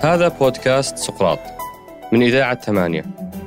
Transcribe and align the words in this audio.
هذا 0.00 0.28
بودكاست 0.28 0.98
سقراط 0.98 1.38
من 2.12 2.22
إذاعة 2.22 2.60
ثمانية 2.60 3.04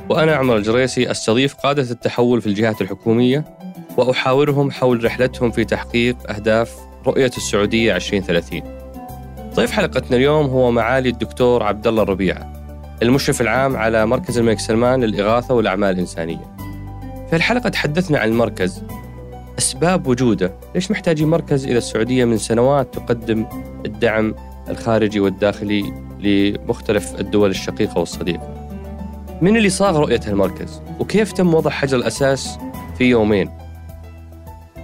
وأنا 0.10 0.36
عمر 0.36 0.58
الجريسي 0.58 1.12
أستضيف 1.12 1.54
قادة 1.54 1.92
التحول 1.92 2.42
في 2.42 2.48
الجهات 2.48 2.82
الحكومية 2.82 3.46
وأحاورهم 3.98 4.72
حول 4.72 5.06
رحلتهم 5.06 5.52
في 5.52 5.66
تحقيق 5.66 6.32
أهداف 6.32 6.76
رؤية 7.08 7.32
السعودية 7.38 7.96
2030 7.96 8.62
ضيف 9.56 9.72
حلقتنا 9.72 10.18
اليوم 10.18 10.46
هو 10.46 10.72
معالي 10.72 11.10
الدكتور 11.10 11.64
عبد 11.64 11.88
الله 11.88 12.04
الربيعة 12.04 12.54
المشرف 13.02 13.42
العام 13.42 13.76
على 13.78 14.06
مركز 14.06 14.38
الملك 14.38 14.60
سلمان 14.60 15.04
للإغاثة 15.04 15.54
والأعمال 15.54 15.90
الإنسانية. 15.90 16.56
في 17.30 17.36
الحلقة 17.36 17.70
تحدثنا 17.70 18.20
عن 18.20 18.28
المركز 18.28 18.84
أسباب 19.58 20.08
وجوده. 20.08 20.54
ليش 20.76 20.92
محتاجين 20.92 21.28
مركز 21.28 21.66
إلى 21.66 21.78
السعودية 21.78 22.26
من 22.26 22.38
سنوات 22.38 22.94
تقدم 22.94 23.46
الدعم 23.86 24.36
الخارجي 24.70 25.20
والداخلي 25.20 25.94
لمختلف 26.20 27.20
الدول 27.20 27.50
الشقيقة 27.50 28.00
والصديقة؟ 28.00 28.70
من 29.42 29.58
اللي 29.58 29.70
صاغ 29.70 30.00
رؤية 30.00 30.22
المركز 30.28 30.82
وكيف 31.00 31.32
تم 31.32 31.54
وضع 31.54 31.72
حجر 31.72 31.98
الأساس 31.98 32.58
في 32.98 33.04
يومين؟ 33.04 33.50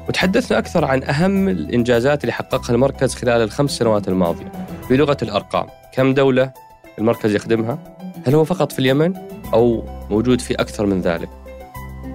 وتحدثنا 0.10 0.58
أكثر 0.58 0.86
عن 0.86 1.04
أهم 1.04 1.50
الإنجازات 1.50 2.24
اللي 2.24 2.34
حققها 2.34 2.74
المركز 2.74 3.16
خلال 3.16 3.42
الخمس 3.42 3.72
سنوات 3.72 4.08
الماضية 4.08 4.52
بلغة 4.90 5.18
الأرقام. 5.22 5.68
كم 5.94 6.14
دولة 6.14 6.52
المركز 7.00 7.36
يخدمها؟ 7.36 7.80
هل 8.28 8.36
هو 8.36 8.44
فقط 8.44 8.72
في 8.72 8.80
اليمن 8.80 9.14
أو 9.54 9.84
موجود 10.10 10.42
في 10.42 10.54
أكثر 10.54 10.86
من 10.86 11.02
ذلك؟ 11.02 11.30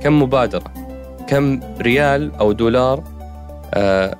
كم 0.00 0.22
مبادرة؟ 0.22 0.83
كم 1.26 1.60
ريال 1.80 2.34
أو 2.34 2.52
دولار 2.52 3.04
آه، 3.74 4.16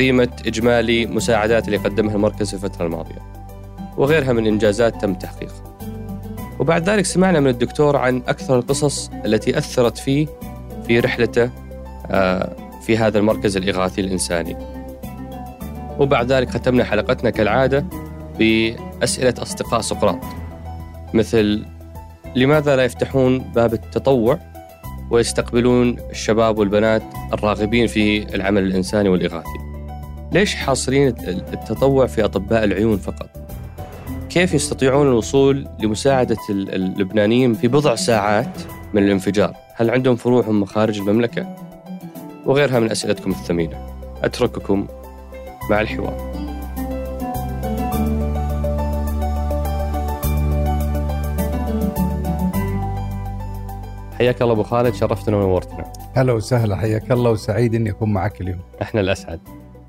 قيمة 0.00 0.28
إجمالي 0.46 1.06
مساعدات 1.06 1.66
اللي 1.66 1.76
قدمها 1.76 2.14
المركز 2.14 2.48
في 2.48 2.54
الفترة 2.54 2.86
الماضية 2.86 3.22
وغيرها 3.96 4.32
من 4.32 4.46
إنجازات 4.46 5.00
تم 5.00 5.14
تحقيقها. 5.14 5.78
وبعد 6.58 6.88
ذلك 6.88 7.04
سمعنا 7.04 7.40
من 7.40 7.48
الدكتور 7.48 7.96
عن 7.96 8.22
أكثر 8.28 8.58
القصص 8.58 9.10
التي 9.24 9.58
أثرت 9.58 9.98
فيه 9.98 10.26
في 10.86 11.00
رحلته 11.00 11.50
آه، 12.10 12.56
في 12.82 12.98
هذا 12.98 13.18
المركز 13.18 13.56
الإغاثي 13.56 14.00
الإنساني. 14.00 14.56
وبعد 15.98 16.32
ذلك 16.32 16.50
ختمنا 16.50 16.84
حلقتنا 16.84 17.30
كالعادة 17.30 17.84
بأسئلة 18.38 19.34
أصدقاء 19.42 19.80
سقراط 19.80 20.18
مثل 21.14 21.64
لماذا 22.36 22.76
لا 22.76 22.84
يفتحون 22.84 23.38
باب 23.38 23.72
التطوع؟ 23.74 24.38
ويستقبلون 25.10 25.96
الشباب 26.10 26.58
والبنات 26.58 27.02
الراغبين 27.32 27.86
في 27.86 28.34
العمل 28.34 28.62
الإنساني 28.62 29.08
والإغاثي 29.08 29.58
ليش 30.32 30.54
حاصرين 30.54 31.08
التطوع 31.28 32.06
في 32.06 32.24
أطباء 32.24 32.64
العيون 32.64 32.96
فقط؟ 32.96 33.30
كيف 34.30 34.54
يستطيعون 34.54 35.06
الوصول 35.06 35.68
لمساعدة 35.80 36.36
اللبنانيين 36.50 37.54
في 37.54 37.68
بضع 37.68 37.94
ساعات 37.94 38.58
من 38.94 39.02
الانفجار؟ 39.02 39.56
هل 39.74 39.90
عندهم 39.90 40.16
فروعهم 40.16 40.64
خارج 40.64 40.98
المملكة؟ 40.98 41.56
وغيرها 42.46 42.80
من 42.80 42.90
أسئلتكم 42.90 43.30
الثمينة 43.30 43.86
أترككم 44.22 44.86
مع 45.70 45.80
الحوار 45.80 46.47
حياك 54.18 54.42
الله 54.42 54.52
أبو 54.52 54.62
خالد 54.62 54.94
شرفتنا 54.94 55.36
ونورتنا 55.36 55.92
هلا 56.16 56.32
وسهلا 56.32 56.76
حياك 56.76 57.12
الله 57.12 57.30
وسعيد 57.30 57.74
إني 57.74 57.90
أكون 57.90 58.12
معك 58.12 58.40
اليوم. 58.40 58.60
إحنا 58.82 59.00
الأسعد. 59.00 59.40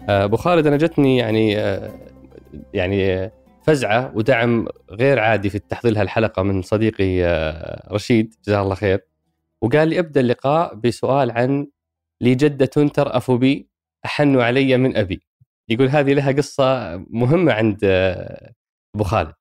آه، 0.10 0.24
أبو 0.24 0.38
خالد 0.38 0.68
أنا 0.68 0.78
جتني 0.78 1.18
يعني 1.18 1.58
آه، 1.58 1.92
يعني 2.74 3.32
فزعة 3.64 4.12
ودعم 4.16 4.68
غير 4.92 5.20
عادي 5.20 5.50
في 5.50 5.60
تحضير 5.60 6.02
هالحلقة 6.02 6.44
من 6.44 6.62
صديقي 6.62 7.26
آه، 7.26 7.94
رشيد. 7.94 8.36
جزاه 8.48 8.62
الله 8.62 8.76
خير. 8.76 9.06
وقال 9.62 9.88
لي 9.88 10.00
ابدأ 10.00 10.22
اللقاء 10.22 10.76
بسؤال 10.76 11.32
عن 11.32 11.68
لي 12.22 12.36
جدة 12.36 12.66
ترأف 12.66 13.32
بي 13.32 13.70
أحن 14.06 14.40
علي 14.40 14.78
من 14.78 14.98
أبي. 14.98 15.22
يقول 15.70 15.90
هذه 15.90 16.14
لها 16.14 16.32
قصة 16.32 16.98
مهمة 17.10 17.54
عند 17.54 17.80
أبو 18.96 19.04
خالد. 19.04 19.34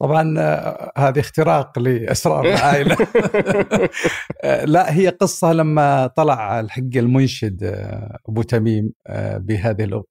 طبعا 0.00 0.34
آه، 0.38 0.92
هذه 0.98 1.20
اختراق 1.20 1.78
لاسرار 1.78 2.46
العائلة. 2.54 2.96
آه، 4.44 4.64
لا 4.64 4.94
هي 4.96 5.08
قصة 5.08 5.52
لما 5.52 6.06
طلع 6.06 6.60
الحق 6.60 6.96
المنشد 6.96 7.64
آه، 7.64 8.18
أبو 8.28 8.42
تميم 8.42 8.92
بهذه 9.36 10.02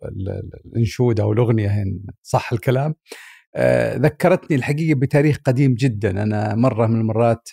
الانشوده 0.65 1.23
أو 1.23 1.31
الأغنية 1.33 1.81
ان 1.81 1.99
صح 2.23 2.53
الكلام. 2.53 2.95
ذكرتني 3.95 4.57
الحقيقة 4.57 4.99
بتاريخ 4.99 5.37
قديم 5.45 5.73
جدا. 5.73 6.23
أنا 6.23 6.55
مرة 6.55 6.87
من 6.87 6.99
المرات 6.99 7.49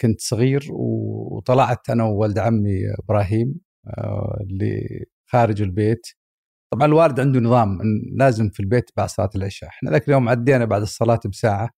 كنت 0.00 0.20
صغير 0.20 0.66
وطلعت 0.70 1.90
أنا 1.90 2.04
وولد 2.04 2.38
عمي 2.38 2.78
إبراهيم 3.04 3.54
لخارج 4.50 5.62
البيت. 5.62 6.06
طبعا 6.72 6.86
الوالد 6.86 7.20
عنده 7.20 7.40
نظام 7.40 7.78
لازم 8.16 8.48
في 8.50 8.60
البيت 8.60 8.90
بعد 8.96 9.08
صلاة 9.08 9.30
العشاء. 9.36 9.68
إحنا 9.68 9.90
ذاك 9.90 10.08
اليوم 10.08 10.28
عدينا 10.28 10.64
بعد 10.64 10.82
الصلاة 10.82 11.20
بساعة 11.26 11.70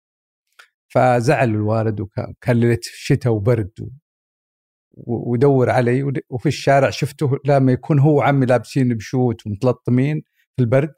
فزعل 0.88 1.48
الوالد 1.50 2.00
وكان 2.00 2.56
ليله 2.60 2.78
شتاء 2.82 3.32
وبرد 3.32 3.70
ودور 5.06 5.70
علي 5.70 6.02
وفي 6.30 6.46
الشارع 6.46 6.90
شفته 6.90 7.38
لما 7.44 7.72
يكون 7.72 7.98
هو 7.98 8.16
وعمي 8.18 8.46
لابسين 8.46 8.94
بشوت 8.94 9.46
ومتلطمين 9.46 10.22
في 10.56 10.62
البرد 10.62 10.94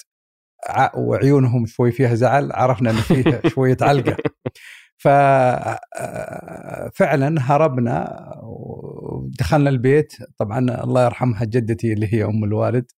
وعيونهم 0.96 1.66
شوي 1.66 1.92
فيها 1.92 2.14
زعل 2.14 2.52
عرفنا 2.52 2.90
إن 2.90 2.96
فيها 2.96 3.40
شوية 3.54 3.76
علقة. 3.82 4.16
ففعلا 4.98 5.74
هربنا 7.40 8.22
ودخلنا 8.42 9.70
البيت. 9.70 10.12
طبعا 10.38 10.58
الله 10.84 11.04
يرحمها 11.04 11.44
جدتي 11.44 11.92
اللي 11.92 12.14
هي 12.14 12.24
أم 12.24 12.44
الوالد. 12.44 12.90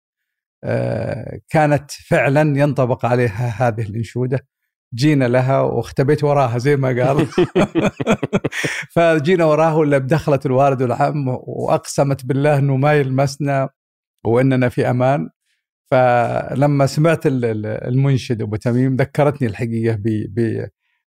كانت 1.48 1.90
فعلا 1.90 2.40
ينطبق 2.60 3.06
عليها 3.06 3.68
هذه 3.68 3.80
الإنشودة. 3.82 4.46
جينا 4.94 5.24
لها 5.28 5.60
واختبيت 5.60 6.24
وراها 6.24 6.58
زي 6.58 6.76
ما 6.76 6.88
قال. 6.88 7.26
فجينا 8.94 9.44
وراها 9.44 9.74
ولا 9.74 9.98
بدخلت 9.98 10.46
الوالد 10.46 10.82
والعم 10.82 11.28
وأقسمت 11.28 12.26
بالله 12.26 12.58
إنه 12.58 12.76
ما 12.76 12.92
يلمسنا 12.92 13.68
وإننا 14.24 14.68
في 14.68 14.90
أمان. 14.90 15.28
فلما 15.90 16.86
سمعت 16.86 17.20
المنشد 17.26 18.42
أبو 18.42 18.56
تميم 18.56 18.96
ذكرتني 18.96 19.48
الحقيقة 19.48 19.96
ب 20.00 20.66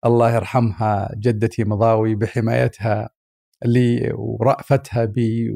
الله 0.06 0.36
يرحمها 0.36 1.12
جدتي 1.18 1.64
مضاوي 1.64 2.16
بحمايتها 2.16 3.10
لي 3.66 4.12
ورأفتها 4.16 5.06
بي 5.06 5.52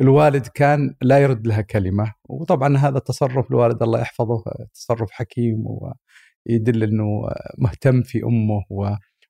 والوالد 0.00 0.46
كان 0.46 0.94
لا 1.02 1.18
يرد 1.18 1.46
لها 1.46 1.60
كلمة 1.60 2.12
وطبعا 2.28 2.76
هذا 2.76 2.98
تصرف 2.98 3.50
الوالد 3.50 3.82
الله 3.82 4.00
يحفظه 4.00 4.44
تصرف 4.74 5.10
حكيم 5.10 5.64
ويدل 5.66 6.82
أنه 6.82 7.28
مهتم 7.58 8.02
في 8.02 8.22
أمه 8.24 8.64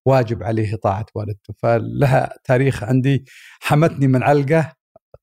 وواجب 0.06 0.42
عليه 0.42 0.74
طاعة 0.76 1.06
والدته. 1.14 1.54
فلها 1.58 2.34
تاريخ 2.44 2.84
عندي 2.84 3.24
حمتني 3.60 4.06
من 4.06 4.22
علقة 4.22 4.72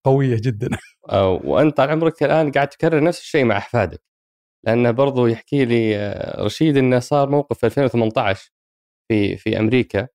قوية 0.03 0.37
جدا. 0.41 0.69
وأنت 1.43 1.77
طال 1.77 1.89
عمرك 1.89 2.23
الآن 2.23 2.51
قاعد 2.51 2.67
تكرر 2.69 3.03
نفس 3.03 3.19
الشيء 3.19 3.45
مع 3.45 3.57
أحفادك 3.57 4.01
لأنه 4.65 4.91
برضو 4.91 5.27
يحكي 5.27 5.65
لي 5.65 5.97
آه، 5.97 6.43
رشيد 6.43 6.77
أنه 6.77 6.99
صار 6.99 7.29
موقف 7.29 7.59
في 7.59 7.65
2018 7.65 8.51
في 9.09 9.37
في 9.37 9.59
أمريكا 9.59 10.07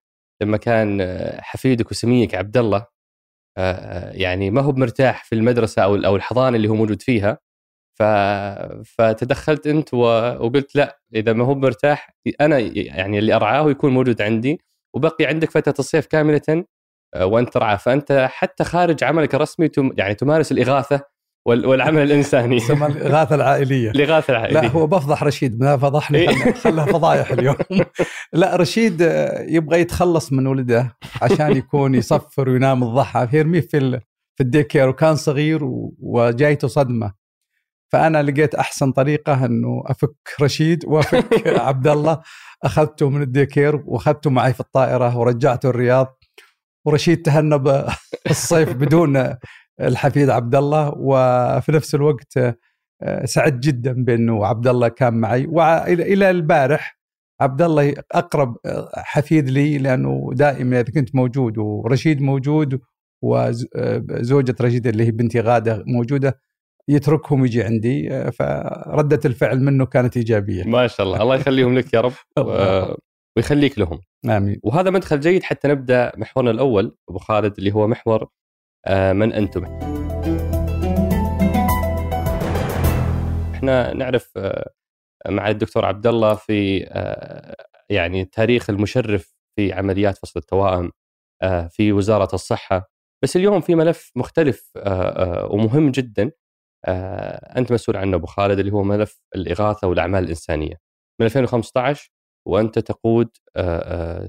لما 0.42 0.56
كان 0.56 1.00
آه، 1.00 1.40
حفيدك 1.40 1.90
وسميك 1.90 2.34
عبد 2.34 2.56
الله 2.56 2.78
آه، 2.78 2.82
آه، 2.82 2.93
يعني 4.12 4.50
ما 4.50 4.60
هو 4.60 4.72
مرتاح 4.72 5.24
في 5.24 5.34
المدرسة 5.34 5.82
أو 5.84 5.94
أو 5.96 6.16
الحضانة 6.16 6.56
اللي 6.56 6.68
هو 6.68 6.74
موجود 6.74 7.02
فيها. 7.02 7.38
فتدخلت 8.84 9.66
أنت 9.66 9.94
وقلت 9.94 10.76
لا 10.76 11.00
إذا 11.14 11.32
ما 11.32 11.44
هو 11.44 11.54
مرتاح 11.54 12.10
أنا 12.40 12.58
يعني 12.60 13.18
اللي 13.18 13.34
أرعاه 13.36 13.70
يكون 13.70 13.92
موجود 13.94 14.22
عندي 14.22 14.60
وبقي 14.94 15.26
عندك 15.26 15.50
فترة 15.50 15.74
الصيف 15.78 16.06
كاملة 16.06 16.64
وأنت 17.22 17.54
ترعاه 17.54 17.76
فأنت 17.76 18.28
حتى 18.32 18.64
خارج 18.64 19.04
عملك 19.04 19.34
الرسمي. 19.34 19.70
يعني 19.98 20.14
تمارس 20.14 20.52
الإغاثة 20.52 21.02
والعمل 21.44 22.02
الإنساني. 22.02 22.56
يسمى 22.56 22.86
الإغاثة 22.86 23.34
العائلية. 23.34 23.90
الإغاثة 23.90 24.30
العائلية. 24.30 24.60
لا 24.60 24.68
هو 24.68 24.86
بفضح 24.86 25.24
رشيد 25.24 25.60
ما 25.60 25.76
فضحني. 25.76 26.18
إيه. 26.18 26.52
خلها 26.64 26.86
فضايح 26.86 27.30
اليوم. 27.30 27.56
لا 28.32 28.56
رشيد 28.56 29.00
يبغى 29.48 29.80
يتخلص 29.80 30.32
من 30.32 30.46
ولده 30.46 30.96
عشان 31.22 31.56
يكون 31.56 31.94
يصفر 31.94 32.48
وينام 32.48 32.82
الضحى. 32.82 33.28
فيرميه 33.28 33.60
في 33.60 34.00
في 34.36 34.42
الديكير 34.42 34.88
وكان 34.88 35.16
صغير 35.16 35.60
وجايته 35.98 36.68
صدمة. 36.68 37.12
فأنا 37.92 38.22
لقيت 38.22 38.54
أحسن 38.54 38.92
طريقة 38.92 39.44
أنه 39.44 39.82
أفك 39.86 40.14
رشيد 40.40 40.84
وأفك 40.86 41.46
عبد 41.68 41.86
الله 41.86 42.20
أخذته 42.62 43.10
من 43.10 43.22
الديكير 43.22 43.82
وأخذته 43.86 44.30
معي 44.30 44.52
في 44.52 44.60
الطائرة 44.60 45.18
ورجعته 45.18 45.68
الرياض. 45.68 46.18
ورشيد 46.86 47.22
تهنى 47.22 47.58
بالصيف 47.58 48.72
بدون 48.82 49.34
الحفيد 49.80 50.30
عبد 50.30 50.54
الله 50.54 50.92
وفي 50.96 51.72
نفس 51.72 51.94
الوقت 51.94 52.38
سعدت 53.24 53.64
جدا 53.64 54.04
بأنه 54.04 54.46
عبد 54.46 54.66
الله 54.68 54.88
كان 54.88 55.14
معي 55.14 55.46
والى 55.46 56.30
البارح 56.30 56.98
عبد 57.40 57.62
الله 57.62 57.94
اقرب 58.12 58.56
حفيد 58.94 59.48
لي 59.48 59.78
لأنه 59.78 60.30
دائما 60.32 60.80
إذا 60.80 60.92
كنت 60.92 61.14
موجود 61.14 61.58
ورشيد 61.58 62.22
موجود 62.22 62.80
وزوجة 63.24 64.54
رشيد 64.60 64.86
اللي 64.86 65.06
هي 65.06 65.10
بنتي 65.10 65.40
غادة 65.40 65.84
موجودة 65.86 66.40
يتركهم 66.88 67.40
ويجي 67.40 67.62
عندي 67.62 68.30
فردة 68.32 69.20
الفعل 69.24 69.60
منه 69.60 69.86
كانت 69.86 70.16
إيجابية. 70.16 70.64
ما 70.64 70.86
شاء 70.86 71.06
الله 71.06 71.22
الله 71.22 71.34
يخليهم 71.34 71.78
لك 71.78 71.94
يا 71.94 72.00
رب 72.00 72.12
ويخليك 73.36 73.78
لهم. 73.78 74.00
آمين. 74.24 74.60
وهذا 74.62 74.90
مدخل 74.90 75.20
جيد 75.20 75.42
حتى 75.42 75.68
نبدأ 75.68 76.12
محورنا 76.16 76.50
الأول 76.50 76.96
أبو 77.08 77.18
خالد 77.18 77.54
اللي 77.58 77.72
هو 77.72 77.86
محور 77.86 78.22
آه، 78.22 78.28
من 78.90 79.32
أنتم. 79.32 79.64
إحنا 83.54 83.92
نعرف 83.92 84.32
آه، 84.36 84.70
مع 85.28 85.50
الدكتور 85.50 85.84
عبد 85.84 86.06
الله 86.06 86.34
في 86.34 86.86
آه، 86.88 87.56
يعني 87.90 88.22
التاريخ 88.22 88.70
المشرف 88.70 89.34
في 89.56 89.72
عمليات 89.72 90.18
فصل 90.18 90.40
التوائم 90.40 90.90
في 91.70 91.92
وزارة 91.92 92.34
الصحة 92.34 92.90
بس 93.22 93.36
اليوم 93.36 93.60
في 93.60 93.74
ملف 93.74 94.12
مختلف 94.16 94.72
ومهم 95.50 95.90
جدا 95.90 96.30
أنت 97.56 97.72
مسؤول 97.72 97.96
عنه 97.96 98.16
أبو 98.16 98.26
خالد 98.26 98.58
اللي 98.58 98.72
هو 98.72 98.82
ملف 98.82 99.20
الإغاثة 99.34 99.88
والأعمال 99.88 100.24
الإنسانية 100.24 100.74
من 101.20 101.26
2015 101.26 102.10
وأنت 102.48 102.78
تقود 102.78 103.28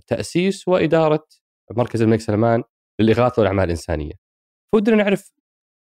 تأسيس 0.07 0.68
وإدارة 0.68 1.28
مركز 1.72 2.02
الملك 2.02 2.19
سلمان 2.22 2.63
للإغاثة 3.00 3.40
والأعمال 3.40 3.66
الإنسانية. 3.66 4.25
فودنا 4.72 4.96
نعرف 4.96 5.32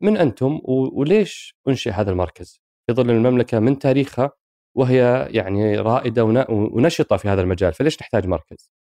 من 0.02 0.16
أنتم 0.16 0.60
وليش 0.92 1.56
أنشئ 1.68 1.90
هذا 1.90 2.10
المركز؟ 2.10 2.60
في 2.86 2.92
ظل 2.94 3.10
المملكة 3.10 3.58
من 3.58 3.78
تاريخها 3.78 4.30
وهي 4.76 5.28
يعني 5.30 5.76
رائدة 5.76 6.24
ونشطة 6.48 7.16
في 7.16 7.28
هذا 7.28 7.40
المجال 7.40 7.74
فليش 7.74 8.00
نحتاج 8.00 8.26
مركز؟ 8.26 8.72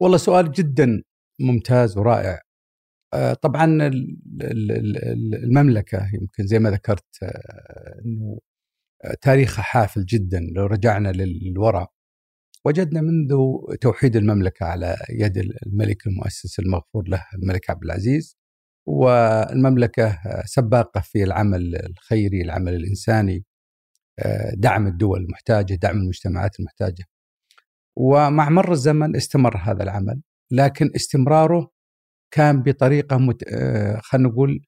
والله 0.00 0.16
سؤال 0.16 0.52
جدا 0.52 1.02
ممتاز 1.40 1.98
ورائع. 1.98 2.40
آه، 3.14 3.34
طبعا 3.34 3.90
المملكة 5.44 6.10
يمكن 6.14 6.46
زي 6.46 6.58
ما 6.58 6.70
ذكرت 6.70 7.22
آه، 7.22 8.00
إنه 8.04 8.38
تاريخها 9.22 9.62
حافل 9.62 10.04
جدا. 10.04 10.40
لو 10.56 10.66
رجعنا 10.66 11.12
للوراء 11.12 11.90
وجدنا 12.64 13.00
منذ 13.00 13.36
توحيد 13.80 14.16
المملكة 14.16 14.66
على 14.66 14.96
يد 15.10 15.38
الملك 15.66 16.06
المؤسس 16.06 16.58
المغفور 16.58 17.08
له 17.08 17.26
الملك 17.34 17.70
عبد 17.70 17.84
العزيز 17.84 18.39
والمملكة 18.90 20.18
سباقة 20.44 21.00
في 21.00 21.22
العمل 21.22 21.76
الخيري، 21.76 22.42
العمل 22.42 22.74
الإنساني، 22.74 23.44
دعم 24.54 24.86
الدول 24.86 25.20
المحتاجة، 25.20 25.74
دعم 25.74 25.96
المجتمعات 25.96 26.60
المحتاجة. 26.60 27.04
ومع 27.96 28.48
مر 28.48 28.72
الزمن 28.72 29.16
استمر 29.16 29.56
هذا 29.56 29.82
العمل، 29.82 30.22
لكن 30.50 30.90
استمراره 30.96 31.70
كان 32.30 32.62
بطريقة 32.62 33.18
مت... 33.18 33.44
آه، 33.48 34.00
خلينا 34.02 34.28
نقول 34.28 34.60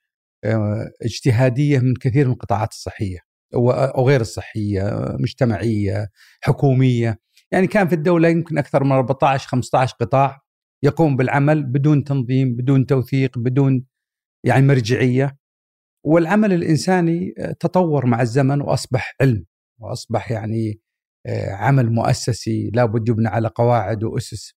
آه، 0.45 0.91
اجتهادية 1.03 1.79
من 1.79 1.95
كثير 1.95 2.27
من 2.27 2.33
القطاعات 2.33 2.73
الصحية 2.73 3.19
أو 3.55 4.09
غير 4.09 4.21
الصحية 4.21 5.17
مجتمعية 5.21 6.09
حكومية 6.41 7.19
يعني 7.53 7.67
كان 7.67 7.89
في 7.89 7.95
الدولة 7.95 8.29
يمكن 8.29 8.59
أكثر 8.59 8.85
من 8.85 8.93
14 8.93 9.49
15 9.49 9.97
قطاع 10.01 10.41
يقوم 10.83 11.17
بالعمل 11.17 11.63
بدون 11.63 12.05
تنظيم 12.05 12.57
بدون 12.57 12.87
توثيق 12.87 13.39
بدون 13.39 13.85
يعني 14.45 14.67
مرجعية. 14.67 15.37
والعمل 16.07 16.53
الإنساني 16.53 17.35
آه، 17.39 17.53
تطور 17.53 18.07
مع 18.07 18.23
الزمن 18.23 18.61
وأصبح 18.61 19.17
علم 19.21 19.45
وأصبح 19.81 20.31
يعني 20.31 20.81
عمل 21.51 21.93
مؤسسي 21.93 22.71
لابد 22.75 23.09
يبنى 23.09 23.29
على 23.29 23.49
قواعد 23.49 24.05
وأسس. 24.05 24.55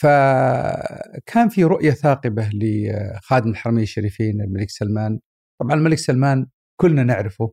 فكان 0.00 1.48
في 1.48 1.64
رؤية 1.64 1.90
ثاقبة 1.90 2.50
لخادم 2.54 3.50
الحرمين 3.50 3.82
الشريفين 3.82 4.40
الملك 4.40 4.70
سلمان. 4.70 5.20
طبعا 5.60 5.74
الملك 5.74 5.98
سلمان 5.98 6.46
كلنا 6.80 7.02
نعرفه 7.02 7.52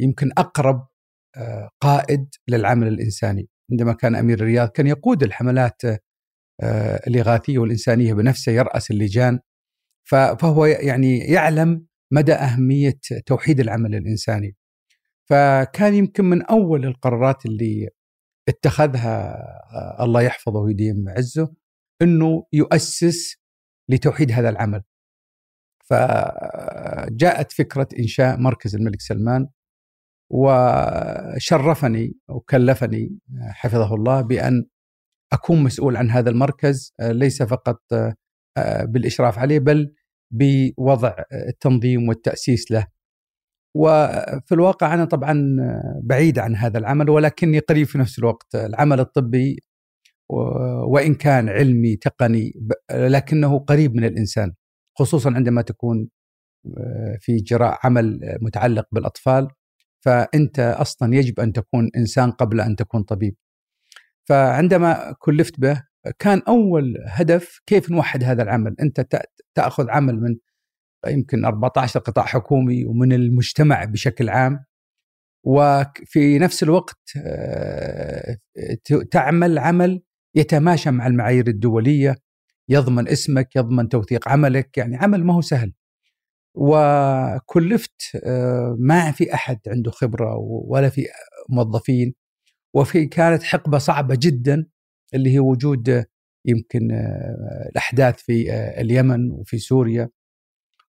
يمكن 0.00 0.30
أقرب 0.38 0.86
قائد 1.82 2.28
للعمل 2.48 2.88
الإنساني. 2.88 3.48
عندما 3.72 3.92
كان 3.92 4.14
أمير 4.16 4.38
الرياض 4.38 4.68
كان 4.68 4.86
يقود 4.86 5.22
الحملات 5.22 5.82
الإغاثية 7.06 7.58
والإنسانية 7.58 8.14
بنفسه 8.14 8.52
يرأس 8.52 8.90
اللجان. 8.90 9.40
فهو 10.04 10.66
يعني 10.66 11.18
يعلم 11.18 11.86
مدى 12.12 12.32
أهمية 12.32 12.98
توحيد 13.26 13.60
العمل 13.60 13.94
الإنساني 13.94 14.56
فكان 15.30 15.94
يمكن 15.94 16.24
من 16.24 16.42
أول 16.42 16.86
القرارات 16.86 17.46
اللي 17.46 17.88
اتخذها 18.48 19.34
آه، 19.72 20.04
الله 20.04 20.22
يحفظه 20.22 20.60
ويديم 20.60 21.08
عزه 21.08 21.54
إنه 22.02 22.46
يؤسس 22.52 23.36
لتوحيد 23.88 24.32
هذا 24.32 24.48
العمل. 24.48 24.82
فجاءت 25.84 27.52
فكرة 27.52 27.88
إنشاء 27.98 28.36
مركز 28.36 28.74
الملك 28.76 29.00
سلمان 29.00 29.48
وشرفني 30.30 32.14
وكلفني 32.28 33.18
حفظه 33.40 33.94
الله 33.94 34.20
بأن 34.20 34.66
أكون 35.32 35.62
مسؤول 35.62 35.96
عن 35.96 36.10
هذا 36.10 36.30
المركز 36.30 36.94
آه، 37.00 37.12
ليس 37.12 37.42
فقط 37.42 37.82
آه، 37.92 38.14
بالإشراف 38.84 39.38
عليه 39.38 39.58
بل 39.58 39.94
بوضع 40.30 41.14
التنظيم 41.48 42.08
والتأسيس 42.08 42.70
له. 42.70 42.86
وفي 43.76 44.52
الواقع 44.52 44.94
أنا 44.94 45.04
طبعا 45.04 45.56
بعيد 46.02 46.38
عن 46.38 46.56
هذا 46.56 46.78
العمل 46.78 47.10
ولكني 47.10 47.58
قريب 47.58 47.86
في 47.86 47.98
نفس 47.98 48.18
الوقت. 48.18 48.54
العمل 48.54 49.00
الطبي 49.00 49.56
وإن 50.88 51.14
كان 51.14 51.48
علمي 51.48 51.96
تقني 51.96 52.52
لكنه 52.92 53.58
قريب 53.58 53.94
من 53.94 54.04
الإنسان 54.04 54.52
خصوصا 54.98 55.32
عندما 55.34 55.62
تكون 55.62 56.08
آه، 56.78 57.18
في 57.20 57.36
جراء 57.36 57.78
عمل 57.84 58.20
متعلق 58.42 58.86
بالأطفال. 58.92 59.48
فأنت 60.04 60.58
أصلا 60.60 61.14
يجب 61.14 61.40
أن 61.40 61.52
تكون 61.52 61.90
إنسان 61.96 62.30
قبل 62.30 62.60
أن 62.60 62.76
تكون 62.76 63.02
طبيب. 63.02 63.36
فعندما 64.28 65.14
كلفت 65.18 65.60
به 65.60 65.82
كان 66.18 66.42
أول 66.48 66.96
هدف 67.06 67.60
كيف 67.66 67.90
نوحد 67.90 68.24
هذا 68.24 68.42
العمل، 68.42 68.76
أنت 68.80 69.06
تأخذ 69.54 69.90
عمل 69.90 70.20
من 70.20 70.36
يمكن 71.06 71.44
14 71.44 72.00
قطاع 72.00 72.24
حكومي 72.24 72.84
ومن 72.84 73.12
المجتمع 73.12 73.84
بشكل 73.84 74.28
عام 74.28 74.64
وفي 75.44 76.38
نفس 76.38 76.62
الوقت 76.62 77.00
آه، 77.16 78.36
تعمل 79.10 79.58
عمل 79.58 80.02
يتماشى 80.34 80.90
مع 80.90 81.06
المعايير 81.06 81.48
الدولية 81.48 82.16
يضمن 82.68 83.08
اسمك 83.08 83.56
يضمن 83.56 83.88
توثيق 83.88 84.28
عملك 84.28 84.78
يعني 84.78 84.96
عمل 84.96 85.24
ما 85.24 85.34
هو 85.34 85.40
سهل. 85.40 85.72
وكلفت 86.54 88.02
آه، 88.24 88.76
ما 88.78 89.12
في 89.12 89.34
أحد 89.34 89.58
عنده 89.66 89.90
خبرة 89.90 90.36
ولا 90.66 90.88
في 90.88 91.06
موظفين 91.50 92.14
وفي 92.74 93.06
كانت 93.06 93.42
حقبة 93.42 93.78
صعبة 93.78 94.18
جدا 94.20 94.66
اللي 95.14 95.34
هي 95.34 95.38
وجود 95.38 96.04
يمكن 96.44 96.92
آه، 96.92 97.68
الأحداث 97.70 98.16
في 98.20 98.52
اليمن 98.80 99.30
وفي 99.30 99.58
سوريا. 99.58 100.10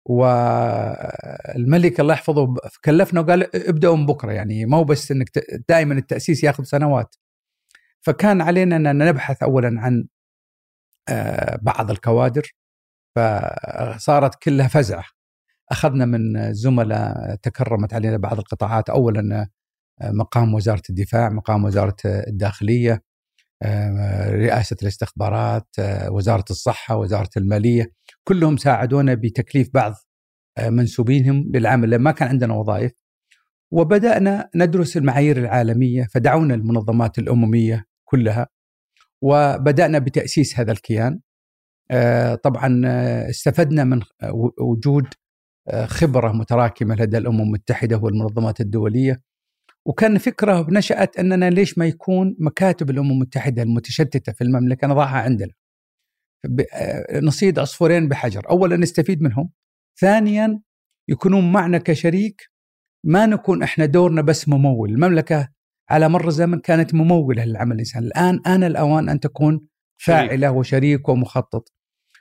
والملك 0.09 2.01
الله 2.01 2.15
يحفظه 2.15 2.55
كلفنا 2.85 3.21
وقال 3.21 3.69
ابدأوا 3.69 3.97
من 3.97 4.07
بكرة 4.07 4.33
يعني 4.33 4.67
مو 4.67 4.85
بس 4.85 5.11
إنك 5.13 5.29
دائما 5.69 5.95
التأسيس 5.95 6.45
ياخذ 6.45 6.65
سنوات. 6.65 7.17
فكان 8.01 8.41
علينا 8.41 8.77
ان 8.77 8.99
نبحث 8.99 9.43
اولا 9.43 9.81
عن 9.81 10.07
آه، 11.09 11.59
بعض 11.63 11.91
الكوادر 11.91 12.43
فصارت 13.17 14.35
كلها 14.43 14.69
فزعة. 14.69 15.05
أخذنا 15.73 16.05
من 16.05 16.55
زملاء 16.55 17.35
تكرمت 17.37 17.95
علينا 17.95 18.17
بعض 18.17 18.39
القطاعات. 18.39 18.91
اولا 18.91 19.49
آه، 20.03 20.11
مقام 20.13 20.55
وزارة 20.55 20.83
الدفاع 20.91 21.29
مقام 21.31 21.65
وزارة 21.65 21.97
الداخلية. 22.07 22.93
آه، 22.93 23.01
رئاسة 24.31 24.77
الاستخبارات 24.83 25.67
وزارة 26.09 26.45
الصحة 26.51 26.97
وزارة 26.97 27.31
المالية 27.37 27.93
كلهم 28.25 28.57
ساعدونا 28.57 29.15
بتكليف 29.15 29.69
بعض 29.75 29.95
منسوبينهم 30.69 31.51
للعمل 31.55 31.91
لما 31.91 32.11
كان 32.11 32.29
عندنا 32.29 32.55
وظائف. 32.55 32.93
وبدأنا 33.71 34.51
ندرس 34.55 34.97
المعايير 34.97 35.37
العالمية 35.37 36.05
فدعونا 36.05 36.55
المنظمات 36.55 37.19
الأممية 37.19 37.85
كلها 38.05 38.47
وبدأنا 39.23 39.99
بتأسيس 39.99 40.59
هذا 40.61 40.73
الكيان. 40.73 41.21
طبعا 42.43 42.81
استفدنا 43.31 43.85
من 43.85 44.01
وجود 44.61 45.07
خبرة 45.85 46.33
متراكمة 46.33 46.95
لدى 46.95 47.19
الأمم 47.19 47.41
المتحدة 47.41 47.97
والمنظمات 47.97 48.61
الدولية. 48.61 49.23
وكان 49.87 50.19
فكره 50.19 50.67
نشات 50.71 51.17
اننا 51.17 51.51
ليش 51.51 51.79
ما 51.79 51.87
يكون 51.87 52.37
مكاتب 52.39 52.91
الامم 52.91 53.11
المتحده 53.11 53.63
المتشتته 53.63 54.33
في 54.33 54.45
المملكه 54.45 54.87
نضعها 54.87 55.19
عندنا. 55.19 55.53
نصيد 57.23 57.59
عصفورين 57.59 58.09
بحجر. 58.09 58.51
اولا 58.51 58.77
نستفيد 58.77 59.23
منهم. 59.23 59.51
ثانيا 60.01 60.61
يكونون 61.09 61.53
معنا 61.53 61.79
كشريك. 61.79 62.43
ما 63.05 63.27
نكون 63.27 63.63
إحنا 63.63 63.87
دورنا 63.87 64.23
بس 64.23 64.49
ممول. 64.49 64.91
المملكة 64.91 65.49
على 65.91 66.09
مر 66.09 66.29
الزمن 66.29 66.61
كانت 66.61 66.95
ممولة 66.95 67.45
للعمل 67.45 67.73
الإنساني. 67.73 68.07
الآن 68.07 68.41
آن 68.47 68.65
الأوان 68.65 69.09
أن 69.09 69.21
تكون 69.21 69.67
فاعلة 69.97 70.51
وشريك 70.51 71.09
ومخطط. 71.09 71.73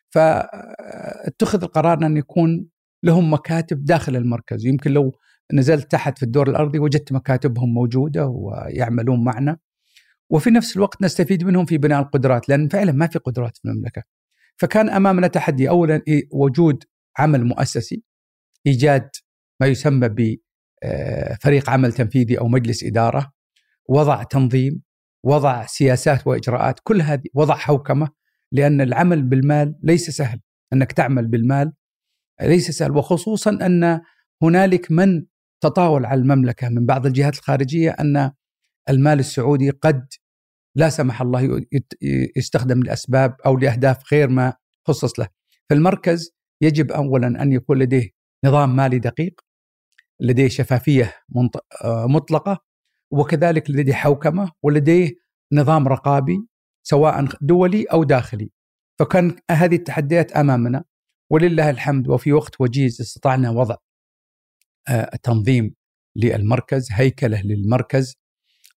فاتخذ 0.09 1.63
القرار 1.63 2.05
أن 2.05 2.17
يكون 2.17 2.67
لهم 3.03 3.33
مكاتب 3.33 3.85
داخل 3.85 4.15
المركز. 4.15 4.65
يمكن 4.65 4.91
لو 4.91 5.15
نزلت 5.53 5.91
تحت 5.91 6.17
في 6.17 6.23
الدور 6.23 6.49
الأرضي 6.49 6.79
وجدت 6.79 7.11
مكاتبهم 7.11 7.73
موجودة 7.73 8.27
ويعملون 8.27 9.23
معنا. 9.23 9.57
وفي 10.29 10.49
نفس 10.49 10.77
الوقت 10.77 11.01
نستفيد 11.01 11.43
منهم 11.43 11.65
في 11.65 11.77
بناء 11.77 12.01
القدرات 12.01 12.49
لأن 12.49 12.67
فعلا 12.69 12.91
ما 12.91 13.07
في 13.07 13.19
قدرات 13.19 13.57
في 13.57 13.65
المملكة. 13.65 14.03
فكان 14.57 14.89
أمامنا 14.89 15.27
تحدي. 15.27 15.69
اولا 15.69 16.01
وجود 16.33 16.83
عمل 17.17 17.45
مؤسسي 17.45 18.03
إيجاد 18.67 19.09
ما 19.61 19.67
يسمى 19.67 20.09
بفريق 20.09 21.69
آه، 21.69 21.73
عمل 21.73 21.93
تنفيذي 21.93 22.39
أو 22.39 22.47
مجلس 22.47 22.83
إدارة. 22.83 23.31
وضع 23.89 24.23
تنظيم 24.23 24.81
وضع 25.23 25.65
سياسات 25.65 26.27
وإجراءات 26.27 26.79
كل 26.83 27.01
هذه 27.01 27.27
وضع 27.33 27.55
حوكمة 27.55 28.09
لأن 28.51 28.81
العمل 28.81 29.23
بالمال 29.23 29.75
ليس 29.83 30.09
سهل. 30.09 30.39
أنك 30.73 30.91
تعمل 30.91 31.27
بالمال 31.27 31.73
ليس 32.41 32.71
سهل. 32.71 32.91
وخصوصا 32.97 33.51
أن 33.51 34.01
هنالك 34.43 34.91
من 34.91 35.25
تطاول 35.65 36.05
على 36.05 36.21
المملكة 36.21 36.69
من 36.69 36.85
بعض 36.85 37.05
الجهات 37.05 37.33
الخارجية 37.33 37.91
أن 37.91 38.31
المال 38.89 39.19
السعودي 39.19 39.69
قد 39.69 40.07
لا 40.75 40.89
سمح 40.89 41.21
الله 41.21 41.65
يستخدم 42.37 42.83
لأسباب 42.83 43.35
أو 43.45 43.57
لأهداف 43.57 44.13
غير 44.13 44.29
ما 44.29 44.53
خصص 44.87 45.19
له. 45.19 45.27
فالمركز 45.69 46.31
يجب 46.61 46.91
اولا 46.91 47.27
أن 47.27 47.51
يكون 47.51 47.79
لديه 47.79 48.09
نظام 48.45 48.75
مالي 48.75 48.99
دقيق 48.99 49.41
لديه 50.19 50.47
شفافية 50.47 51.13
آه، 51.83 52.07
مطلقة 52.07 52.59
وكذلك 53.11 53.69
لديه 53.69 53.93
حوكمة 53.93 54.51
ولديه 54.63 55.11
نظام 55.53 55.87
رقابي 55.87 56.37
سواء 56.83 57.27
دولي 57.41 57.83
أو 57.83 58.03
داخلي. 58.03 58.51
فكان 58.99 59.35
هذه 59.51 59.75
التحديات 59.75 60.31
أمامنا 60.31 60.83
ولله 61.29 61.69
الحمد 61.69 62.07
وفي 62.07 62.33
وقت 62.33 62.61
وجيز 62.61 63.01
استطعنا 63.01 63.49
وضع 63.49 63.75
تنظيم 65.23 65.75
للمركز 66.15 66.87
هيكلة 66.91 67.41
للمركز. 67.41 68.15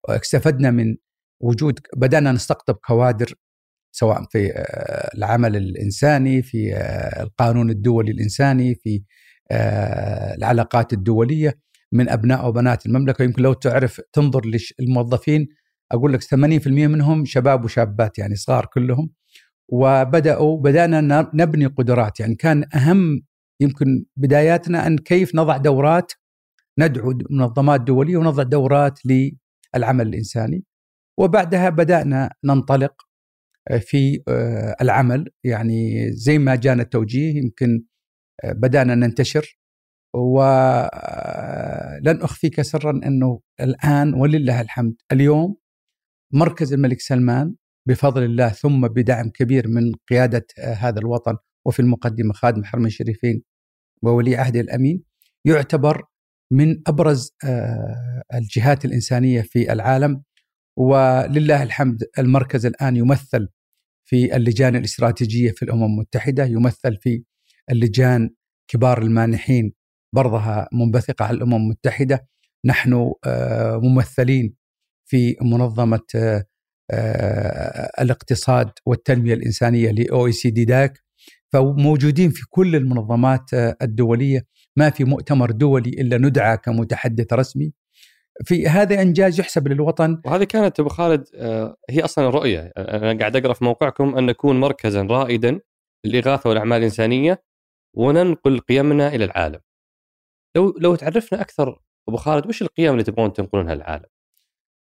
استفدنا 0.09 0.71
من 0.71 0.97
وجود 1.41 1.81
بدأنا 1.97 2.33
نستقطب 2.33 2.75
كوادر 2.75 3.35
سواء 3.93 4.25
في 4.31 4.53
آه، 4.53 5.11
العمل 5.15 5.57
الإنساني 5.57 6.43
في 6.43 6.75
آه، 6.75 7.23
القانون 7.23 7.71
الدولي 7.71 8.11
الإنساني 8.11 8.75
في 8.75 9.03
العلاقات 10.37 10.93
الدولية 10.93 11.59
من 11.93 12.09
أبناء 12.09 12.49
وبنات 12.49 12.87
المملكة. 12.87 13.23
يمكن 13.23 13.43
لو 13.43 13.53
تعرف 13.53 14.01
تنظر 14.13 14.43
للموظفين 14.81 15.49
أقول 15.93 16.13
لك 16.13 16.23
80% 16.23 16.87
منهم 16.87 17.25
شباب 17.25 17.65
وشابات 17.65 18.19
يعني 18.19 18.37
صغار 18.37 18.67
كلهم. 18.67 19.11
وبدأوا 19.69 20.61
بدأنا 20.61 21.31
نبني 21.35 21.67
قدرات. 21.67 22.21
يعني 22.21 22.35
كان 22.35 22.65
أهم 22.75 23.23
يمكن 23.61 24.05
بداياتنا 24.17 24.87
أن 24.87 24.99
كيف 24.99 25.35
نضع 25.35 25.57
دورات 25.57 26.13
ندعو 26.79 27.19
منظمات 27.31 27.81
دولية 27.81 28.17
ونضع 28.17 28.43
دورات 28.43 28.99
للعمل 29.07 30.09
الإنساني. 30.09 30.65
وبعدها 31.21 31.69
بدأنا 31.71 32.31
ننطلق 32.45 33.03
في 33.81 34.23
آه، 34.29 34.77
العمل. 34.81 35.31
يعني 35.45 36.11
زي 36.13 36.39
ما 36.39 36.57
جانا 36.57 36.83
التوجيه 36.83 37.37
يمكن 37.37 37.85
آه، 38.45 38.53
بدأنا 38.53 38.95
ننتشر. 38.95 39.59
ولن 40.15 40.89
آه، 42.21 42.25
أخفيك 42.25 42.63
سرا 42.63 42.91
أنه 42.91 43.41
الآن 43.61 44.15
ولله 44.15 44.61
الحمد 44.61 44.95
اليوم 45.13 45.57
مركز 46.33 46.73
الملك 46.73 47.01
سلمان 47.01 47.55
بفضل 47.89 48.23
الله 48.23 48.49
ثم 48.49 48.89
بدعم 48.89 49.31
كبير 49.31 49.69
من 49.69 49.93
قيادة 50.09 50.47
هذا 50.59 50.99
الوطن 50.99 51.37
وفي 51.67 51.81
المقدمة 51.81 52.33
خادم 52.33 52.65
حرمين 52.65 52.87
الشريفين 52.87 53.43
وولي 54.03 54.37
عهده 54.37 54.61
الأمين 54.61 55.03
يعتبر 55.45 56.05
من 56.53 56.83
أبرز 56.87 57.35
آه، 57.45 58.23
الجهات 58.35 58.85
الإنسانية 58.85 59.41
في 59.43 59.73
العالم 59.73 60.23
ولله 60.79 61.63
الحمد 61.63 62.05
المركز 62.19 62.67
الآن 62.67 62.97
يمثل 62.97 63.49
في 64.09 64.37
اللجان 64.37 64.77
الاستراتيجية 64.77 65.51
في 65.51 65.63
الأمم 65.63 65.85
المتحدة 65.85 66.45
يمثل 66.45 66.97
في 66.97 67.23
اللجان 67.71 68.31
كبار 68.71 69.03
المانحين 69.03 69.73
برضها 70.15 70.69
منبثقة 70.73 71.25
على 71.25 71.37
الأمم 71.37 71.55
المتحدة. 71.55 72.29
نحن 72.65 73.13
آه، 73.25 73.77
ممثلين 73.77 74.55
في 75.09 75.37
منظمة 75.43 76.01
آه، 76.91 77.91
الاقتصاد 78.01 78.71
والتنمية 78.87 79.35
الإنسانية 79.35 79.91
لاو 79.91 80.27
اي 80.27 80.33
سي 80.33 80.51
دي 80.51 80.65
داك 80.65 81.03
فموجودين 81.53 82.31
في 82.31 82.43
كل 82.51 82.77
المنظمات 82.77 83.55
آه، 83.55 83.77
الدولية 83.83 84.47
ما 84.77 84.91
في 84.91 85.05
مؤتمر 85.05 85.51
دولي 85.51 85.91
إلا 85.91 86.19
ندعى 86.19 86.57
كمتحدث 86.57 87.33
رسمي 87.33 87.73
في 88.45 88.69
هذا 88.69 89.03
إنجاز 89.03 89.41
يحسب 89.41 89.69
للوطن 89.69 90.21
وهذه 90.27 90.45
كانت 90.45 90.81
أبو 90.81 90.89
خالد 90.89 91.25
آه، 91.35 91.77
هي 91.91 92.05
أصلا 92.05 92.29
الرؤية 92.29 92.73
أنا 92.79 93.19
قاعد 93.19 93.37
أقرأ 93.37 93.53
في 93.53 93.65
موقعكم 93.65 94.17
أن 94.17 94.27
نكون 94.27 94.61
مركزا 94.61 95.03
رائدا 95.03 95.61
للإغاثة 96.05 96.49
والأعمال 96.51 96.79
الإنسانية 96.79 97.43
وننقل 97.97 98.61
قيمنا 98.61 99.09
إلى 99.09 99.25
العالم. 99.25 99.61
لو 100.57 100.75
لو 100.81 100.95
تعرفنا 100.95 101.41
أكثر 101.41 101.81
أبو 102.09 102.17
خالد 102.17 102.47
وش 102.47 102.63
القيم 102.63 102.93
اللي 102.93 103.05
تبغون 103.05 103.33
تنقلونها 103.33 103.75
للعالم؟ 103.75 104.07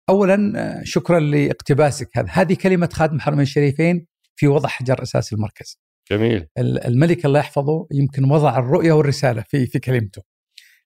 اولا 0.09 0.53
آه، 0.55 0.83
شكرا 0.83 1.19
لاقتباسك 1.19 2.17
هذا 2.17 2.29
هذه 2.31 2.53
كلمة 2.53 2.89
خادم 2.93 3.19
حرمين 3.19 3.41
الشريفين 3.41 4.07
في 4.35 4.47
وضع 4.47 4.69
حجر 4.69 5.03
أساس 5.03 5.33
المركز. 5.33 5.79
جميل. 6.11 6.47
الملك 6.57 7.25
الله 7.25 7.39
يحفظه 7.39 7.87
يمكن 7.91 8.31
وضع 8.31 8.57
الرؤية 8.57 8.91
والرسالة 8.93 9.41
في 9.41 9.65
في 9.65 9.79
كلمته. 9.79 10.21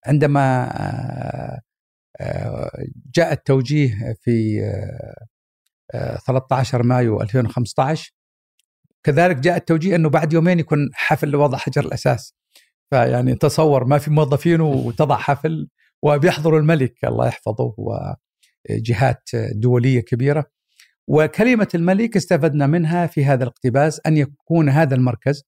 عندما 0.06 0.66
آه، 0.82 1.62
آه، 2.22 2.72
جاء 3.16 3.34
التوجيه 3.34 4.16
في 4.22 4.60
13 6.26 6.80
آه، 6.80 6.84
مايو 6.84 7.22
2015 7.22 8.12
كذلك 9.04 9.36
جاء 9.36 9.58
التوجيه 9.58 9.96
إنه 9.96 10.10
بعد 10.10 10.34
يومين 10.34 10.60
يكون 10.60 10.90
حفل 10.94 11.30
لوضع 11.30 11.58
حجر 11.58 11.86
الأساس. 11.86 12.36
فيعني 12.92 13.36
تصور 13.36 13.86
ما 13.86 13.98
في 13.98 14.12
موظفين 14.12 14.62
وتضع 14.62 15.18
حفل 15.18 15.70
وبيحضر 16.04 16.58
الملك 16.58 17.06
الله 17.06 17.28
يحفظه 17.28 17.76
وجهات 17.78 19.30
دولية 19.56 20.00
كبيرة. 20.02 20.46
وكلمة 21.08 21.68
الملك 21.76 22.16
استفدنا 22.16 22.68
منها 22.68 23.08
في 23.08 23.26
هذا 23.26 23.44
الاقتباس 23.44 24.02
أن 24.06 24.18
يكون 24.18 24.70
هذا 24.70 24.96
المركز 24.96 25.44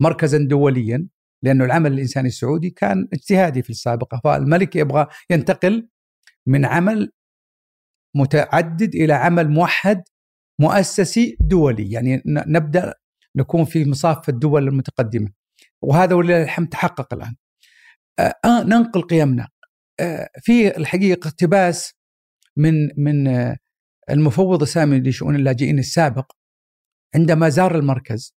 مركزا 0.00 0.38
دوليا 0.38 1.08
لأنه 1.42 1.64
العمل 1.64 1.92
الإنساني 1.92 2.28
السعودي 2.28 2.70
كان 2.70 3.08
اجتهادي 3.12 3.62
في 3.62 3.70
السابقة 3.70 4.20
فالملك 4.24 4.76
يبغى 4.76 5.06
ينتقل 5.30 5.88
من 6.46 6.64
عمل 6.64 7.12
متعدد 8.16 8.94
إلى 8.94 9.12
عمل 9.12 9.50
موحد 9.50 10.02
مؤسسي 10.60 11.36
دولي. 11.40 11.90
يعني 11.90 12.22
نبدأ 12.26 12.94
نكون 13.36 13.64
في 13.64 13.84
مصاف 13.84 14.28
الدول 14.28 14.68
المتقدمة. 14.68 15.28
وهذا 15.82 16.14
ولله 16.14 16.42
الحمد 16.42 16.68
تحقق 16.68 17.14
الآن. 17.14 17.36
آه، 18.18 18.62
ننقل 18.62 19.02
قيمنا. 19.02 19.48
آه 20.00 20.28
في 20.42 20.76
الحقيقة 20.76 21.28
اقتباس 21.28 21.94
من 22.56 22.74
من 22.96 23.28
آه 23.28 23.56
المفوض 24.10 24.62
السامي 24.62 25.00
لشؤون 25.00 25.36
اللاجئين 25.36 25.78
السابق 25.78 26.32
عندما 27.14 27.48
زار 27.48 27.78
المركز 27.78 28.36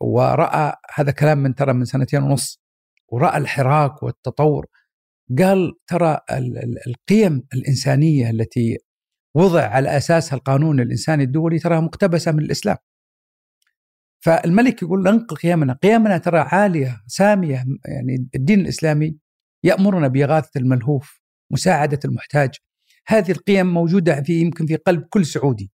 ورأى 0.00 0.72
هذا 0.94 1.10
كلام 1.10 1.38
من 1.38 1.54
ترى 1.54 1.72
من 1.72 1.84
سنتين 1.84 2.22
ونص 2.22 2.62
ورأى 3.08 3.38
الحراك 3.38 4.02
والتطور 4.02 4.66
قال 5.38 5.72
ترى 5.86 6.18
القيم 6.86 7.42
الإنسانية 7.54 8.30
التي 8.30 8.78
وضع 9.34 9.62
على 9.62 9.96
أساسها 9.96 10.36
القانون 10.36 10.80
الإنساني 10.80 11.24
الدولي 11.24 11.58
تراها 11.58 11.80
مقتبسة 11.80 12.32
من 12.32 12.38
الإسلام. 12.38 12.76
فالملك 14.24 14.82
يقول 14.82 15.02
ننقل 15.02 15.36
قيمنا 15.36 15.72
قيمنا 15.72 16.18
ترى 16.18 16.38
عالية 16.38 17.02
سامية 17.06 17.64
يعني 17.84 18.28
الدين 18.34 18.60
الإسلامي 18.60 19.18
يأمرنا 19.64 20.08
بإغاثة 20.08 20.50
الملهوف 20.60 21.20
مساعدة 21.50 21.98
المحتاج 22.04 22.54
هذه 23.06 23.30
القيم 23.30 23.66
موجودة 23.66 24.22
في 24.22 24.40
يمكن 24.40 24.66
في 24.66 24.76
قلب 24.76 25.02
كل 25.10 25.26
سعودي. 25.26 25.70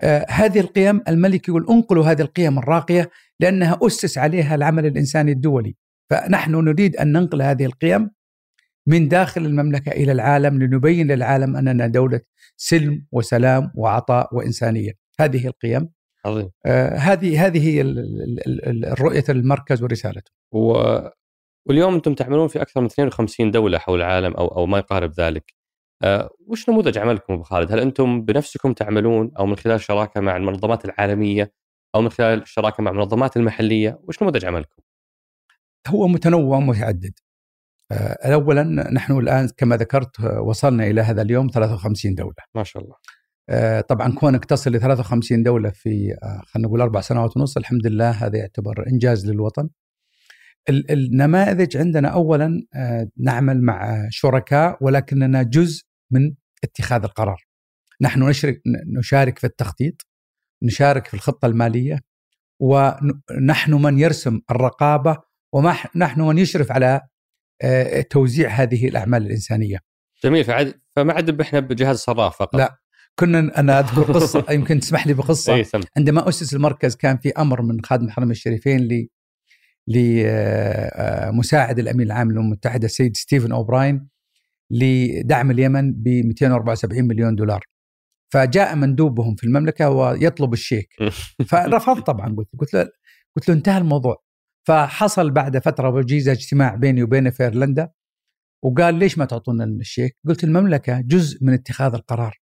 آه 0.00 0.26
هذه 0.28 0.60
القيم 0.60 1.00
الملك 1.08 1.48
يقول 1.48 1.66
انقلوا 1.70 2.04
هذه 2.04 2.22
القيم 2.22 2.58
الراقية 2.58 3.10
لأنها 3.40 3.78
أسس 3.82 4.18
عليها 4.18 4.54
العمل 4.54 4.86
الإنساني 4.86 5.32
الدولي. 5.32 5.76
فنحن 6.10 6.52
نريد 6.52 6.96
أن 6.96 7.12
ننقل 7.12 7.42
هذه 7.42 7.64
القيم 7.64 8.10
من 8.86 9.08
داخل 9.08 9.46
المملكة 9.46 9.92
إلى 9.92 10.12
العالم 10.12 10.62
لنبين 10.62 11.12
للعالم 11.12 11.56
أننا 11.56 11.86
دولة 11.86 12.20
سلم 12.56 13.06
وسلام 13.12 13.70
وعطاء 13.74 14.34
وإنسانية. 14.34 14.92
هذه 15.20 15.46
القيم. 15.46 15.88
عظيم. 16.24 16.50
آه 16.66 16.96
هذه 16.96 17.46
هذه 17.46 17.68
هي 17.68 17.80
الرؤية 18.92 19.24
المركز 19.28 19.82
ورسالته. 19.82 20.32
و 20.52 20.72
واليوم 21.66 21.94
أنتم 21.94 22.14
تعملون 22.14 22.48
في 22.48 22.62
أكثر 22.62 22.80
من 22.80 22.86
52 22.86 23.50
دولة 23.50 23.78
حول 23.78 23.98
العالم 23.98 24.34
أو 24.34 24.46
أو 24.46 24.66
ما 24.66 24.78
يقارب 24.78 25.12
ذلك. 25.20 25.61
أه 26.02 26.30
وش 26.46 26.68
نموذج 26.68 26.98
عملكم 26.98 27.32
أبو 27.32 27.42
خالد؟ 27.42 27.72
هل 27.72 27.80
أنتم 27.80 28.22
بنفسكم 28.22 28.72
تعملون 28.72 29.30
أو 29.38 29.46
من 29.46 29.56
خلال 29.56 29.80
شراكة 29.80 30.20
مع 30.20 30.36
المنظمات 30.36 30.84
العالمية 30.84 31.52
أو 31.94 32.00
من 32.00 32.08
خلال 32.08 32.42
الشراكه 32.42 32.82
مع 32.82 32.90
المنظمات 32.90 33.36
المحلية؟ 33.36 34.00
وش 34.08 34.22
نموذج 34.22 34.44
عملكم؟ 34.44 34.82
هو 35.88 36.08
متنوع 36.08 36.56
ومتعدد. 36.56 37.12
أه 37.92 38.34
اولا 38.34 38.62
نحن 38.92 39.18
الآن 39.18 39.48
كما 39.56 39.76
ذكرت 39.76 40.20
وصلنا 40.20 40.86
إلى 40.86 41.00
هذا 41.00 41.22
اليوم 41.22 41.48
53 41.48 42.14
دولة. 42.14 42.34
ما 42.54 42.64
شاء 42.64 42.82
الله. 42.82 42.96
أه 43.48 43.80
طبعا 43.80 44.12
كونك 44.14 44.44
تصل 44.44 44.72
ل 44.72 44.80
53 44.80 45.42
دولة 45.42 45.70
في 45.70 46.16
خلينا 46.46 46.68
نقول 46.68 46.80
أربع 46.80 47.00
سنوات 47.00 47.36
ونص 47.36 47.56
الحمد 47.56 47.86
لله 47.86 48.10
هذا 48.10 48.38
يعتبر 48.38 48.86
إنجاز 48.88 49.30
للوطن. 49.30 49.68
النماذج 50.68 51.76
عندنا 51.76 52.08
اولا 52.08 52.66
آه، 52.74 53.08
نعمل 53.16 53.62
مع 53.62 54.06
شركاء 54.10 54.78
ولكننا 54.80 55.42
جزء 55.42 55.82
من 56.12 56.34
اتخاذ 56.64 57.02
القرار. 57.04 57.44
نحن 58.00 58.22
نشرك 58.22 58.62
نشارك 58.98 59.38
في 59.38 59.46
التخطيط، 59.46 60.06
نشارك 60.62 61.06
في 61.06 61.14
الخطة 61.14 61.46
المالية 61.46 62.00
ونحن 62.60 63.74
من 63.74 63.98
يرسم 63.98 64.40
الرقابة 64.50 65.16
ونحن 65.52 66.20
من 66.20 66.38
يشرف 66.38 66.72
على 66.72 67.00
آه، 67.62 68.00
توزيع 68.00 68.48
هذه 68.48 68.88
الأعمال 68.88 69.26
الإنسانية. 69.26 69.78
جميل 70.24 70.44
فما 70.44 71.12
عاد 71.12 71.40
إحنا 71.40 71.60
بجهاز 71.60 71.96
صراف 71.96 72.36
فقط. 72.36 72.56
لا 72.56 72.82
كنا 73.18 73.58
أنا 73.60 73.80
أذكر 73.80 74.12
قصة 74.20 74.44
يمكن 74.50 74.80
تسمح 74.80 75.06
لي 75.06 75.14
بقصة 75.14 75.64
عندما 75.96 76.28
أسس 76.28 76.54
المركز 76.54 76.96
كان 76.96 77.18
في 77.18 77.30
أمر 77.30 77.62
من 77.62 77.84
خادم 77.84 78.06
الحرمين 78.06 78.30
الشريفين 78.30 79.08
لمساعد 79.86 81.78
الأمين 81.78 82.06
العام 82.06 82.30
للامم 82.30 82.46
المتحده 82.46 82.84
السيد 82.84 83.16
ستيفن 83.16 83.52
أوبراين 83.52 84.08
لدعم 84.72 85.50
اليمن 85.50 85.92
ب 85.92 86.08
274 86.08 87.04
مليون 87.04 87.34
دولار. 87.34 87.64
فجاء 88.32 88.76
مندوبهم 88.76 89.34
في 89.34 89.44
المملكة 89.44 89.90
ويطلب 89.90 90.52
الشيك. 90.52 90.88
فرفضت 91.50 92.06
طبعا. 92.06 92.34
قلت 92.36 92.48
قلت 92.58 92.74
له 92.74 92.88
قلت 93.36 93.48
له 93.48 93.54
انتهى 93.54 93.78
الموضوع. 93.78 94.22
فحصل 94.68 95.30
بعد 95.30 95.58
فترة 95.58 95.88
وجيزة 95.88 96.32
اجتماع 96.32 96.74
بيني 96.74 97.02
وبينه 97.02 97.30
في 97.30 97.42
إيرلندا. 97.42 97.90
وقال 98.64 98.94
ليش 98.94 99.18
ما 99.18 99.24
تعطونا 99.24 99.64
الشيك؟ 99.64 100.16
قلت 100.28 100.44
المملكة 100.44 101.00
جزء 101.00 101.44
من 101.44 101.52
اتخاذ 101.52 101.94
القرار. 101.94 102.38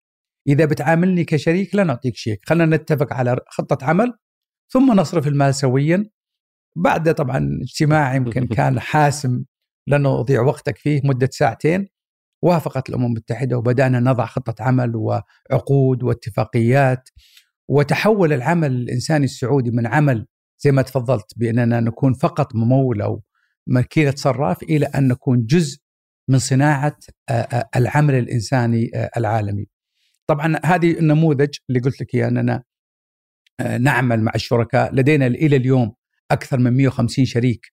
إذا 0.49 0.65
بتعاملني 0.65 1.25
كشريك 1.25 1.75
لا 1.75 1.85
نعطيك 1.85 2.17
شيك. 2.17 2.41
خلينا 2.47 2.77
نتفق 2.77 3.13
على 3.13 3.41
خطة 3.49 3.87
عمل 3.87 4.13
ثم 4.73 4.93
نصرف 4.93 5.27
المال 5.27 5.55
سويا. 5.55 6.11
بعد 6.77 7.15
طبعا 7.15 7.59
اجتماع 7.63 8.15
يمكن 8.15 8.47
كان 8.57 8.81
حاسم 8.81 9.45
لن 9.89 10.07
أضيع 10.07 10.43
وقتك 10.43 10.79
فيه 10.79 11.01
مدة 11.05 11.29
ساعتين. 11.33 11.89
وافقت 12.43 12.89
الأمم 12.89 13.07
المتحدة 13.07 13.59
وبدأنا 13.59 14.01
نضع 14.01 14.27
خطة 14.27 14.65
عمل 14.65 14.97
وعقود 14.97 16.03
واتفاقيات 16.03 17.09
وتحول 17.69 18.33
العمل 18.33 18.73
الإنساني 18.73 19.25
السعودي 19.25 19.71
من 19.71 19.87
عمل 19.87 20.27
زي 20.59 20.73
ما 20.73 20.83
تفضلت 20.83 21.33
بأننا 21.37 21.81
نكون 21.81 22.13
فقط 22.15 22.55
ممول 22.55 23.03
أو 23.03 23.23
ماكينه 23.67 24.15
صراف 24.17 24.63
إلى 24.63 24.87
أن 24.87 25.09
نكون 25.09 25.47
جزء 25.47 25.79
من 26.29 26.39
صناعة 26.39 26.97
العمل 27.77 28.15
الإنساني 28.15 28.91
العالمي. 29.17 29.67
طبعا 30.27 30.57
هذه 30.65 30.99
النموذج 30.99 31.55
اللي 31.69 31.81
قلت 31.81 32.01
لك 32.01 32.15
إياه 32.15 32.29
أننا 32.29 32.63
نعمل 33.81 34.23
مع 34.23 34.33
الشركاء 34.35 34.95
لدينا 34.95 35.27
إلى 35.27 35.57
اليوم 35.57 35.93
أكثر 36.31 36.59
من 36.59 36.77
150 36.77 37.25
شريك 37.25 37.73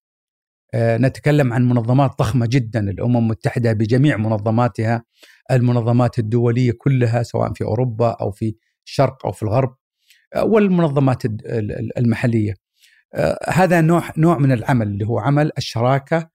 نتكلم 0.75 1.53
عن 1.53 1.69
منظمات 1.69 2.11
ضخمة 2.19 2.45
جدا. 2.45 2.79
الأمم 2.79 3.17
المتحدة 3.17 3.73
بجميع 3.73 4.17
منظماتها 4.17 5.03
المنظمات 5.51 6.19
الدولية 6.19 6.71
كلها 6.77 7.23
سواء 7.23 7.53
في 7.53 7.63
أوروبا 7.63 8.09
أو 8.09 8.31
في 8.31 8.55
الشرق 8.87 9.25
أو 9.25 9.31
في 9.31 9.43
الغرب 9.43 9.75
آه، 10.35 10.43
والمنظمات 10.43 11.23
المحلية. 11.97 12.53
آه، 13.13 13.39
هذا 13.49 13.81
نوع 13.81 14.03
نوع 14.17 14.37
من 14.37 14.51
العمل 14.51 14.87
اللي 14.87 15.07
هو 15.07 15.19
عمل 15.19 15.51
الشراكة 15.57 16.29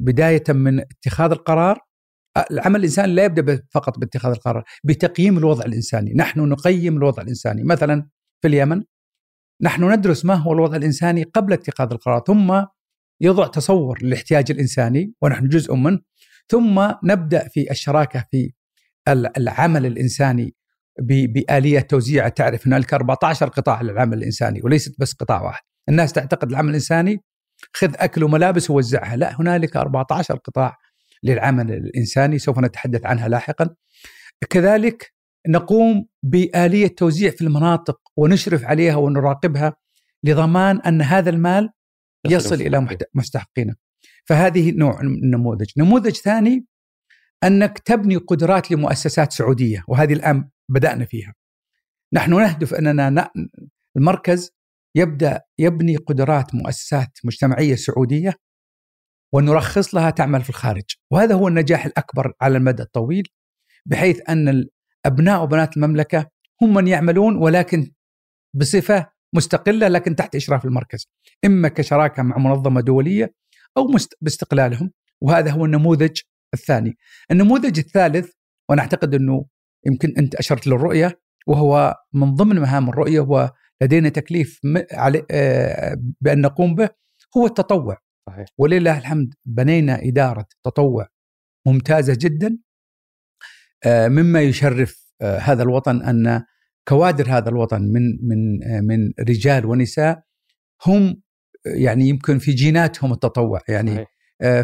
بداية 0.00 0.44
من 0.48 0.80
اتخاذ 0.80 1.30
القرار. 1.30 1.78
العمل 2.50 2.76
الإنساني 2.80 3.12
لا 3.12 3.24
يبدأ 3.24 3.62
فقط 3.70 3.98
باتخاذ 3.98 4.30
القرار 4.32 4.64
بتقييم 4.84 5.38
الوضع 5.38 5.64
الإنساني. 5.64 6.14
نحن 6.14 6.40
نقيم 6.40 6.96
الوضع 6.96 7.22
الإنساني. 7.22 7.64
مثلا 7.64 8.08
في 8.42 8.48
اليمن 8.48 8.82
نحن 9.64 9.92
ندرس 9.92 10.24
ما 10.24 10.34
هو 10.34 10.52
الوضع 10.52 10.76
الإنساني 10.76 11.22
قبل 11.22 11.52
اتخاذ 11.52 11.92
القرار 11.92 12.22
ثم 12.26 12.64
يضع 13.20 13.46
تصور 13.46 13.98
للاحتياج 14.02 14.50
الإنساني 14.50 15.12
ونحن 15.22 15.48
جزء 15.48 15.74
منه 15.74 16.00
ثم 16.48 16.88
نبدأ 17.04 17.48
في 17.48 17.70
الشراكة 17.70 18.24
في 18.30 18.52
العمل 19.36 19.86
الإنساني 19.86 20.54
بآلية 21.00 21.80
توزيع. 21.80 22.28
تعرف 22.28 22.66
هنالك 22.66 22.94
14 22.94 23.48
قطاع 23.48 23.82
للعمل 23.82 24.18
الإنساني 24.18 24.60
وليست 24.64 25.00
بس 25.00 25.12
قطاع 25.12 25.42
واحد. 25.42 25.62
الناس 25.88 26.12
تعتقد 26.12 26.50
العمل 26.50 26.68
الإنساني 26.68 27.24
خذ 27.72 27.94
أكل 27.96 28.24
وملابس 28.24 28.70
ووزعها. 28.70 29.16
لا 29.16 29.40
هنالك 29.40 29.76
14 29.76 30.36
قطاع 30.36 30.76
للعمل 31.22 31.72
الإنساني 31.72 32.38
سوف 32.38 32.58
نتحدث 32.58 33.06
عنها 33.06 33.28
لاحقا. 33.28 33.74
كذلك 34.50 35.14
نقوم 35.48 36.06
بآلية 36.22 36.86
توزيع 36.86 37.30
في 37.30 37.42
المناطق 37.42 38.00
ونشرف 38.16 38.64
عليها 38.64 38.96
ونراقبها 38.96 39.76
لضمان 40.24 40.80
أن 40.80 41.02
هذا 41.02 41.30
المال 41.30 41.70
يصل 42.26 42.54
إلى 42.54 42.98
مستحقينه. 43.14 43.74
فهذه 44.24 44.72
نوع 44.72 45.02
من 45.02 45.24
النموذج. 45.24 45.70
نموذج 45.76 46.12
ثاني 46.12 46.66
أنك 47.44 47.78
تبني 47.78 48.16
قدرات 48.16 48.70
لمؤسسات 48.70 49.32
سعودية 49.32 49.84
وهذه 49.88 50.12
الآن 50.12 50.48
بدأنا 50.68 51.04
فيها. 51.04 51.34
نحن 52.12 52.30
نهدف 52.30 52.74
أننا 52.74 53.30
المركز 53.96 54.50
يبدأ 54.94 55.40
يبني 55.58 55.96
قدرات 55.96 56.54
مؤسسات 56.54 57.18
مجتمعية 57.24 57.74
سعودية 57.74 58.34
ونرخص 59.32 59.94
لها 59.94 60.10
تعمل 60.10 60.42
في 60.42 60.50
الخارج. 60.50 60.84
وهذا 61.10 61.34
هو 61.34 61.48
النجاح 61.48 61.86
الأكبر 61.86 62.32
على 62.40 62.56
المدى 62.56 62.82
الطويل 62.82 63.28
بحيث 63.86 64.30
أن 64.30 64.68
أبناء 65.06 65.42
وبنات 65.42 65.76
المملكة 65.76 66.30
هم 66.62 66.74
من 66.74 66.88
يعملون 66.88 67.36
ولكن 67.36 67.90
بصفة 68.54 69.06
مستقلة 69.34 69.88
لكن 69.88 70.16
تحت 70.16 70.36
إشراف 70.36 70.64
المركز 70.64 71.08
إما 71.44 71.68
كشراكة 71.68 72.22
مع 72.22 72.38
منظمة 72.38 72.80
دولية 72.80 73.34
أو 73.76 73.90
باستقلالهم 74.20 74.90
وهذا 75.20 75.50
هو 75.50 75.64
النموذج 75.64 76.20
الثاني. 76.54 76.96
النموذج 77.30 77.78
الثالث 77.78 78.30
وأنا 78.70 78.82
اعتقد 78.82 79.14
إنه 79.14 79.46
يمكن 79.86 80.14
أنت 80.18 80.34
أشرت 80.34 80.66
للرؤية 80.66 81.20
وهو 81.46 81.94
من 82.12 82.34
ضمن 82.34 82.58
مهام 82.60 82.88
الرؤية 82.88 83.20
ولدينا 83.20 84.08
تكليف 84.08 84.60
آه، 85.30 85.96
بأن 86.20 86.40
نقوم 86.40 86.74
به 86.74 86.88
هو 87.36 87.46
التطوع. 87.46 87.98
صحيح. 88.28 88.46
ولله 88.58 88.98
الحمد 88.98 89.34
بنينا 89.44 90.02
إدارة 90.02 90.46
تطوع 90.64 91.08
ممتازة 91.66 92.16
جدا 92.20 92.58
مما 93.86 94.40
يشرف 94.40 95.04
آه، 95.22 95.38
هذا 95.38 95.62
الوطن 95.62 96.02
أن 96.02 96.42
كوادر 96.88 97.28
هذا 97.28 97.48
الوطن 97.48 97.82
من 97.82 98.02
من 98.22 98.64
آه، 98.64 98.80
من 98.80 99.12
رجال 99.28 99.66
ونساء 99.66 100.22
هم 100.86 101.22
يعني 101.66 102.08
يمكن 102.08 102.38
في 102.38 102.52
جيناتهم 102.52 103.12
التطوع 103.12 103.60
يعني 103.68 103.94
صحيح. 103.94 104.08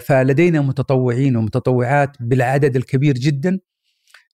فلدينا 0.00 0.61
متطوعين 0.61 1.37
ومتطوعات 1.37 2.16
بالعدد 2.20 2.76
الكبير 2.76 3.14
جدا. 3.14 3.61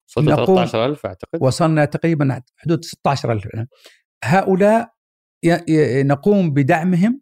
وصلنا 0.09 0.45
13000 0.45 1.07
أعتقد. 1.07 1.39
وصلنا 1.43 1.85
تقريبا 1.85 2.43
حدود 2.57 2.85
16000 2.85 3.67
هؤلاء 4.25 4.91
نقوم 6.05 6.51
بدعمهم 6.51 7.21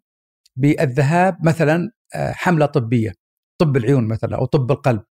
بالذهاب 0.55 1.37
مثلا 1.45 1.91
حملة 2.13 2.65
طبية 2.65 3.11
طب 3.57 3.77
العيون 3.77 4.07
مثلا 4.07 4.35
أو 4.37 4.45
طب 4.45 4.71
القلب. 4.71 4.99
آه، 4.99 5.14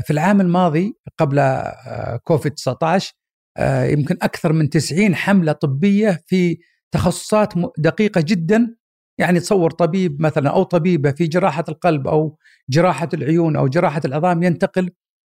في 0.00 0.10
العام 0.10 0.40
الماضي 0.40 0.94
قبل 1.18 1.38
آه، 1.38 2.20
كوفيد 2.24 2.52
19 2.52 3.12
آه، 3.56 3.84
يمكن 3.84 4.16
أكثر 4.22 4.52
من 4.52 4.70
90 4.70 5.14
حملة 5.14 5.52
طبية 5.52 6.20
في 6.26 6.58
تخصصات 6.94 7.52
دقيقة 7.78 8.20
جدا. 8.20 8.76
يعني 9.18 9.40
تصور 9.40 9.70
طبيب 9.70 10.22
مثلا 10.22 10.50
أو 10.50 10.62
طبيبة 10.62 11.10
في 11.10 11.26
جراحة 11.26 11.64
القلب 11.68 12.08
أو 12.08 12.38
جراحة 12.70 13.08
العيون 13.14 13.56
أو 13.56 13.68
جراحة 13.68 14.00
العظام 14.04 14.42
ينتقل 14.42 14.90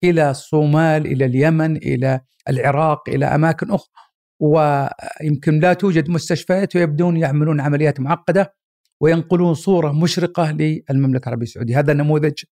إلى 0.03 0.29
الصومال 0.29 1.05
إلى 1.05 1.25
اليمن 1.25 1.77
إلى 1.77 2.21
العراق 2.49 3.09
إلى 3.09 3.25
أماكن 3.25 3.71
أخرى 3.71 3.93
ويمكن 4.41 5.59
لا 5.59 5.73
توجد 5.73 6.09
مستشفيات 6.09 6.75
ويبدون 6.75 7.17
يعملون 7.17 7.61
عمليات 7.61 7.99
معقدة 7.99 8.53
وينقلون 9.01 9.53
صورة 9.53 9.91
مشرقة 9.91 10.51
للمملكة 10.51 11.27
العربية 11.27 11.43
السعودية. 11.43 11.79
هذا 11.79 11.93
نموذج 11.93 12.33
آه 12.33 12.52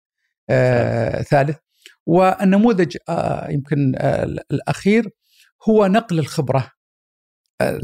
ثالث. 1.21 1.57
والنموذج 2.05 2.97
آه 3.09 3.49
يمكن 3.51 3.93
آه 3.97 4.23
الأخير 4.51 5.09
هو 5.69 5.87
نقل 5.87 6.19
الخبرة 6.19 6.71
آه 7.61 7.79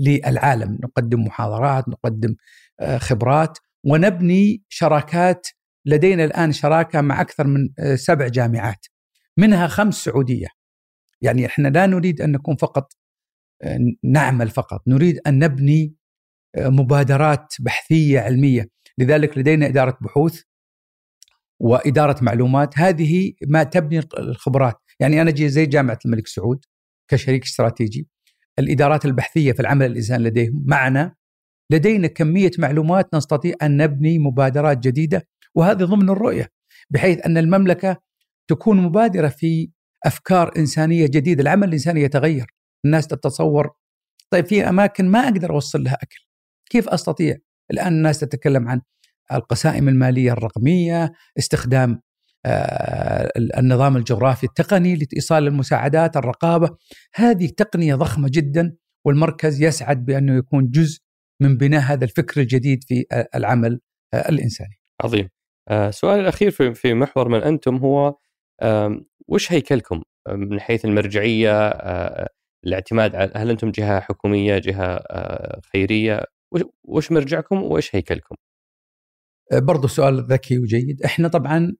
للعالم. 0.00 0.78
نقدم 0.84 1.20
محاضرات 1.24 1.88
نقدم 1.88 2.34
آه 2.80 2.98
خبرات 2.98 3.58
ونبني 3.84 4.62
شراكات. 4.68 5.46
لدينا 5.86 6.24
الآن 6.24 6.52
شراكة 6.52 7.00
مع 7.00 7.20
أكثر 7.20 7.46
من 7.46 7.68
آه، 7.78 7.94
سبع 7.94 8.28
جامعات 8.28 8.86
منها 9.36 9.66
خمس 9.66 9.94
سعودية. 9.94 10.46
يعني 11.20 11.46
إحنا 11.46 11.68
لا 11.68 11.86
نريد 11.86 12.20
أن 12.20 12.32
نكون 12.32 12.56
فقط 12.56 12.92
آه، 13.62 13.78
نعمل 14.04 14.50
فقط. 14.50 14.82
نريد 14.86 15.20
أن 15.26 15.38
نبني 15.38 15.94
آه، 16.56 16.68
مبادرات 16.68 17.54
بحثية 17.60 18.20
علمية. 18.20 18.66
لذلك 18.98 19.38
لدينا 19.38 19.66
إدارة 19.66 19.98
بحوث 20.00 20.42
وإدارة 21.60 22.16
معلومات 22.22 22.78
هذه 22.78 23.32
ما 23.46 23.62
تبني 23.62 24.00
الخبرات 24.18 24.74
يعني 25.00 25.22
أنا 25.22 25.30
جي 25.30 25.48
زي 25.48 25.66
جامعة 25.66 25.98
الملك 26.06 26.26
سعود 26.26 26.64
كشريك 27.10 27.44
استراتيجي 27.44 28.08
الإدارات 28.58 29.04
البحثية 29.04 29.52
في 29.52 29.60
العمل 29.60 29.86
الانساني 29.86 30.24
لديهم 30.24 30.64
معنا 30.66 31.14
لدينا 31.70 32.06
كمية 32.06 32.50
معلومات 32.58 33.14
نستطيع 33.14 33.54
أن 33.62 33.76
نبني 33.76 34.18
مبادرات 34.18 34.78
جديدة 34.78 35.28
وهذه 35.54 35.84
ضمن 35.84 36.10
الرؤية 36.10 36.48
بحيث 36.90 37.26
أن 37.26 37.38
المملكة 37.38 37.96
تكون 38.48 38.76
مبادرة 38.76 39.28
في 39.28 39.70
أفكار 40.06 40.52
إنسانية 40.56 41.06
جديدة، 41.06 41.42
العمل 41.42 41.68
الإنساني 41.68 42.02
يتغير، 42.02 42.46
الناس 42.84 43.06
تتصور 43.06 43.70
طيب 44.30 44.46
في 44.46 44.68
أماكن 44.68 45.08
ما 45.08 45.18
أقدر 45.18 45.50
أوصل 45.50 45.84
لها 45.84 45.94
أكل، 45.94 46.26
كيف 46.70 46.88
أستطيع؟ 46.88 47.36
الآن 47.70 47.92
الناس 47.92 48.20
تتكلم 48.20 48.68
عن 48.68 48.80
القسائم 49.32 49.88
المالية 49.88 50.32
الرقمية، 50.32 51.12
استخدام 51.38 52.00
آه، 52.46 53.30
النظام 53.36 53.96
الجغرافي 53.96 54.44
التقني 54.44 54.96
لإيصال 54.96 55.46
المساعدات، 55.46 56.16
الرقابة، 56.16 56.76
هذه 57.14 57.48
تقنية 57.56 57.94
ضخمة 57.94 58.28
جدا 58.32 58.76
والمركز 59.06 59.62
يسعد 59.62 60.04
بأنه 60.04 60.36
يكون 60.36 60.70
جزء 60.70 61.00
من 61.42 61.56
بناء 61.56 61.80
هذا 61.80 62.04
الفكر 62.04 62.40
الجديد 62.40 62.84
في 62.84 63.04
العمل 63.34 63.80
الإنساني. 64.14 64.80
عظيم. 65.04 65.28
السؤال 65.70 66.18
آه، 66.18 66.20
الأخير 66.20 66.50
في 66.74 66.94
محور 66.94 67.28
من 67.28 67.42
أنتم 67.42 67.76
هو 67.76 68.16
وش 69.28 69.52
هيكلكم 69.52 70.02
من 70.28 70.60
حيث 70.60 70.84
المرجعية 70.84 71.68
آه، 71.68 72.28
الاعتماد 72.66 73.16
على 73.16 73.32
هل 73.36 73.50
أنتم 73.50 73.70
جهة 73.70 74.00
حكومية 74.00 74.58
جهة 74.58 74.94
آه، 74.94 75.60
خيرية 75.72 76.24
وش 76.84 77.12
مرجعكم 77.12 77.62
وايش 77.62 77.96
هيكلكم؟ 77.96 78.34
برضو 79.52 79.86
سؤال 79.86 80.26
ذكي 80.26 80.58
وجيد. 80.58 81.02
إحنا 81.02 81.28
طبعا 81.28 81.76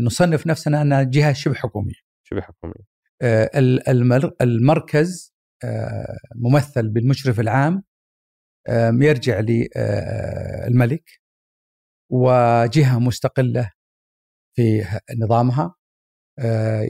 نصنف 0.00 0.46
نفسنا 0.46 0.82
اننا 0.82 1.02
جهة 1.02 1.32
شبه 1.32 1.54
حكومية. 1.54 1.94
شبه 2.24 2.40
حكومية. 2.40 2.94
المركز 4.42 5.34
ممثل 6.36 6.88
بالمشرف 6.88 7.40
العام 7.40 7.82
يرجع 9.02 9.40
للملك 9.40 11.20
وجهة 12.10 12.98
مستقلة 12.98 13.70
في 14.56 14.84
نظامها 15.22 15.74
آه، 16.38 16.88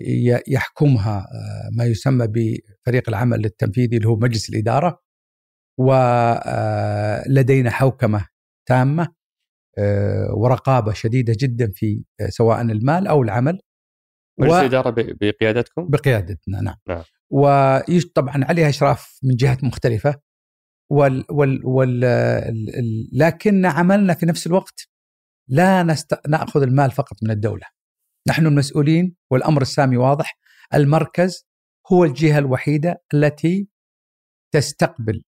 يحكمها 0.49 1.19
آه، 1.19 1.71
ما 1.79 1.85
يسمى 1.85 2.27
بفريق 2.27 3.09
العمل 3.09 3.45
التنفيذي 3.45 3.97
اللي 3.97 4.09
هو 4.09 4.17
مجلس 4.17 4.51
الإدارة 4.51 5.03
ولدينا 5.79 7.69
آه، 7.69 7.73
حوكمة 7.73 8.29
تامة 8.69 9.15
ورقابة 10.37 10.93
شديدة 10.93 11.37
جدا 11.41 11.73
في 11.75 12.05
سواء 12.29 12.61
المال 12.61 13.07
أو 13.07 13.23
العمل 13.23 13.61
مجلس 14.39 14.55
الاداره 14.55 14.91
بقيادتكم؟ 15.21 15.89
بقيادتنا 15.89 16.61
نعم, 16.61 16.77
نعم. 16.89 17.03
وطبعا 17.31 18.45
عليها 18.45 18.69
أشراف 18.69 19.19
من 19.23 19.37
جهات 19.37 19.65
مختلفة 19.65 20.21
وال 20.91 21.25
وال 21.31 21.67
وال 21.67 22.01
لكن 23.13 23.67
عملنا 23.67 24.15
في 24.15 24.27
نفس 24.27 24.47
الوقت 24.47 24.89
لا 25.49 25.83
نست... 25.83 26.15
نأخذ 26.29 26.63
المال 26.63 26.91
فقط 26.91 27.17
من 27.23 27.31
الدولة. 27.31 27.67
نحن 28.29 28.47
المسؤولين 28.47 29.17
والأمر 29.31 29.63
السامي 29.63 29.97
واضح، 29.97 30.39
المركز 30.75 31.47
هو 31.93 32.05
الجهة 32.05 32.39
الوحيدة 32.39 33.03
التي 33.15 33.69
تستقبل 34.55 35.23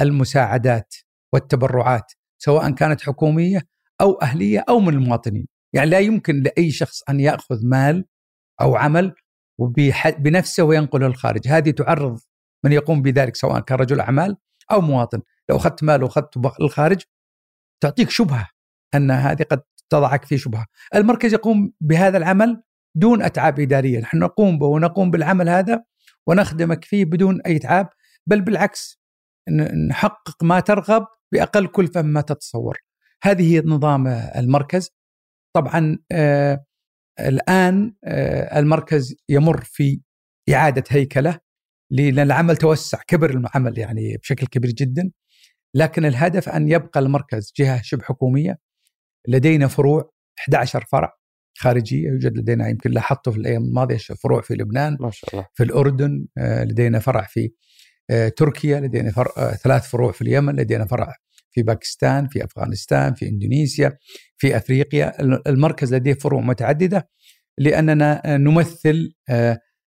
المساعدات 0.00 0.94
والتبرعات 1.32 2.12
سواء 2.38 2.70
كانت 2.70 3.00
حكومية 3.00 3.60
أو 4.02 4.12
أهلية 4.12 4.64
أو 4.68 4.80
من 4.80 4.94
المواطنين، 4.94 5.46
يعني 5.72 5.90
لا 5.90 5.98
يمكن 5.98 6.42
لأي 6.42 6.70
شخص 6.70 7.02
أن 7.08 7.20
يأخذ 7.20 7.66
مال 7.66 8.04
أو 8.60 8.76
عمل 8.76 9.14
بنفسه 10.18 10.62
وينقله 10.62 11.06
للخارج، 11.06 11.48
هذه 11.48 11.70
تعرض 11.70 12.20
من 12.64 12.72
يقوم 12.72 13.02
بذلك 13.02 13.36
سواء 13.36 13.60
كان 13.60 13.78
رجل 13.78 14.00
أعمال 14.00 14.36
أو 14.70 14.80
مواطن، 14.80 15.22
لو 15.50 15.56
أخذت 15.56 15.84
مال 15.84 16.02
وأخذته 16.02 16.40
للخارج 16.60 17.02
تعطيك 17.82 18.10
شبهة 18.10 18.48
أن 18.94 19.10
هذه 19.10 19.42
قد 19.42 19.62
تضعك 19.90 20.24
في 20.24 20.38
شبهة. 20.38 20.66
المركز 20.94 21.32
يقوم 21.32 21.72
بهذا 21.80 22.18
العمل 22.18 22.62
دون 22.96 23.22
أتعاب 23.22 23.60
إدارية، 23.60 24.00
نحن 24.00 24.18
نقوم 24.18 24.58
به 24.58 24.66
ونقوم 24.66 25.10
بالعمل 25.10 25.48
هذا 25.48 25.84
ونخدمك 26.26 26.84
فيه 26.84 27.04
بدون 27.04 27.40
أي 27.40 27.56
اتعاب، 27.56 27.88
بل 28.26 28.40
بالعكس 28.40 29.02
نحقق 29.88 30.44
ما 30.44 30.60
ترغب 30.60 31.06
بأقل 31.32 31.66
كلفه 31.66 32.02
مما 32.02 32.20
تتصور. 32.20 32.78
هذه 33.22 33.54
هي 33.56 33.60
نظام 33.66 34.06
المركز. 34.06 34.90
طبعا 35.56 35.98
آه 36.12 36.64
الآن 37.20 37.94
آه 38.04 38.58
المركز 38.58 39.14
يمر 39.28 39.60
في 39.64 40.00
إعادة 40.54 40.84
هيكلة 40.90 41.38
لأن 41.90 42.18
العمل 42.18 42.56
توسع 42.56 42.98
كبر 43.06 43.30
العمل 43.30 43.78
يعني 43.78 44.16
بشكل 44.16 44.46
كبير 44.46 44.70
جدا 44.70 45.10
لكن 45.74 46.04
الهدف 46.04 46.48
أن 46.48 46.68
يبقى 46.68 47.00
المركز 47.00 47.52
جهة 47.56 47.82
شبه 47.82 48.02
حكومية 48.04 48.58
لدينا 49.28 49.68
فروع 49.68 50.12
11 50.38 50.84
فرع 50.90 51.12
خارجية 51.58 52.08
يوجد 52.08 52.38
لدينا 52.38 52.68
يمكن 52.68 52.90
لاحظته 52.90 53.30
في 53.30 53.38
الأيام 53.38 53.62
الماضية 53.62 53.96
فروع 53.96 54.40
في 54.42 54.54
لبنان 54.54 54.96
ما 55.00 55.10
شاء 55.10 55.30
الله 55.34 55.46
في 55.54 55.62
الأردن 55.62 56.26
آه، 56.38 56.64
لدينا 56.64 56.98
فرع 56.98 57.22
في 57.22 57.52
تركيا 58.36 58.80
لدينا 58.80 59.10
فرع 59.10 59.54
ثلاث 59.54 59.88
فروع 59.90 60.12
في 60.12 60.22
اليمن 60.22 60.56
لدينا 60.56 60.86
فرع 60.86 61.14
في 61.52 61.62
باكستان 61.62 62.28
في 62.28 62.44
أفغانستان 62.44 63.14
في 63.14 63.28
إندونيسيا 63.28 63.98
في 64.36 64.56
أفريقيا. 64.56 65.22
المركز 65.46 65.94
لديه 65.94 66.14
فروع 66.14 66.40
متعددة 66.40 67.08
لأننا 67.58 68.36
نمثل 68.36 69.14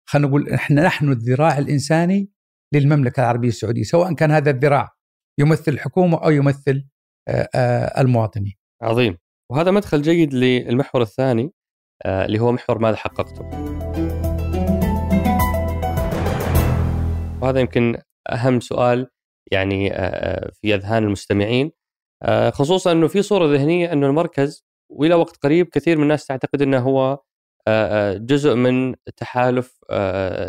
خلينا 0.08 0.28
نقول 0.28 0.48
إحنا 0.48 0.82
نحن 0.82 1.12
الذراع 1.12 1.58
الإنساني 1.58 2.30
للمملكة 2.74 3.20
العربية 3.20 3.48
السعودية 3.48 3.82
سواء 3.82 4.14
كان 4.14 4.30
هذا 4.30 4.50
الذراع 4.50 4.88
يمثل 5.38 5.72
الحكومة 5.72 6.24
أو 6.24 6.30
يمثل 6.30 6.84
المواطنين. 7.98 8.54
عظيم. 8.82 9.16
وهذا 9.50 9.70
مدخل 9.70 10.02
جيد 10.02 10.34
للمحور 10.34 11.02
الثاني 11.02 11.50
آه، 12.04 12.24
اللي 12.24 12.38
هو 12.38 12.52
محور 12.52 12.78
ماذا 12.78 12.96
حققتم. 12.96 13.44
وهذا 17.42 17.60
يمكن 17.60 17.96
أهم 18.30 18.60
سؤال 18.60 19.10
يعني 19.50 19.92
آه، 19.92 19.96
آه، 19.96 20.50
في 20.52 20.74
أذهان 20.74 21.04
المستمعين 21.04 21.72
خصوصا 22.52 22.92
إنه 22.92 23.08
في 23.08 23.22
صورة 23.22 23.46
ذهنية 23.46 23.92
إنه 23.92 24.06
المركز 24.06 24.64
وإلى 24.90 25.14
وقت 25.14 25.36
قريب 25.36 25.68
كثير 25.68 25.96
من 25.96 26.02
الناس 26.02 26.26
تعتقد 26.26 26.62
إنه 26.62 26.78
هو 26.78 27.18
جزء 28.16 28.54
من 28.54 28.94
تحالف 29.16 29.78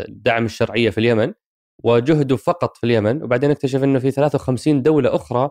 دعم 0.09 0.45
الشرعية 0.45 0.89
في 0.89 0.97
اليمن 0.97 1.33
وجهده 1.83 2.35
فقط 2.35 2.77
في 2.77 2.83
اليمن 2.83 3.23
وبعدين 3.23 3.51
اكتشف 3.51 3.83
إنه 3.83 3.99
في 3.99 4.11
53 4.11 4.81
دولة 4.81 5.15
أخرى 5.15 5.49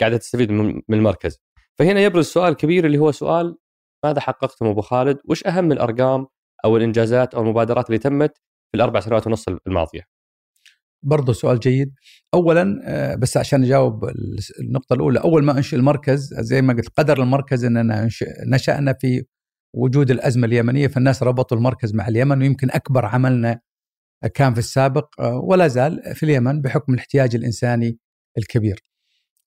قاعدة 0.00 0.16
تستفيد 0.16 0.52
من 0.52 0.82
المركز 0.90 1.38
فهنا 1.78 2.00
يبرز 2.00 2.26
سؤال 2.26 2.54
كبير 2.54 2.86
اللي 2.86 2.98
هو 2.98 3.12
سؤال 3.12 3.58
ماذا 4.04 4.20
حققتم 4.20 4.66
أبو 4.66 4.80
خالد؟ 4.80 5.18
وش 5.24 5.46
أهم 5.46 5.72
الأرقام 5.72 6.26
أو 6.64 6.76
الإنجازات 6.76 7.34
أو 7.34 7.42
المبادرات 7.42 7.86
اللي 7.86 7.98
تمت 7.98 8.36
في 8.70 8.76
الأربع 8.76 9.00
سنوات 9.00 9.26
ونص 9.26 9.44
الماضية؟ 9.66 10.02
برضه 11.02 11.32
سؤال 11.32 11.60
جيد 11.60 11.94
اولا 12.34 12.80
آه، 12.84 13.14
بس 13.14 13.36
عشان 13.36 13.64
أجاوب 13.64 14.04
النقطة 14.60 14.94
الأولى 14.94 15.20
أول 15.20 15.44
ما 15.44 15.56
أنشئ 15.56 15.76
المركز 15.76 16.34
زي 16.34 16.62
ما 16.62 16.72
قلت 16.72 16.88
قدر 16.88 17.22
المركز 17.22 17.64
اننا 17.64 18.08
نشأنا 18.46 18.92
في 19.00 19.24
وجود 19.74 20.10
الأزمة 20.10 20.46
اليمنية 20.46 20.88
فالناس 20.88 21.22
ربطوا 21.22 21.56
المركز 21.56 21.94
مع 21.94 22.08
اليمن 22.08 22.42
ويمكن 22.42 22.70
أكبر 22.70 23.04
عملنا 23.06 23.60
كان 24.34 24.52
في 24.52 24.58
السابق 24.58 25.20
آه، 25.20 25.38
ولا 25.38 25.68
زال 25.68 26.14
في 26.14 26.22
اليمن 26.22 26.60
بحكم 26.60 26.94
الاحتياج 26.94 27.34
الإنساني 27.34 27.98
الكبير. 28.38 28.84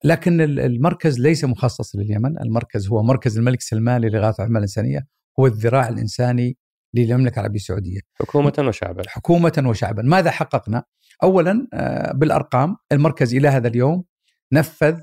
لكن 0.03 0.41
المركز 0.41 1.19
ليس 1.19 1.45
مخصص 1.45 1.95
لليمن 1.95 2.41
المركز 2.41 2.87
هو 2.87 3.03
مركز 3.03 3.37
الملك 3.37 3.61
سلمان 3.61 4.01
للإغاثة 4.01 4.43
والعمل 4.43 4.57
الإنسانية 4.57 5.07
هو 5.39 5.47
الذراع 5.47 5.89
الإنساني 5.89 6.57
للمملكة 6.95 7.39
العربية 7.39 7.59
السعودية 7.59 7.99
حكومة 8.19 8.53
وشعبا. 8.59 9.03
حكومة 9.07 9.63
وشعبا. 9.67 10.01
ماذا 10.01 10.31
حققنا؟ 10.31 10.83
أولا 11.23 11.67
آه، 11.73 12.13
بالأرقام 12.13 12.77
المركز 12.91 13.35
إلى 13.35 13.47
هذا 13.47 13.67
اليوم 13.67 14.03
نفذ 14.53 15.01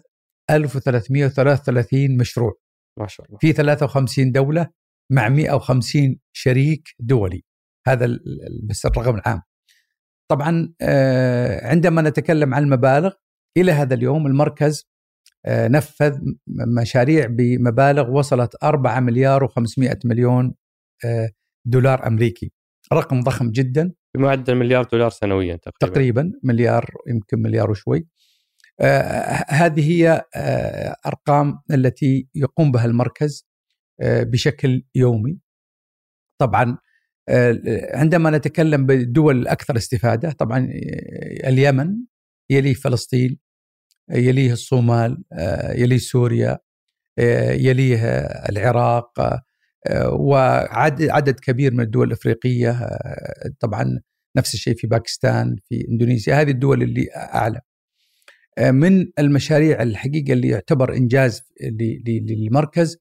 1333 0.51 2.17
مشروع. 2.17 2.53
ما 2.99 3.07
شاء 3.07 3.27
الله. 3.27 3.39
في 3.39 3.53
53 3.53 4.33
دولة 4.33 4.69
مع 5.11 5.29
150 5.29 6.19
شريك 6.33 6.89
دولي. 7.01 7.45
هذا 7.87 8.19
بس 8.69 8.87
الرقم 8.87 9.15
العام. 9.15 9.43
طبعا 10.31 10.75
آه، 10.81 11.67
عندما 11.67 12.03
نتكلم 12.03 12.55
عن 12.55 12.63
المبالغ 12.63 13.13
إلى 13.57 13.73
هذا 13.73 13.95
اليوم 13.95 14.27
المركز 14.27 14.93
آه، 15.47 15.69
نفذ 15.69 16.19
مشاريع 16.81 17.27
بمبالغ 17.27 18.11
وصلت 18.11 18.57
4 18.63 19.01
مليار 19.01 19.49
و500 19.49 19.97
مليون 20.05 20.55
دولار 21.65 22.07
أمريكي. 22.07 22.53
رقم 22.93 23.21
ضخم 23.21 23.51
جدا. 23.51 23.93
بمعدل 24.17 24.55
مليار 24.55 24.85
دولار 24.85 25.11
سنويا 25.11 25.57
تقريبا. 25.57 25.93
تقريبا 25.95 26.33
مليار 26.43 26.91
يمكن 27.09 27.39
مليار 27.43 27.71
وشوي. 27.71 28.07
آه 28.81 29.45
هذه 29.49 29.91
هي 29.93 30.25
آه 30.37 30.97
ارقام 31.07 31.59
التي 31.71 32.29
يقوم 32.35 32.73
بها 32.73 32.85
المركز 32.85 33.49
آه 34.01 34.23
بشكل 34.23 34.83
يومي. 34.95 35.39
طبعا 36.41 36.79
آه 37.29 37.61
عندما 37.95 38.31
نتكلم 38.31 38.87
بالدول 38.87 39.39
الأكثر 39.39 39.77
استفادة 39.77 40.33
طبعا 40.33 40.59
آه، 40.59 41.49
اليمن 41.49 41.97
يليه 42.51 42.75
فلسطين 42.75 43.39
يليه 44.11 44.53
الصومال 44.53 45.25
آه، 45.33 45.73
يليه 45.73 45.99
سوريا 45.99 46.59
يليه 47.19 48.07
العراق 48.49 49.13
وعدد 50.13 51.09
عدد 51.11 51.41
كبير 51.41 51.75
من 51.75 51.81
الدول 51.81 52.07
الأفريقية 52.07 52.89
طبعا 53.61 54.01
نفس 54.37 54.55
الشيء 54.55 54.75
في 54.77 54.87
باكستان 54.87 55.57
في 55.69 55.87
إندونيسيا 55.89 56.41
هذه 56.41 56.51
الدول 56.51 56.83
اللي 56.83 57.07
أعلى. 57.17 57.61
من 58.61 59.07
المشاريع 59.19 59.83
الحقيقة 59.83 60.33
اللي 60.33 60.49
يعتبر 60.49 60.97
إنجاز 60.97 61.43
للمركز 62.07 62.97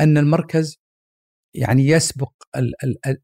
أن 0.00 0.18
المركز 0.18 0.76
يعني 1.54 1.88
يسبق 1.88 2.32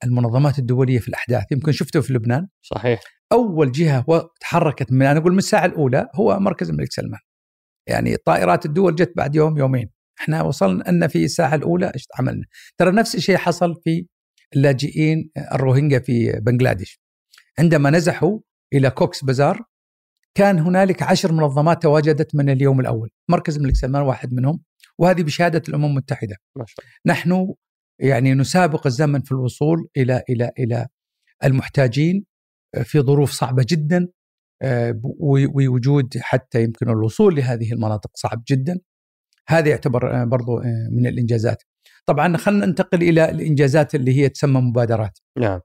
المنظمات 0.04 0.58
الدولية 0.58 0.98
في 0.98 1.08
الأحداث. 1.08 1.52
يمكن 1.52 1.72
شفته 1.72 2.00
في 2.00 2.12
لبنان. 2.12 2.48
صحيح. 2.62 3.00
أول 3.32 3.72
جهة 3.72 4.04
تحركت 4.40 4.92
من 4.92 5.02
أنا 5.02 5.18
أقول 5.18 5.32
من 5.32 5.38
الساعة 5.38 5.66
الأولى 5.66 6.08
هو 6.14 6.38
مركز 6.38 6.70
الملك 6.70 6.92
سلمان. 6.92 7.20
يعني 7.86 8.16
طائرات 8.16 8.66
الدول 8.66 8.94
جت 8.94 9.12
بعد 9.16 9.34
يوم 9.34 9.58
يومين. 9.58 9.90
إحنا 10.20 10.42
وصلنا 10.42 10.88
أن 10.88 11.08
في 11.08 11.24
الساعة 11.24 11.54
الأولى 11.54 11.92
إيش 11.94 12.06
عملنا؟ 12.18 12.44
ترى 12.78 12.90
نفس 12.90 13.14
الشيء 13.14 13.36
حصل 13.36 13.74
في 13.84 14.06
اللاجئين 14.56 15.30
الروهينجا 15.54 15.98
في 15.98 16.32
بنغلاديش. 16.32 17.00
عندما 17.58 17.90
نزحوا 17.90 18.38
إلى 18.74 18.90
كوكس 18.90 19.24
بازار 19.24 19.64
كان 20.34 20.58
هنالك 20.58 21.02
عشر 21.02 21.32
منظمات 21.32 21.82
تواجدت 21.82 22.34
من 22.34 22.50
اليوم 22.50 22.80
الأول. 22.80 23.10
مركز 23.28 23.56
الملك 23.56 23.76
سلمان 23.76 24.02
واحد 24.02 24.32
منهم 24.32 24.62
وهذه 24.98 25.22
بشهادة 25.22 25.62
الأمم 25.68 25.84
المتحدة. 25.84 26.36
ما 26.56 26.64
شاء. 26.66 26.84
نحن 27.06 27.54
يعني 27.98 28.34
نسابق 28.34 28.86
الزمن 28.86 29.20
في 29.20 29.32
الوصول 29.32 29.88
إلى 29.96 30.22
إلى 30.30 30.50
إلى 30.58 30.86
المحتاجين 31.44 32.24
في 32.84 33.00
ظروف 33.00 33.30
صعبة 33.30 33.66
جدا 33.68 34.08
آه، 34.62 35.00
ووجود 35.02 36.18
حتى 36.20 36.62
يمكن 36.62 36.88
الوصول 36.90 37.36
لهذه 37.36 37.72
المناطق 37.72 38.10
صعب 38.14 38.42
جدا. 38.48 38.78
هذا 39.48 39.68
يعتبر 39.68 40.22
آه، 40.22 40.24
برضو 40.24 40.58
آه، 40.58 40.88
من 40.92 41.06
الإنجازات. 41.06 41.62
طبعا 42.06 42.36
خلينا 42.36 42.66
ننتقل 42.66 43.02
إلى 43.02 43.30
الإنجازات 43.30 43.94
اللي 43.94 44.16
هي 44.16 44.28
تسمى 44.28 44.60
مبادرات. 44.60 45.18
نعم. 45.38 45.60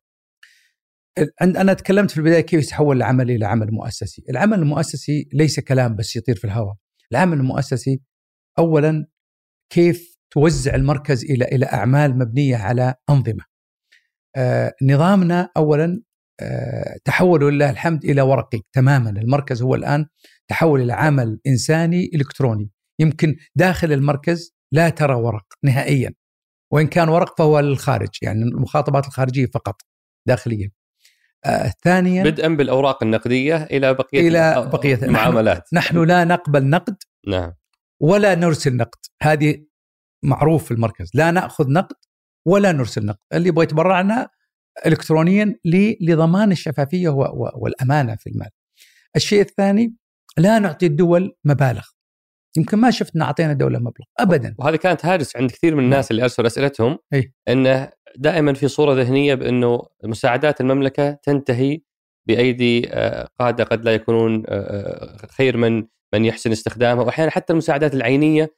أنا 1.42 1.74
تكلمت 1.74 2.12
في 2.12 2.18
البداية 2.18 2.42
كيف 2.42 2.64
يتحول 2.64 2.98
العمل 2.98 3.32
إلى 3.32 3.46
عمل 3.46 3.72
مؤسسي. 3.72 4.24
العمل 4.30 4.60
المؤسسي 4.60 5.30
ليس 5.34 5.60
كلام 5.60 5.96
بس 5.96 6.16
يطير 6.16 6.36
في 6.36 6.46
الهواء. 6.46 6.76
العمل 7.12 7.38
المؤسسي 7.38 8.02
اولا 8.60 9.08
كيف 9.74 10.18
توزع 10.32 10.76
المركز 10.76 11.24
إلى 11.24 11.46
إلى 11.46 11.66
أعمال 11.66 12.18
مبنية 12.18 12.56
على 12.56 12.96
أنظمة. 13.10 13.44
آه 14.36 14.74
نظامنا 14.84 15.50
اولا 15.58 16.02
آه، 16.42 16.98
تحول 17.06 17.54
لله 17.54 17.70
الحمد 17.70 18.06
إلى 18.06 18.22
ورقي 18.22 18.62
تماما. 18.74 19.10
المركز 19.10 19.62
هو 19.62 19.76
الآن 19.76 20.06
تحول 20.48 20.82
إلى 20.82 20.94
عمل 20.94 21.40
إنساني 21.48 22.10
إلكتروني. 22.16 22.72
يمكن 23.00 23.36
داخل 23.56 23.92
المركز 23.92 24.56
لا 24.72 24.90
ترى 24.90 25.14
ورق 25.14 25.46
نهائيا. 25.64 26.14
وإن 26.72 26.88
كان 26.88 27.10
ورق 27.10 27.38
فهو 27.38 27.60
للخارج 27.60 28.10
يعني 28.22 28.44
المخاطبات 28.44 29.08
الخارجية 29.08 29.46
فقط 29.46 29.82
داخليا. 30.28 30.72
آه 31.46 31.74
ثانيا 31.84 32.24
بدءا 32.24 32.48
بالأوراق 32.48 33.04
النقدية 33.04 33.64
إلى 33.64 33.94
بقية 33.94 34.28
إلى 34.28 34.70
بقية 34.74 34.96
المعاملات 34.96 35.74
نحن, 35.74 35.96
نحن 35.96 36.08
لا 36.08 36.24
نقبل 36.24 36.70
نقد 36.70 36.98
نعم. 37.28 37.54
ولا 38.00 38.36
نرسل 38.36 38.78
نقد. 38.78 39.00
هذه 39.22 39.66
معروف 40.24 40.66
في 40.66 40.72
المركز. 40.72 41.12
لا 41.14 41.32
نأخذ 41.32 41.72
نقد 41.72 41.96
ولا 42.46 42.72
نرسل 42.72 43.06
نقد. 43.06 43.20
اللي 43.34 43.48
يبغى 43.50 43.64
يتبرع 43.64 43.96
عنها 43.98 44.30
الكترونيا 44.86 45.60
لضمان 46.02 46.52
الشفافية 46.52 47.10
والأمانة 47.56 48.16
في 48.16 48.30
المال. 48.30 48.50
الشيء 49.16 49.42
الثاني 49.42 49.96
لا 50.38 50.60
نعطي 50.60 50.86
الدول 50.86 51.36
مبالغ. 51.46 51.88
يمكن 52.58 52.78
ما 52.78 52.92
شفنا 52.92 53.26
أعطينا 53.26 53.54
دولة 53.54 53.80
مبلغ 53.80 54.06
ابدا. 54.20 54.56
وهذه 54.60 54.76
كانت 54.76 55.06
هاجس 55.06 55.36
عند 55.36 55.52
كثير 55.52 55.76
من 55.76 55.84
الناس 55.84 56.12
اللي 56.12 56.24
أرسلوا 56.24 56.48
أسئلتهم. 56.48 56.98
إنه 57.48 57.90
دائما 58.18 58.54
في 58.54 58.68
صورة 58.68 58.94
ذهنية 58.94 59.36
بأنه 59.36 59.82
مساعدات 60.04 60.62
المملكة 60.62 61.12
تنتهي 61.12 61.82
بأيدي 62.28 62.94
آه، 62.94 63.28
قادة 63.40 63.64
قد 63.64 63.86
لا 63.86 63.94
يكونون 63.94 64.44
آه، 64.48 64.54
آه، 64.54 65.28
خير 65.28 65.58
من 65.58 65.84
من 66.14 66.26
يحسن 66.26 66.52
استخدامها 66.52 67.04
واحيانا 67.04 67.32
حتى 67.32 67.54
المساعدات 67.54 67.94
العينية 67.94 68.58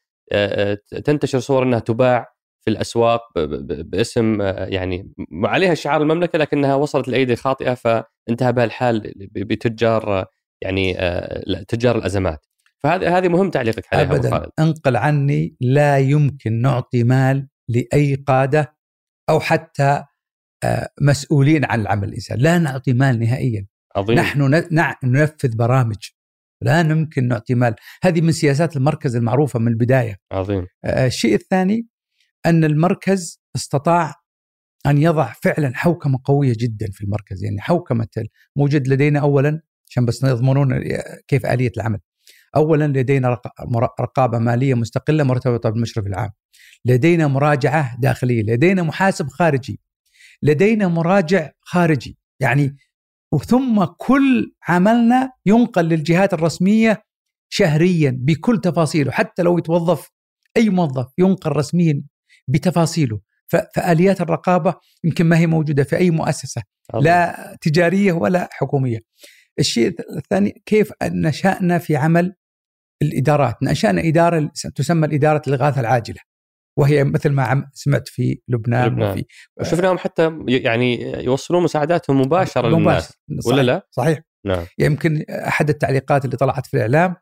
تنتشر 1.06 1.40
صور 1.40 1.64
إنها 1.64 1.80
تباع 1.80 2.34
في 2.62 2.70
الأسواق 2.70 3.22
باسم 3.84 4.42
يعني 4.42 5.14
عليها 5.44 5.74
شعار 5.74 6.02
المملكة 6.02 6.40
لكنها 6.40 6.76
وصلت 6.76 7.08
لأيدي 7.08 7.36
خاطئة 7.36 7.74
فانتهى 7.74 8.54
بها 8.54 8.64
الحال 8.64 9.14
بتجار 9.18 10.26
يعني 10.62 10.94
تجار 11.68 11.98
الأزمات 11.98 12.46
فهذه 12.84 13.18
هذه 13.18 13.28
مهم 13.28 13.50
تعليقك 13.50 13.94
عليها 13.94 14.16
ابدا. 14.16 14.52
انقل 14.60 14.96
عني 14.96 15.56
لا 15.62 15.98
يمكن 15.98 16.62
نعطي 16.62 17.04
مال 17.04 17.48
لأي 17.70 18.16
قادة 18.16 18.78
أو 19.30 19.40
حتى 19.40 20.04
آه، 20.64 20.90
مسؤولين 21.02 21.66
عن 21.66 21.82
العمل 21.82 22.08
الانساني 22.08 22.42
لا 22.42 22.58
نعطي 22.58 22.94
مال 22.94 23.20
نهائيا. 23.20 23.68
عظيم. 23.96 24.16
نحن 24.20 24.64
ننفذ 25.04 25.56
برامج. 25.56 25.98
لا 26.62 26.80
يمكن 26.80 27.28
نعطي 27.28 27.56
مال. 27.56 27.76
هذه 28.04 28.22
من 28.22 28.32
سياسات 28.32 28.78
المركز 28.78 29.16
المعروفة 29.16 29.60
من 29.60 29.68
البداية. 29.68 30.16
عظيم. 30.32 30.68
الشيء 30.86 31.36
الثاني 31.36 31.88
أن 32.46 32.64
المركز 32.64 33.42
استطاع 33.56 34.14
أن 34.86 34.98
يضع 34.98 35.34
فعلا 35.44 35.72
حوكمة 35.76 36.20
قوية 36.26 36.54
جدا 36.60 36.88
في 36.92 37.04
المركز. 37.04 37.44
يعني 37.44 37.62
حوكمة 37.62 38.08
موجود 38.56 38.88
لدينا 38.88 39.20
اولا 39.20 39.62
عشان 39.90 40.06
بس 40.06 40.24
يضمنون 40.24 40.84
كيف 41.28 41.46
آلية 41.46 41.72
العمل. 41.78 42.00
اولا 42.56 42.88
لدينا 42.88 43.38
رقابة 44.02 44.40
مالية 44.40 44.74
مستقلة 44.74 45.24
مرتبطة 45.24 45.70
بالمشرف 45.70 46.08
العام. 46.08 46.30
لدينا 46.86 47.28
مراجعة 47.28 48.00
داخلية، 48.00 48.44
لدينا 48.44 48.84
محاسب 48.84 49.28
خارجي. 49.28 49.80
لدينا 50.42 50.88
مراجع 50.88 51.50
خارجي، 51.62 52.18
يعني 52.40 52.76
ثم 53.46 53.84
كل 53.84 54.54
عملنا 54.68 55.32
ينقل 55.46 55.86
للجهات 55.86 56.34
الرسمية 56.34 57.04
شهريا 57.50 58.18
بكل 58.20 58.62
تفاصيله 58.62 59.12
حتى 59.12 59.44
لو 59.44 59.58
يتوظف 59.58 60.10
أي 60.58 60.70
موظف 60.70 61.08
ينقل 61.18 61.52
رسميا 61.52 62.04
بتفاصيله 62.48 63.20
فآليات 63.76 64.22
الرقابة 64.22 64.76
يمكن 65.04 65.26
ما 65.26 65.38
هي 65.38 65.48
موجودة 65.48 65.84
في 65.84 65.98
أي 65.98 66.12
مؤسسة 66.12 66.62
لا 66.94 67.58
تجارية 67.62 68.14
ولا 68.14 68.50
حكومية. 68.52 69.00
الشيء 69.60 69.96
الثاني 70.18 70.62
كيف 70.66 70.92
نشأنا 71.04 71.78
في 71.78 71.96
عمل 71.96 72.36
الإدارات، 73.02 73.56
نشأنا 73.64 74.02
إدارة 74.08 74.52
تسمى 74.76 75.08
الإدارة 75.08 75.42
الاغاثه 75.48 75.82
العاجلة. 75.82 76.20
وهي 76.80 77.04
مثل 77.04 77.30
ما 77.30 77.70
سمعت 77.74 78.08
في 78.08 78.42
لبنان, 78.48 78.88
لبنان. 78.88 79.24
وفي 79.60 79.70
شفناهم 79.70 79.98
حتى 79.98 80.32
يعني 80.48 81.02
يوصلون 81.24 81.64
مساعداتهم 81.64 82.22
مباشرة 82.22 82.68
للناس 82.68 83.18
ولا 83.46 83.62
لا؟ 83.62 83.88
صحيح 83.92 84.20
نعم 84.46 84.66
يمكن 84.80 85.24
أحد 85.30 85.70
التعليقات 85.70 86.26
اللي 86.26 86.38
طلعت 86.38 86.68
في 86.68 86.74
الإعلام 86.74 87.16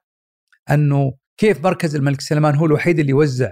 أنه 0.71 1.13
كيف 1.37 1.63
مركز 1.63 1.95
الملك 1.95 2.21
سلمان 2.21 2.55
هو 2.55 2.65
الوحيد 2.65 2.99
اللي 2.99 3.11
يوزع 3.11 3.51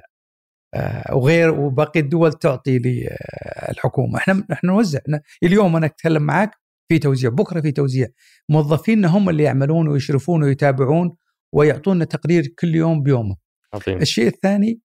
آه، 0.74 1.16
وغير 1.16 1.52
وباقي 1.60 2.00
الدول 2.00 2.34
تعطي 2.34 2.80
للحكومه 2.80 4.18
إحنا 4.18 4.46
نحن 4.50 4.68
نوزع 4.68 5.00
اليوم 5.44 5.76
أنا 5.76 5.86
أتكلم 5.86 6.24
معك 6.24 6.52
في 6.90 7.00
توزيع 7.00 7.30
بكرة 7.30 7.62
في 7.62 7.72
توزيع 7.72 8.08
موظفينا 8.50 9.08
هم 9.08 9.30
اللي 9.30 9.44
يعملون 9.44 9.88
ويشرفون 9.88 10.44
ويتابعون 10.44 11.16
ويعطونا 11.56 12.06
تقرير 12.06 12.48
كل 12.60 12.76
يوم 12.76 13.04
بيومه. 13.04 13.36
عظيم. 13.74 13.98
الشيء 13.98 14.28
الثاني 14.28 14.80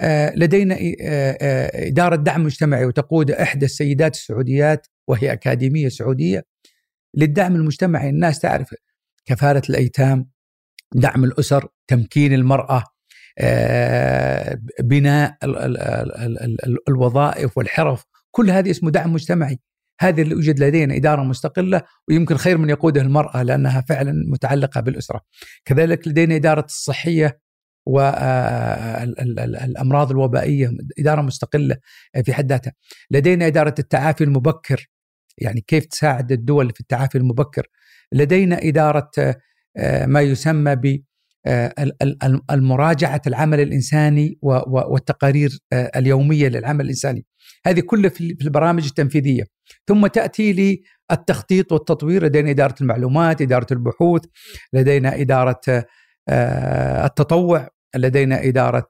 آه، 0.00 0.32
لدينا 0.36 0.78
آه، 1.00 1.88
إدارة 1.88 2.16
دعم 2.16 2.44
مجتمعي 2.44 2.84
وتقود 2.84 3.30
إحدى 3.30 3.64
السيدات 3.64 4.14
السعوديات 4.14 4.86
وهي 5.08 5.32
أكاديمية 5.32 5.88
سعودية 5.88 6.44
للدعم 7.14 7.56
المجتمعي. 7.56 8.08
الناس 8.08 8.38
تعرف 8.38 8.74
كفالة 9.24 9.62
الأيتام 9.70 10.30
دعم 10.94 11.24
الأسر 11.24 11.68
تمكين 11.86 12.32
المرأة 12.32 12.84
آه، 13.38 14.58
بناء 14.80 15.36
الوظائف 16.88 17.58
والحرف. 17.58 18.04
كل 18.30 18.50
هذه 18.50 18.70
اسمه 18.70 18.90
دعم 18.90 19.12
مجتمعي. 19.12 19.58
هذا 20.00 20.22
اللي 20.22 20.34
يوجد 20.34 20.60
لدينا 20.60 20.96
إدارة 20.96 21.22
مستقلة 21.22 21.82
ويمكن 22.08 22.36
خير 22.36 22.58
من 22.58 22.70
يقودها 22.70 23.02
المرأة 23.02 23.42
لأنها 23.42 23.80
فعلا 23.80 24.12
متعلقة 24.26 24.80
بالأسرة. 24.80 25.20
كذلك 25.64 26.08
لدينا 26.08 26.36
إدارة 26.36 26.64
الصحية 26.64 27.40
والامراض 27.86 29.20
الوبائية 30.10 30.70
إدارة 30.98 31.22
مستقلة 31.22 31.76
في 32.24 32.34
حد 32.34 32.52
ذاتها. 32.52 32.72
لدينا 33.10 33.46
إدارة 33.46 33.74
التعافي 33.78 34.24
المبكر 34.24 34.88
يعني 35.38 35.60
كيف 35.60 35.84
تساعد 35.86 36.32
الدول 36.32 36.70
في 36.70 36.80
التعافي 36.80 37.18
المبكر. 37.18 37.66
لدينا 38.12 38.58
إدارة 38.62 39.10
آه، 39.76 40.06
ما 40.06 40.20
يسمى 40.20 40.72
آه، 40.72 41.00
المراجعة 42.50 43.22
العمل 43.26 43.60
الإنساني 43.60 44.38
والتقارير 44.42 45.58
آه، 45.72 45.90
اليومية 45.96 46.48
للعمل 46.48 46.84
الإنساني. 46.84 47.24
هذه 47.66 47.80
كلها 47.80 48.10
في 48.10 48.36
البرامج 48.42 48.86
التنفيذية. 48.86 49.44
ثم 49.88 50.06
تأتي 50.06 50.82
للتخطيط 51.10 51.72
والتطوير 51.72 52.24
لدينا 52.24 52.50
إدارة 52.50 52.74
المعلومات 52.80 53.42
إدارة 53.42 53.66
البحوث 53.72 54.22
لدينا 54.72 55.20
إدارة 55.20 55.60
التطوع 57.04 57.68
لدينا 57.96 58.44
إدارة 58.44 58.88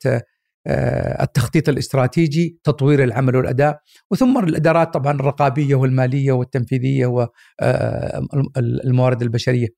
التخطيط 1.21 1.69
الاستراتيجي 1.69 2.59
تطوير 2.65 3.05
العمل 3.05 3.37
والأداء 3.37 3.79
وثم 4.11 4.39
الإدارات 4.39 4.95
طبعا 4.95 5.13
الرقابية 5.13 5.75
والمالية 5.75 6.33
والتنفيذية 6.33 7.07
والموارد 7.07 9.23
البشرية. 9.23 9.69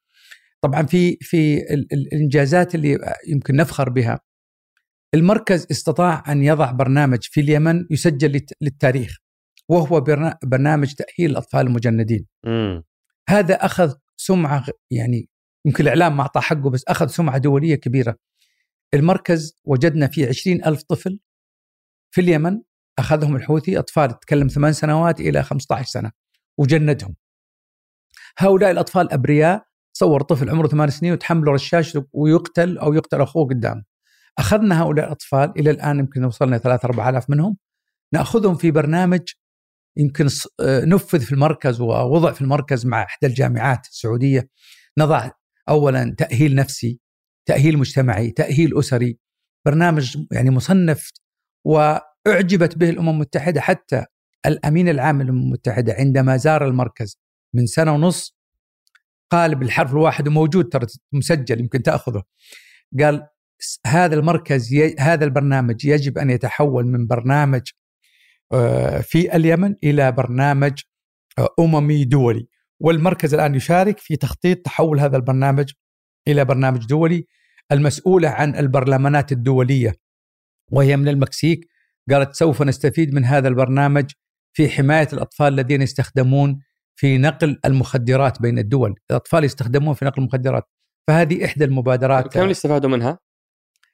طبعا 0.61 0.83
في 0.83 1.17
في 1.21 1.63
الإنجازات 1.93 2.75
اللي 2.75 2.99
يمكن 3.29 3.57
نفخر 3.57 3.89
بها 3.89 4.21
المركز 5.15 5.67
استطاع 5.71 6.25
أن 6.29 6.43
يضع 6.43 6.71
برنامج 6.71 7.19
في 7.23 7.41
اليمن 7.41 7.87
يسجل 7.91 8.47
للتاريخ 8.61 9.19
وهو 9.69 10.01
برنامج 10.45 10.95
تأهيل 10.95 11.31
الأطفال 11.31 11.67
المجندين. 11.67 12.27
م. 12.47 12.81
هذا 13.29 13.55
أخذ 13.55 13.95
سمعة 14.17 14.65
يعني 14.91 15.29
يمكن 15.67 15.85
الإعلام 15.85 16.17
ما 16.17 16.23
اعطى 16.23 16.41
حقه 16.41 16.71
بس 16.71 16.85
أخذ 16.89 17.07
سمعة 17.07 17.39
دولية 17.39 17.75
كبيرة. 17.75 18.17
المركز 18.95 19.57
وجدنا 19.65 20.07
فيه 20.07 20.29
عشرين 20.29 20.65
ألف 20.65 20.83
طفل 20.83 21.21
في 22.11 22.21
اليمن 22.21 22.61
أخذهم 22.99 23.37
الحوثي 23.37 23.79
أطفال 23.79 24.09
تتكلم 24.19 24.49
ثمان 24.49 24.73
سنوات 24.73 25.21
إلى 25.21 25.43
15 25.43 25.87
سنة 25.89 26.13
وجندهم. 26.59 27.15
هؤلاء 28.39 28.71
الأطفال 28.71 29.13
أبرياء 29.13 29.68
تصور 29.99 30.23
طفل 30.23 30.51
عمره 30.51 30.69
ثمان 30.69 30.91
سنين 30.91 31.13
وتحمله 31.13 31.53
رشاش 31.53 31.99
ويقتل 32.13 32.79
أو 32.79 32.95
يقتل 32.95 33.21
أخوه 33.21 33.47
قدامه. 33.47 33.85
أخذنا 34.39 34.83
هؤلاء 34.83 35.07
الأطفال 35.07 35.53
إلى 35.59 35.71
الآن 35.71 35.99
يمكن 35.99 36.25
وصلنا 36.25 36.59
3 36.59 36.87
4000 36.87 37.31
منهم. 37.31 37.57
نأخذهم 38.13 38.55
في 38.55 38.71
برنامج 38.71 39.21
يمكن 39.97 40.29
آه، 40.61 40.85
نفذ 40.85 41.21
في 41.21 41.33
المركز 41.33 41.81
ووضع 41.81 42.33
في 42.33 42.41
المركز 42.41 42.87
مع 42.87 43.03
إحدى 43.03 43.27
الجامعات 43.27 43.87
السعودية. 43.87 44.49
نضع 44.99 45.31
اولا 45.69 46.15
تأهيل 46.19 46.55
نفسي، 46.55 47.01
تأهيل 47.49 47.79
مجتمعي، 47.79 48.31
تأهيل 48.31 48.79
أسري، 48.79 49.19
برنامج 49.67 50.17
يعني 50.33 50.51
مصنف 50.51 51.11
وأعجبت 51.65 52.79
به 52.79 52.91
الأمم 52.91 53.09
المتحدة 53.09 53.61
حتى 53.61 54.05
الأمين 54.47 54.89
العام 54.89 55.23
للأمم 55.23 55.43
المتحدة 55.43 55.93
عندما 55.93 56.37
زار 56.37 56.67
المركز 56.67 57.19
من 57.55 57.67
سنة 57.67 57.95
ونص 57.95 58.38
قال 59.31 59.55
بالحرف 59.55 59.93
الواحد 59.93 60.29
وموجود 60.29 60.69
ترى 60.69 60.87
مسجل 61.13 61.61
يمكن 61.61 61.83
تأخذه. 61.83 62.23
قال 63.01 63.27
هذا 63.87 64.15
المركز 64.15 64.75
هذا 64.99 65.25
البرنامج 65.25 65.85
يجب 65.85 66.19
أن 66.19 66.31
يتحول 66.31 66.87
من 66.87 67.07
برنامج 67.07 67.63
آه، 68.53 69.01
في 69.01 69.37
اليمن 69.37 69.75
إلى 69.85 70.13
برنامج 70.13 70.73
آه، 71.39 71.49
أممي 71.59 72.05
دولي. 72.05 72.49
والمركز 72.81 73.35
الآن 73.35 73.55
يشارك 73.55 73.99
في 73.99 74.17
تخطيط 74.17 74.59
تحول 74.59 75.01
هذا 75.01 75.17
البرنامج 75.17 75.73
إلى 76.29 76.45
برنامج 76.45 76.87
دولي 76.87 77.27
المسؤولة 77.73 78.29
عن 78.29 78.57
البرلمانات 78.57 79.33
الدولية. 79.33 79.95
وهي 80.73 80.97
من 80.97 81.09
المكسيك 81.09 81.69
قالت 82.11 82.35
سوف 82.35 82.63
نستفيد 82.63 83.15
من 83.15 83.25
هذا 83.25 83.49
البرنامج 83.49 84.11
في 84.53 84.69
حماية 84.69 85.09
الأطفال 85.13 85.53
الذين 85.53 85.83
يستخدمون 85.83 86.61
في 86.99 87.19
نقل 87.19 87.61
المخدرات 87.65 88.43
بين 88.43 88.59
الدول 88.59 88.95
الأطفال 89.11 89.45
يستخدمون 89.45 89.95
في 89.95 90.05
نقل 90.05 90.23
المخدرات. 90.23 90.71
فهذه 91.09 91.45
إحدى 91.45 91.65
المبادرات. 91.65 92.33
كم 92.33 92.41
اللي 92.41 92.51
استفادوا 92.51 92.91
منها؟ 92.91 93.19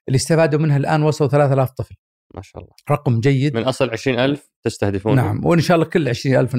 اللي 0.09 0.17
استفادوا 0.17 0.61
منها 0.61 0.77
الآن 0.77 1.03
وصلوا 1.03 1.31
3000 1.31 1.71
طفل. 1.71 1.95
ما 2.35 2.43
شاء 2.43 2.63
الله. 2.63 2.75
رقم 2.91 3.21
جيد. 3.21 3.57
من 3.57 3.63
أصل 3.63 3.91
20000 3.91 4.51
تستهدفون 4.63 5.15
نعم 5.17 5.45
وإن 5.45 5.61
شاء 5.61 5.75
الله 5.75 5.87
كل 5.87 6.09
20000 6.09 6.55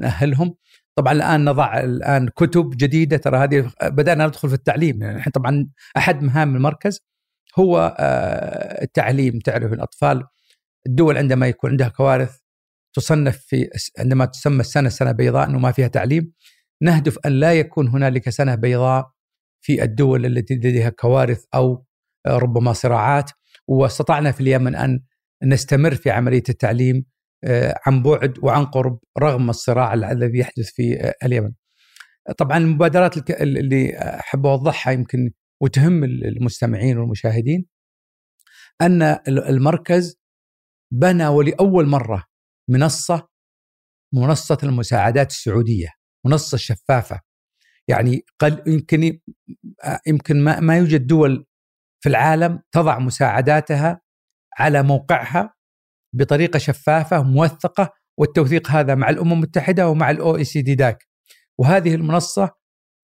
نأهلهم. 0.00 0.54
طبعا 0.96 1.12
الآن 1.12 1.44
نضع 1.44 1.80
الآن 1.80 2.28
كتب 2.28 2.70
جديدة 2.76 3.16
ترى 3.16 3.38
هذه 3.38 3.70
بدأنا 3.82 4.26
ندخل 4.26 4.48
في 4.48 4.54
التعليم. 4.54 5.02
يعني 5.02 5.18
إحنا 5.18 5.32
طبعا 5.32 5.68
أحد 5.96 6.22
مهام 6.22 6.56
المركز 6.56 7.00
هو 7.58 7.96
آه، 7.98 8.82
التعليم. 8.82 9.38
تعرف 9.38 9.72
الأطفال 9.72 10.24
الدول 10.86 11.18
عندما 11.18 11.48
يكون 11.48 11.70
عندها 11.70 11.88
كوارث 11.88 12.43
تصنف 12.94 13.38
في 13.38 13.68
عندما 13.98 14.24
تسمى 14.24 14.60
السنة 14.60 14.88
سنة 14.88 15.12
بيضاء 15.12 15.48
إنه 15.48 15.58
ما 15.58 15.72
فيها 15.72 15.88
تعليم 15.88 16.32
نهدف 16.82 17.18
أن 17.26 17.32
لا 17.32 17.54
يكون 17.54 17.88
هنالك 17.88 18.28
سنة 18.28 18.54
بيضاء 18.54 19.10
في 19.60 19.82
الدول 19.82 20.26
التي 20.26 20.54
لديها 20.54 20.88
كوارث 20.88 21.44
أو 21.54 21.84
ربما 22.26 22.72
صراعات 22.72 23.30
واستطعنا 23.68 24.32
في 24.32 24.40
اليمن 24.40 24.74
أن 24.74 25.00
نستمر 25.42 25.94
في 25.94 26.10
عملية 26.10 26.42
التعليم 26.48 27.04
آه، 27.44 27.80
عن 27.86 28.02
بعد 28.02 28.38
وعن 28.42 28.64
قرب 28.64 28.98
رغم 29.18 29.50
الصراع 29.50 29.94
الذي 29.94 30.38
يحدث 30.38 30.70
في 30.70 31.12
اليمن. 31.24 31.52
طبعا 32.38 32.58
المبادرات 32.58 33.30
اللي 33.30 33.98
أحب 33.98 34.46
أوضحها 34.46 34.92
يمكن 34.92 35.30
وتهم 35.60 36.04
المستمعين 36.04 36.98
والمشاهدين 36.98 37.66
أن 38.80 39.02
المركز 39.28 40.20
بنى 40.92 41.26
ولأول 41.26 41.86
مرة 41.86 42.24
منصة 42.70 43.28
منصة 44.14 44.58
المساعدات 44.62 45.30
السعودية 45.30 45.88
منصة 46.26 46.56
شفافة. 46.56 47.20
يعني 47.88 48.24
قد 48.38 48.68
يمكن 48.68 49.18
يمكن 50.06 50.44
ما, 50.44 50.60
ما 50.60 50.76
يوجد 50.76 51.06
دول 51.06 51.46
في 52.00 52.08
العالم 52.08 52.62
تضع 52.72 52.98
مساعداتها 52.98 54.00
على 54.58 54.82
موقعها 54.82 55.54
بطريقة 56.14 56.58
شفافة 56.58 57.22
موثقة 57.22 57.92
والتوثيق 58.18 58.70
هذا 58.70 58.94
مع 58.94 59.10
الأمم 59.10 59.32
المتحدة 59.32 59.88
ومع 59.88 60.10
الاو 60.10 60.36
اي 60.36 60.44
سي 60.44 60.62
دي 60.62 60.74
داك 60.74 61.08
وهذه 61.58 61.94
المنصة 61.94 62.50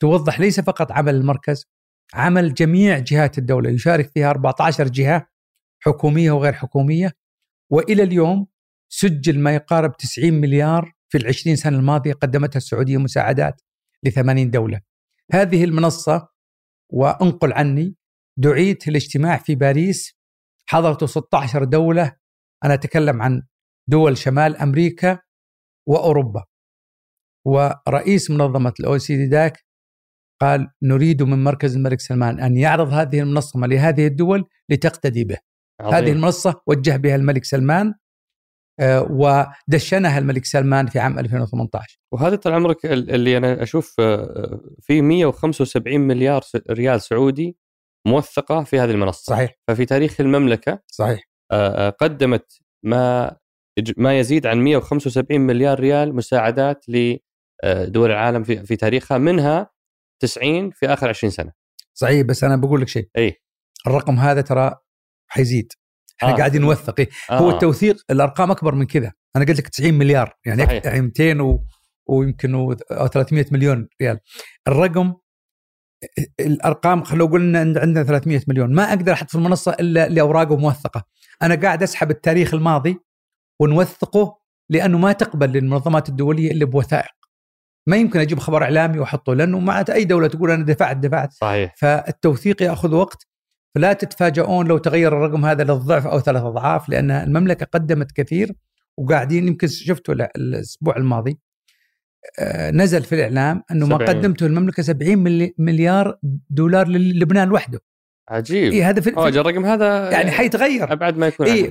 توضح 0.01 0.41
ليس 0.41 0.61
فقط 0.61 0.93
عمل 0.93 1.15
المركز 1.15 1.67
عمل 2.15 2.55
جميع 2.55 2.99
جهات 2.99 3.39
الدولة 3.39 3.71
يشارك 3.71 4.11
فيها 4.15 4.31
14 4.31 4.89
جهة 4.89 5.27
حكومية 5.81 6.31
وغير 6.31 6.53
حكومية. 6.53 7.13
وإلى 7.71 8.03
اليوم 8.03 8.47
سجل 8.93 9.39
ما 9.39 9.55
يقارب 9.55 9.97
90 9.97 10.33
مليار 10.33 10.93
في 11.09 11.19
العشرين 11.19 11.57
سنة 11.57 11.79
الماضية 11.79 12.13
قدمتها 12.13 12.57
السعودية 12.57 12.97
مساعدات 12.97 13.61
ل 14.05 14.11
80 14.13 14.51
دولة. 14.51 14.81
هذه 15.33 15.65
المنصة 15.65 16.29
وأنقل 16.93 17.53
عني 17.53 17.97
دعيت 18.37 18.89
الاجتماع 18.89 19.37
في 19.37 19.55
باريس 19.55 20.19
حضرته 20.67 21.07
16 21.07 21.65
دولة 21.65 22.17
أنا 22.65 22.75
أتكلم 22.75 23.23
عن 23.23 23.43
دول 23.89 24.17
شمال 24.17 24.57
أمريكا 24.57 25.19
وأوروبا. 25.89 26.45
ورئيس 27.47 28.31
منظمة 28.31 28.73
الأو 28.81 28.99
سي 28.99 29.17
دي 29.17 29.27
داك 29.27 29.65
قال 30.41 30.69
نريد 30.83 31.23
من 31.23 31.45
مركز 31.45 31.77
الملك 31.77 32.01
سلمان 32.01 32.41
أن 32.41 32.57
يعرض 32.57 32.93
هذه 32.93 33.21
المنظمة 33.21 33.67
لهذه 33.67 34.07
الدول 34.07 34.45
لتقتدي 34.69 35.25
به. 35.25 35.37
عظيم. 35.81 35.95
هذه 35.95 36.13
المنصة 36.13 36.61
وجه 36.67 36.97
بها 36.97 37.17
الملك 37.17 37.45
سلمان 37.45 37.95
ودشنها 39.11 40.19
الملك 40.19 40.45
سلمان 40.45 40.87
في 40.87 40.99
عام 40.99 41.19
2018 41.19 41.99
وهذا 42.13 42.37
طال 42.37 42.53
عمرك 42.53 42.87
اللي 42.87 43.37
أنا 43.37 43.63
أشوف 43.63 43.95
آه، 44.01 44.61
في 44.81 45.03
175 45.03 46.01
مليار 46.01 46.43
ريال 46.71 47.01
سعودي 47.01 47.57
موثقة 48.07 48.65
في 48.65 48.81
هذه 48.81 48.91
المنصة. 48.91 49.35
صحيح. 49.35 49.55
ففي 49.69 49.85
تاريخ 49.85 50.21
المملكة 50.21 50.83
صحيح. 50.87 51.21
آه، 51.53 51.91
قدمت 51.91 52.61
ما 52.85 53.37
ما 53.97 54.19
يزيد 54.19 54.47
عن 54.47 54.59
175 54.59 55.41
مليار 55.41 55.81
ريال 55.81 56.15
مساعدات 56.15 56.85
لدول 56.89 58.11
العالم 58.11 58.43
في 58.43 58.67
في 58.67 58.77
تاريخها 58.77 59.19
منها 59.19 59.71
90 60.23 60.71
في 60.71 60.87
آخر 60.87 61.09
20 61.09 61.31
سنة. 61.31 61.53
صحيح 61.95 62.27
بس 62.27 62.45
أنا 62.45 62.57
بقول 62.57 62.81
لك 62.81 62.89
شيء. 62.89 63.09
اي 63.19 63.37
الرقم 63.87 64.19
هذا 64.19 64.41
ترى 64.41 64.75
حيزيد. 65.31 65.73
إحنا 66.23 66.35
آه. 66.35 66.37
قاعدين 66.37 66.61
نوثق 66.61 66.95
إيه؟ 67.01 67.09
آه. 67.31 67.39
هو 67.39 67.51
التوثيق 67.51 68.05
الأرقام 68.11 68.51
أكبر 68.51 68.75
من 68.75 68.87
كذا 68.87 69.13
أنا 69.37 69.45
قلت 69.45 69.59
لك 69.59 69.69
90 69.69 69.95
مليار 69.95 70.35
يعني 70.47 70.67
صحيح. 70.67 70.85
يعني 70.87 71.01
200 71.01 71.43
و... 71.43 71.65
ويمكن 72.07 72.55
و... 72.55 72.73
أو 72.91 73.07
300 73.07 73.47
مليون 73.51 73.89
ريال 74.03 74.19
الرقم 74.69 75.15
الأرقام 76.41 77.03
لو 77.13 77.27
قلنا 77.27 77.59
عندنا 77.59 78.05
300 78.05 78.41
مليون 78.49 78.75
ما 78.75 78.83
أقدر 78.89 79.13
أحط 79.13 79.31
في 79.31 79.35
المنصة 79.35 79.73
إلا 79.73 80.09
لأوراقه 80.09 80.57
موثقة 80.57 81.05
أنا 81.43 81.55
قاعد 81.55 81.83
أسحب 81.83 82.11
التاريخ 82.11 82.55
الماضي 82.55 82.99
ونوثقه 83.61 84.41
لأنه 84.71 84.99
ما 84.99 85.13
تقبل 85.13 85.57
المنظمات 85.57 86.09
الدولية 86.09 86.51
إلا 86.51 86.65
بوثائق 86.65 87.21
ما 87.87 87.97
يمكن 87.97 88.21
أجيب 88.21 88.39
خبر 88.39 88.63
إعلامي 88.63 88.99
وأحطه 88.99 89.35
لأنه 89.35 89.59
معناته 89.59 89.95
أي 89.95 90.05
دولة 90.05 90.29
تقول 90.29 90.51
أنا 90.51 90.65
دفعت 90.65 90.97
دفعت 90.97 91.33
صحيح 91.33 91.75
فالتوثيق 91.79 92.63
يأخذ 92.63 92.95
وقت 92.95 93.27
فلا 93.75 93.93
تتفاجئون 93.93 94.67
لو 94.67 94.79
تغير 94.79 95.17
الرقم 95.17 95.45
هذا 95.45 95.65
للضعف 95.65 96.07
أو 96.07 96.21
ثلاث 96.21 96.43
أضعاف 96.43 96.89
لأن 96.89 97.11
المملكة 97.11 97.67
قدمت 97.67 98.13
كثير 98.13 98.53
وقاعدين 98.97 99.49
يمكن 99.49 99.67
شفتوا 99.67 100.15
الأسبوع 100.15 100.97
الماضي 100.97 101.39
آه، 102.39 102.71
نزل 102.71 103.03
في 103.03 103.15
الإعلام 103.15 103.63
إنه 103.71 103.87
ما 103.87 103.97
قدمته 103.97 104.47
المملكة 104.47 104.83
70 104.83 105.51
مليار 105.59 106.19
دولار 106.51 106.89
للبنان 106.89 107.49
لوحده. 107.49 107.81
عجيب. 108.29 108.73
إيه 108.73 108.89
هذا 108.91 109.01
في 109.01 109.11
الرقم 109.11 109.65
هذا 109.65 110.11
يعني 110.11 110.31
حيتغير. 110.31 110.93
أبعد 110.93 111.17
ما 111.17 111.27
يكون 111.27 111.47
إيه 111.47 111.71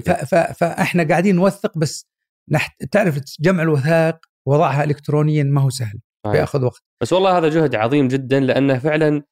فإحنا 0.53 1.03
قاعدين 1.03 1.35
نوثق 1.35 1.77
بس 1.77 2.07
نحت... 2.51 2.83
تعرف 2.83 3.19
جمع 3.39 3.63
الوثائق 3.63 4.17
وضعها 4.45 4.83
الكترونيا 4.83 5.43
ما 5.43 5.61
هو 5.61 5.69
سهل 5.69 5.99
بيأخذ 6.27 6.63
وقت. 6.63 6.83
بس 7.01 7.13
والله 7.13 7.37
هذا 7.37 7.49
جهد 7.49 7.75
عظيم 7.75 8.07
جدا 8.07 8.39
لأنه 8.39 8.77
فعلا 8.77 9.23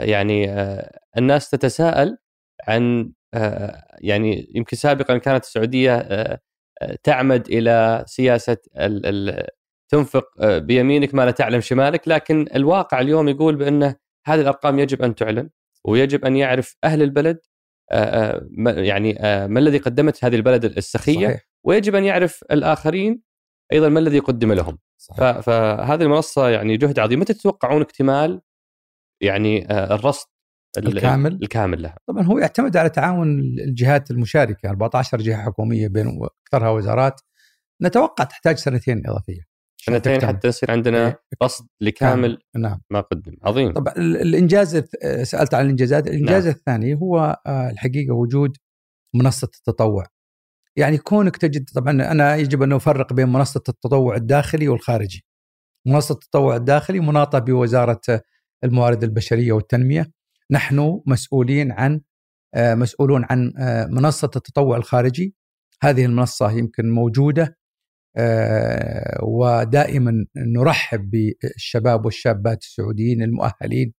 يعني 0.00 0.50
آه 0.50 0.98
الناس 1.18 1.50
تتساءل 1.50 2.18
عن 2.68 3.12
آه 3.34 3.84
يعني 3.98 4.52
يمكن 4.54 4.76
سابقا 4.76 5.18
كانت 5.18 5.44
السعودية 5.44 5.96
آه 5.96 6.40
تعمد 7.02 7.48
إلى 7.48 8.04
سياسة 8.06 8.56
ال 8.76 9.06
ال 9.06 9.46
تنفق 9.88 10.24
آه، 10.40 10.58
بيمينك 10.58 11.14
ما 11.14 11.24
لا 11.24 11.30
تعلم 11.30 11.60
شمالك 11.60 12.08
لكن 12.08 12.46
الواقع 12.54 13.00
اليوم 13.00 13.28
يقول 13.28 13.56
بانه 13.56 13.96
هذه 14.26 14.40
الأرقام 14.40 14.78
يجب 14.78 15.02
أن 15.02 15.14
تعلن 15.14 15.50
ويجب 15.84 16.24
أن 16.24 16.36
يعرف 16.36 16.76
أهل 16.84 17.02
البلد 17.02 17.38
آه، 17.92 18.48
آه، 18.66 18.70
يعني 18.70 19.18
ما 19.48 19.60
الذي 19.60 19.78
قدمت 19.78 20.24
هذه 20.24 20.36
البلد 20.36 20.64
السخية 20.64 21.26
صحيح. 21.26 21.48
ويجب 21.64 21.94
أن 21.94 22.04
يعرف 22.04 22.44
الآخرين 22.50 23.22
أيضا 23.72 23.88
ما 23.88 24.00
الذي 24.00 24.18
قدم 24.18 24.52
لهم 24.52 24.78
صحيح. 24.98 25.40
فهذه 25.40 26.02
المنصة 26.02 26.48
يعني 26.48 26.76
جهد 26.76 26.98
عظيم 26.98 27.20
متى 27.20 27.34
تتوقعون 27.34 27.82
اكتمال 27.82 28.40
يعني 29.24 29.72
الرصد 29.94 30.26
الكامل؟ 30.78 31.38
الكامل 31.42 31.82
لها 31.82 31.96
طبعا 32.08 32.22
هو 32.22 32.38
يعتمد 32.38 32.76
على 32.76 32.90
تعاون 32.90 33.38
الجهات 33.40 34.10
المشاركة. 34.10 34.68
14 34.70 35.18
جهة 35.18 35.42
حكومية 35.42 35.88
بين 35.88 36.20
أكثرها 36.46 36.70
وزارات. 36.70 37.20
نتوقع 37.82 38.24
تحتاج 38.24 38.56
سنتين 38.56 39.06
إضافية. 39.06 39.40
سنتين 39.80 40.26
حتى 40.26 40.48
يصير 40.48 40.70
عندنا 40.70 41.06
إيه. 41.06 41.20
رصد 41.42 41.66
لكامل 41.80 42.38
نعم. 42.56 42.80
ما 42.90 43.00
قدم. 43.00 43.36
عظيم. 43.42 43.72
طبعا 43.72 43.94
الإنجاز 43.96 44.76
سألت 45.22 45.54
عن 45.54 45.64
الإنجازات. 45.64 46.06
الإنجاز 46.06 46.46
نعم. 46.46 46.54
الثاني 46.54 46.94
هو 46.94 47.40
آه، 47.46 47.70
الحقيقة 47.70 48.14
وجود 48.14 48.56
منصة 49.14 49.48
التطوع. 49.58 50.06
يعني 50.76 50.98
كونك 50.98 51.36
تجد 51.36 51.64
طبعا 51.74 51.90
أنا 51.90 52.36
يجب 52.36 52.62
أن 52.62 52.72
أفرق 52.72 53.12
بين 53.12 53.28
منصة 53.28 53.62
التطوع 53.68 54.16
الداخلي 54.16 54.68
والخارجي. 54.68 55.24
منصة 55.86 56.12
التطوع 56.12 56.56
الداخلي 56.56 57.00
مناطة 57.00 57.38
بوزارة 57.38 58.00
الموارد 58.64 59.04
البشرية 59.04 59.52
والتنمية. 59.52 60.12
نحن 60.50 61.00
مسؤولين 61.06 61.72
عن 61.72 62.00
آه، 62.54 62.74
مسؤولون 62.74 63.24
عن 63.30 63.52
آه، 63.58 63.86
منصة 63.86 64.30
التطوع 64.36 64.76
الخارجي. 64.76 65.34
هذه 65.82 66.04
المنصة 66.04 66.50
يمكن 66.50 66.90
موجودة 66.90 67.58
آه، 68.16 69.18
ودائما 69.22 70.12
نرحب 70.36 71.10
بالشباب 71.10 72.04
والشابات 72.04 72.62
السعوديين 72.62 73.22
المؤهلين 73.22 73.92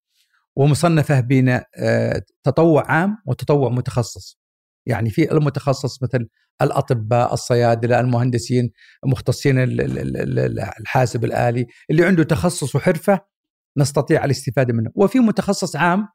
ومصنفة 0.55 1.19
بين 1.19 1.59
تطوع 2.43 2.91
عام 2.91 3.17
وتطوع 3.25 3.69
متخصص. 3.69 4.39
يعني 4.85 5.09
في 5.09 5.31
المتخصص 5.31 6.03
مثل 6.03 6.27
الأطباء 6.61 7.33
الصيادلة 7.33 7.99
المهندسين 7.99 8.71
مختصين 9.05 9.55
الحاسب 10.79 11.25
الآلي 11.25 11.67
اللي 11.89 12.05
عنده 12.05 12.23
تخصص 12.23 12.75
وحرفة 12.75 13.34
نستطيع 13.77 14.25
الاستفادة 14.25 14.73
منه 14.73 14.91
وفي 14.95 15.19
متخصص 15.19 15.75
عام 15.75 16.07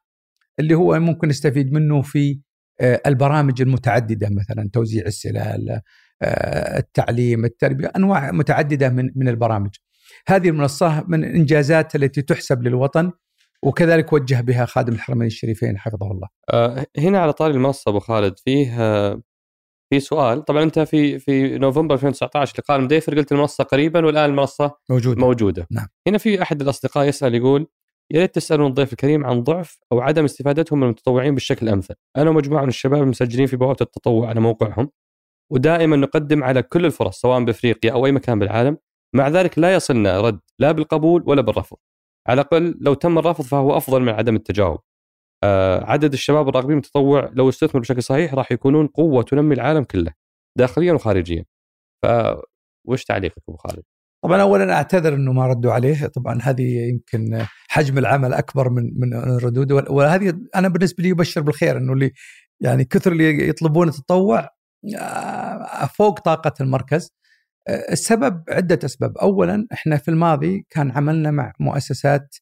اللي 0.59 0.75
هو 0.75 1.01
ممكن 1.01 1.29
نستفيد 1.29 1.73
منه 1.73 2.03
في 2.03 2.41
آه، 2.81 3.01
البرامج 3.07 3.63
المتعددة 3.63 4.29
مثلا 4.31 4.71
توزيع 4.73 5.07
السلال 5.07 5.81
آه، 6.23 6.79
التعليم 6.79 7.45
التربية 7.45 7.93
أنواع 7.97 8.31
متعددة 8.31 8.89
من 8.89 9.11
من 9.17 9.29
البرامج 9.29 9.71
هذه 10.29 10.49
المنصة 10.49 11.05
من 11.09 11.25
الانجازات 11.25 11.97
التي 11.97 12.23
تحسب 12.23 12.63
للوطن 12.63 13.13
وكذلك 13.63 14.13
وجه 14.13 14.41
بها 14.41 14.65
خادم 14.65 14.93
الحرمين 14.93 15.27
الشريفين 15.27 15.79
حفظه 15.79 16.11
الله. 16.11 16.29
آه، 16.53 16.87
هنا 16.99 17.21
على 17.21 17.33
طاري 17.33 17.55
المنصة 17.55 17.89
أبو 17.89 17.99
خالد 17.99 18.35
فيه 18.45 18.77
في 19.91 20.01
سؤال 20.01 20.45
طبعا 20.45 20.63
أنت 20.63 20.79
في 20.79 21.19
في 21.19 21.59
نوفمبر 21.59 21.95
2019 21.95 22.55
لقاء 22.59 22.79
المديفر 22.79 23.19
قلت 23.19 23.33
المنصة 23.33 23.65
قريبا 23.65 24.07
والآن 24.07 24.31
المنصة 24.31 24.77
موجودة 24.91 25.21
موجودة 25.21 25.67
نعم. 25.71 25.87
هنا 26.09 26.19
في 26.19 26.43
أحد 26.43 26.63
الأصدقاء 26.63 27.09
يسأل 27.09 27.35
يقول 27.35 27.67
يا 28.13 28.21
ريت 28.21 28.35
تسألون 28.35 28.67
الضيف 28.67 28.93
الكريم 28.93 29.27
عن 29.27 29.43
ضعف 29.43 29.79
أو 29.93 30.01
عدم 30.01 30.25
استفادتهم 30.25 30.81
من 30.81 30.85
المتطوعين 30.85 31.35
بالشكل 31.35 31.69
الامثل. 31.69 31.95
أنا 32.17 32.31
ومجموعة 32.31 32.63
من 32.63 32.69
الشباب 32.69 33.03
المسجلين 33.03 33.47
في 33.47 33.57
بوابة 33.57 33.77
التطوع 33.81 34.29
على 34.29 34.41
موقعهم 34.41 34.91
ودائما 35.53 35.97
نقدم 35.97 36.45
على 36.45 36.63
كل 36.63 36.87
الفرص 36.87 37.21
سواء 37.21 37.45
بأفريقيا 37.45 37.93
أو 37.93 38.07
أي 38.07 38.13
مكان 38.13 38.39
بالعالم، 38.39 38.77
مع 39.15 39.29
ذلك 39.29 39.59
لا 39.59 39.75
يصلنا 39.75 40.21
رد 40.21 40.41
لا 40.59 40.73
بالقبول 40.73 41.23
ولا 41.27 41.43
بالرفض. 41.43 41.77
على 42.29 42.41
الأقل 42.41 42.75
لو 42.81 42.95
تم 42.95 43.19
الرفض 43.19 43.45
فهو 43.45 43.77
أفضل 43.77 44.03
من 44.03 44.09
عدم 44.09 44.37
التجاوب. 44.37 44.79
آه 45.45 45.85
عدد 45.85 46.13
الشباب 46.13 46.49
الراغبين 46.49 46.77
بالتطوع 46.77 47.31
لو 47.33 47.49
استثمر 47.49 47.81
بشكل 47.81 48.03
صحيح 48.03 48.35
راح 48.35 48.53
يكونون 48.53 48.87
قوة 48.87 49.23
تنمي 49.23 49.55
العالم 49.55 49.85
كله 49.85 50.13
داخليا 50.59 50.93
وخارجيا. 50.93 51.45
ف 52.03 52.07
وش 52.89 53.05
تعليقك 53.05 53.43
أبو 53.49 53.57
خالد؟ 53.57 53.83
طبعا 54.25 54.43
اولا 54.43 54.73
أعتذر 54.73 55.15
إنه 55.15 55.33
ما 55.33 55.47
ردوا 55.47 55.73
عليه 55.73 56.07
طبعا 56.07 56.39
هذه 56.43 56.89
يمكن 56.89 57.47
حجم 57.69 57.99
العمل 57.99 58.35
أكبر 58.35 58.71
من 58.71 58.83
من 59.01 59.15
الردود 59.15 59.73
وهذه 59.73 60.41
أنا 60.55 60.69
بالنسبة 60.69 61.03
لي 61.03 61.09
يبشر 61.09 61.41
بالخير 61.41 61.77
إنه 61.77 61.93
اللي 61.93 62.13
يعني 62.61 62.85
كثر 62.85 63.13
اللي 63.13 63.49
يطلبون 63.49 63.89
التطوع 63.89 64.49
آه، 64.99 65.87
فوق 65.87 66.21
طاقة 66.21 66.53
المركز 66.61 67.11
آه، 67.69 67.93
السبب 67.93 68.45
عدة 68.49 68.79
أسباب 68.85 69.19
اولا 69.19 69.67
إحنا 69.73 69.97
في 69.97 70.11
الماضي 70.11 70.67
كان 70.71 70.91
عملنا 70.91 71.31
مع 71.31 71.53
مؤسسات 71.61 72.37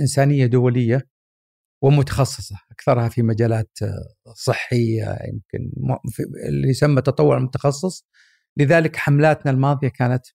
إنسانية 0.00 0.46
دولية 0.46 1.06
ومتخصصة 1.82 2.56
أكثرها 2.70 3.08
في 3.08 3.22
مجالات 3.22 3.78
صحية 4.34 5.18
يمكن 5.28 5.72
اللي 6.48 6.68
يسمى 6.68 7.02
تطوع 7.02 7.36
المتخصص 7.36 8.06
لذلك 8.56 8.96
حملاتنا 8.96 9.52
الماضية 9.52 9.88
كانت 9.88 10.26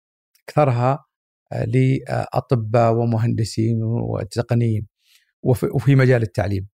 أكثرها 0.50 1.06
آه، 1.52 1.66
لأطباء 1.66 2.94
ومهندسين 2.94 3.84
وتقنيين 3.84 4.88
وفي 5.44 5.96
مجال 5.96 6.22
التعليم. 6.22 6.68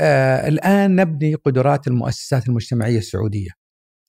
آه، 0.00 0.48
الآن 0.48 0.96
نبني 0.96 1.34
قدرات 1.34 1.88
المؤسسات 1.88 2.48
المجتمعية 2.48 2.98
السعودية. 2.98 3.50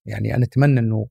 يعني 0.07 0.35
أنا 0.35 0.45
أتمنى 0.45 0.79
أنه 0.79 1.07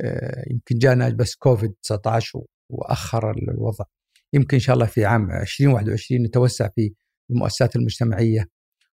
آه، 0.00 0.44
يمكن 0.50 0.78
جانا 0.78 1.08
بس 1.08 1.34
كوفيد 1.34 1.74
19 1.82 2.40
وأخر 2.70 3.30
الوضع. 3.30 3.84
يمكن 4.32 4.56
إن 4.56 4.60
شاء 4.60 4.74
الله 4.74 4.86
في 4.86 5.04
عام 5.04 5.30
2021 5.30 6.22
نتوسع 6.22 6.68
في 6.68 6.94
المؤسسات 7.30 7.76
المجتمعية 7.76 8.48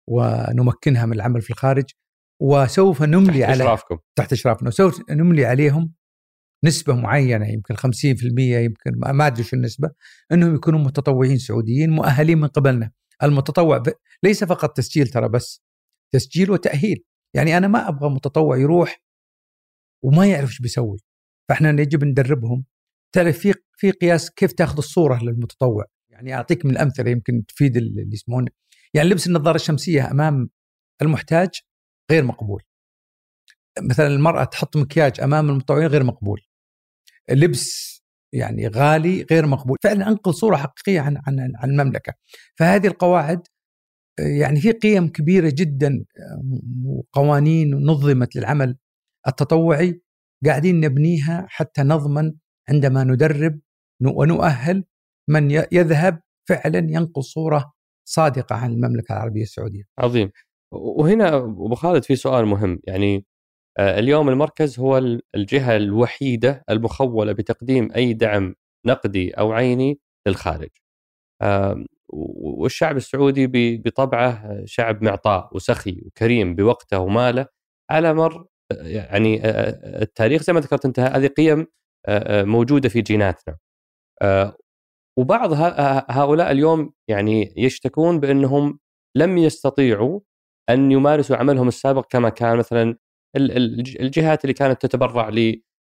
ونمكنها 0.09 1.07
من 1.07 1.12
العمل 1.12 1.41
في 1.41 1.51
الخارج 1.51 1.85
وسوف 2.41 3.03
نملي 3.03 3.41
تحت 3.41 3.51
على 3.51 3.64
إشرافكم. 3.64 3.99
تحت 4.16 4.33
إشرافنا. 4.33 4.68
وسوف 4.68 5.11
نملي 5.11 5.45
عليهم 5.45 5.95
نسبة 6.64 6.95
معينة 6.95 7.49
يمكن 7.49 7.76
50% 7.76 8.59
يمكن 8.59 8.91
ما 8.97 9.26
أدري 9.26 9.43
شو 9.43 9.57
النسبة 9.57 9.91
أنهم 10.33 10.55
يكونوا 10.55 10.81
متطوعين 10.81 11.39
سعوديين 11.39 11.91
مؤهلين 11.91 12.39
من 12.39 12.49
قبلنا. 12.49 12.91
المتطوع 13.22 13.83
ليس 14.22 14.45
فقط 14.45 14.76
تسجيل 14.76 15.09
ترى 15.09 15.28
بس 15.28 15.62
تسجيل 16.14 16.51
وتأهيل. 16.51 17.05
يعني 17.35 17.57
أنا 17.57 17.68
ما 17.68 17.89
أبغى 17.89 18.11
متطوع 18.11 18.57
يروح 18.57 19.03
وما 20.05 20.26
يعرف 20.26 20.49
إيش 20.49 20.61
بيسوي. 20.61 20.99
فإحنا 21.49 21.70
يجب 21.70 22.05
ندربهم 22.05 22.64
ترى 23.14 23.33
في 23.33 23.55
في 23.76 23.91
قياس 23.91 24.31
كيف 24.31 24.53
تاخذ 24.53 24.76
الصورة 24.76 25.22
للمتطوع. 25.22 25.85
يعني 26.21 26.35
أعطيك 26.35 26.64
من 26.66 26.71
الأمثلة 26.71 27.11
يمكن 27.11 27.45
تفيد 27.47 27.77
اللي 27.77 28.09
يسمعون. 28.12 28.47
يعني 28.95 29.09
لبس 29.09 29.27
النظارة 29.27 29.57
الشمسية 29.57 30.11
أمام 30.11 30.51
المحتاج 31.03 31.49
غير 32.11 32.25
مقبول. 32.25 32.62
مثلا 33.83 34.07
المرأة 34.07 34.45
تحط 34.45 34.77
مكياج 34.77 35.21
أمام 35.21 35.51
المتطوعين 35.51 35.87
غير 35.87 36.05
مقبول. 36.05 36.41
لبس 37.31 38.01
يعني 38.33 38.68
غالي 38.68 39.27
غير 39.31 39.47
مقبول. 39.47 39.77
فعلا 39.83 40.09
أنقل 40.09 40.35
صورة 40.35 40.57
حقيقية 40.57 41.01
عن 41.01 41.16
عن 41.27 41.53
عن 41.57 41.71
المملكة. 41.71 42.12
فهذه 42.59 42.87
القواعد 42.87 43.41
يعني 44.18 44.61
في 44.61 44.73
قيم 44.73 45.09
كبيرة 45.09 45.53
جدا 45.55 46.05
وقوانين 46.85 47.75
نظمت 47.75 48.37
للعمل 48.37 48.77
التطوعي 49.29 50.03
قاعدين 50.47 50.81
نبنيها 50.81 51.47
حتى 51.49 51.83
نضمن 51.83 52.33
عندما 52.68 53.05
ندرب 53.05 53.61
ونؤهل 54.03 54.85
من 55.31 55.51
يذهب 55.51 56.20
فعلا 56.49 56.78
ينقل 56.78 57.24
صورة 57.24 57.72
صادقة 58.09 58.57
عن 58.57 58.72
المملكة 58.72 59.12
العربية 59.12 59.43
السعودية. 59.43 59.83
عظيم. 59.99 60.31
وهنا 60.72 61.37
أبو 61.37 61.74
خالد 61.74 62.05
في 62.05 62.16
سؤال 62.16 62.47
مهم 62.47 62.81
يعني 62.85 63.24
آه، 63.78 63.99
اليوم 63.99 64.28
المركز 64.28 64.78
هو 64.78 64.99
الجهة 65.35 65.76
الوحيدة 65.76 66.64
المخولة 66.70 67.33
بتقديم 67.33 67.93
أي 67.97 68.12
دعم 68.12 68.55
نقدي 68.87 69.31
أو 69.31 69.53
عيني 69.53 70.01
للخارج. 70.26 70.68
والشعب 72.12 72.97
السعودي 72.97 73.76
بطبعه 73.76 74.61
شعب 74.64 75.03
معطاء 75.05 75.57
وسخي 75.57 76.03
وكريم 76.07 76.55
بوقته 76.55 76.99
وماله 76.99 77.47
على 77.91 78.14
مر 78.14 78.47
يعني 78.72 79.41
التاريخ 80.03 80.43
زي 80.43 80.53
ما 80.53 80.61
ذكرت 80.61 80.85
أنت 80.85 81.01
هذه 81.01 81.26
قيم 81.26 81.66
موجودة 82.45 82.89
في 82.89 83.01
جيناتنا 83.01 83.59
وبعض 85.18 85.52
هؤلاء 86.11 86.50
اليوم 86.50 86.92
يعني 87.08 87.54
يشتكون 87.56 88.20
بأنهم 88.20 88.78
لم 89.16 89.38
يستطيعوا 89.38 90.20
أن 90.70 90.92
يمارسوا 90.92 91.36
عملهم 91.36 91.68
السابق 91.68 92.06
كما 92.11 92.28
كان 92.28 92.56
مثلا 92.56 92.96
الجهات 93.36 94.44
اللي 94.44 94.54
كانت 94.54 94.82
تتبرع 94.82 95.30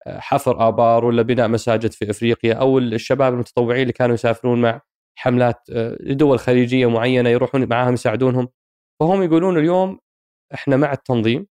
لحفر 0.08 0.68
آبار 0.68 1.06
ولا 1.06 1.22
بناء 1.22 1.48
مساجد 1.48 1.92
في 1.92 2.10
إفريقيا 2.10 2.54
أو 2.54 2.78
الشباب 2.78 3.34
المتطوعين 3.34 3.82
اللي 3.82 3.94
كانوا 3.94 4.14
يسافرون 4.14 4.62
مع 4.62 4.82
حملات 5.16 5.60
لدول 6.00 6.40
خليجية 6.40 6.90
معينة 6.90 7.30
يروحون 7.30 7.70
معاهم 7.70 7.94
يساعدونهم. 7.94 8.48
فهم 9.00 9.24
يقولون 9.24 9.58
اليوم 9.58 10.00
إحنا 10.54 10.78
مع 10.78 10.94
التنظيم 10.94 11.48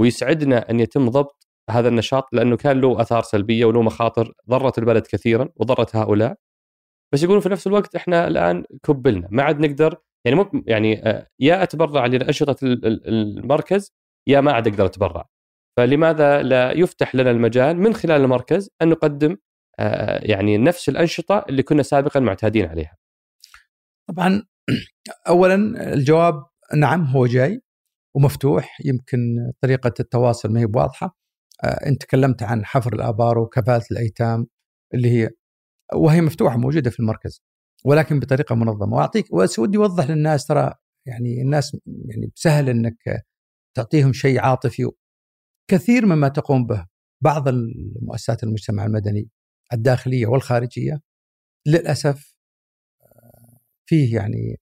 ويسعدنا 0.00 0.70
أن 0.70 0.80
يتم 0.80 1.08
ضبط 1.10 1.48
هذا 1.70 1.88
النشاط 1.88 2.28
لأنه 2.32 2.56
كان 2.56 2.80
له 2.80 3.00
آثار 3.00 3.22
سلبية 3.22 3.64
وله 3.64 3.82
مخاطر 3.82 4.32
ضرت 4.50 4.78
البلد 4.78 5.06
كثيرا 5.06 5.48
وضرت 5.56 5.96
هؤلاء. 5.96 6.36
بس 7.14 7.22
يقولون 7.22 7.40
في 7.40 7.48
نفس 7.48 7.66
الوقت 7.66 7.94
إحنا 7.94 8.28
الآن 8.28 8.64
كبلنا 8.82 9.28
ما 9.30 9.42
عاد 9.42 9.60
نقدر 9.60 9.96
يعني 10.24 10.36
مو 10.36 10.62
يعني 10.66 11.08
آه، 11.08 11.26
يا 11.40 11.62
أتبرع 11.62 12.06
لانشطه 12.06 12.56
المركز 12.62 13.92
يا 14.28 14.40
ما 14.40 14.52
عاد 14.52 14.68
أقدر 14.68 14.86
أتبرع. 14.86 15.28
فلماذا 15.76 16.42
لا 16.42 16.72
يفتح 16.72 17.14
لنا 17.14 17.30
المجال 17.30 17.76
من 17.76 17.94
خلال 17.94 18.20
المركز 18.20 18.70
أن 18.82 18.88
نقدم 18.88 19.36
آه، 19.78 20.20
يعني 20.22 20.58
نفس 20.58 20.88
الأنشطة 20.88 21.44
اللي 21.48 21.62
كنا 21.62 21.82
سابقا 21.82 22.20
معتادين 22.20 22.66
عليها؟ 22.66 22.96
طبعا 24.08 24.42
اولا 25.28 25.54
الجواب 25.94 26.44
نعم 26.76 27.04
هو 27.04 27.26
جاي 27.26 27.62
ومفتوح 28.16 28.78
يمكن 28.84 29.18
طريقة 29.60 29.94
التواصل 30.00 30.52
ما 30.52 30.60
هي 30.60 30.66
بواضحة. 30.66 31.16
آه، 31.64 31.88
انت 31.88 32.02
تكلمت 32.02 32.42
عن 32.42 32.64
حفر 32.64 32.92
الآبار 32.92 33.38
وكفالة 33.38 33.84
الأيتام 33.92 34.46
اللي 34.94 35.08
هي 35.10 35.30
وهي 35.94 36.20
مفتوحة 36.20 36.56
موجودة 36.56 36.90
في 36.90 37.00
المركز 37.00 37.42
ولكن 37.84 38.20
بطريقة 38.20 38.54
منظمة. 38.54 38.96
وأعطيك 38.96 39.26
ودي 39.58 39.78
أوضح 39.78 40.10
للناس 40.10 40.46
ترى 40.46 40.74
يعني 41.06 41.42
الناس 41.42 41.76
يعني 41.86 42.32
سهل 42.34 42.68
إنك 42.68 43.24
تعطيهم 43.76 44.12
شيء 44.12 44.40
عاطفي. 44.40 44.90
كثير 45.70 46.06
مما 46.06 46.28
تقوم 46.28 46.66
به 46.66 46.86
بعض 47.24 47.48
المؤسسات 47.48 48.44
المجتمع 48.44 48.84
المدني 48.84 49.28
الداخلية 49.72 50.26
والخارجية 50.26 51.00
للأسف 51.66 52.36
فيه 53.88 54.14
يعني 54.16 54.60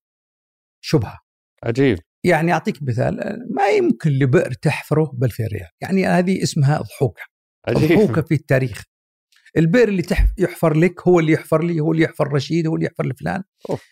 شبهة. 0.85 1.19
عجيب. 1.65 1.99
يعني 2.25 2.53
أعطيك 2.53 2.83
مثال 2.83 3.17
ما 3.55 3.67
يمكن 3.67 4.11
لبئر 4.11 4.53
تحفره 4.53 5.11
بالفين 5.15 5.47
ريال 5.47 5.69
يعني 5.81 6.07
هذه 6.07 6.43
اسمها 6.43 6.79
ضحوكة. 6.79 7.23
عجيب. 7.69 7.99
ضحوكة 7.99 8.23
في 8.23 8.35
التاريخ. 8.35 8.83
البئر 9.57 9.89
اللي 9.89 10.03
يحفر 10.39 10.77
لك 10.77 11.09
هو 11.09 11.21
اللي 11.21 11.33
يحفر 11.33 11.65
لي 11.65 11.81
هو 11.81 11.93
اللي 11.93 12.03
يحفر 12.03 12.33
رشيد 12.33 12.67
هو 12.67 12.75
اللي 12.75 12.87
يحفر 12.87 13.07
لفلان. 13.07 13.43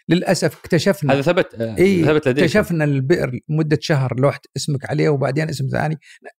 للأسف 0.08 0.58
اكتشفنا 0.58 1.12
هذا 1.12 1.22
ثبت 1.22 1.54
إيه 1.54 2.04
ثبت 2.04 2.28
لديك. 2.28 2.44
اكتشفنا 2.44 2.84
البئر 2.84 3.40
مده 3.48 3.78
شهر 3.80 4.20
لوحت 4.20 4.46
اسمك 4.56 4.90
عليه 4.90 5.08
وبعدين 5.08 5.48
اسم 5.48 5.68
ثاني 5.72 5.96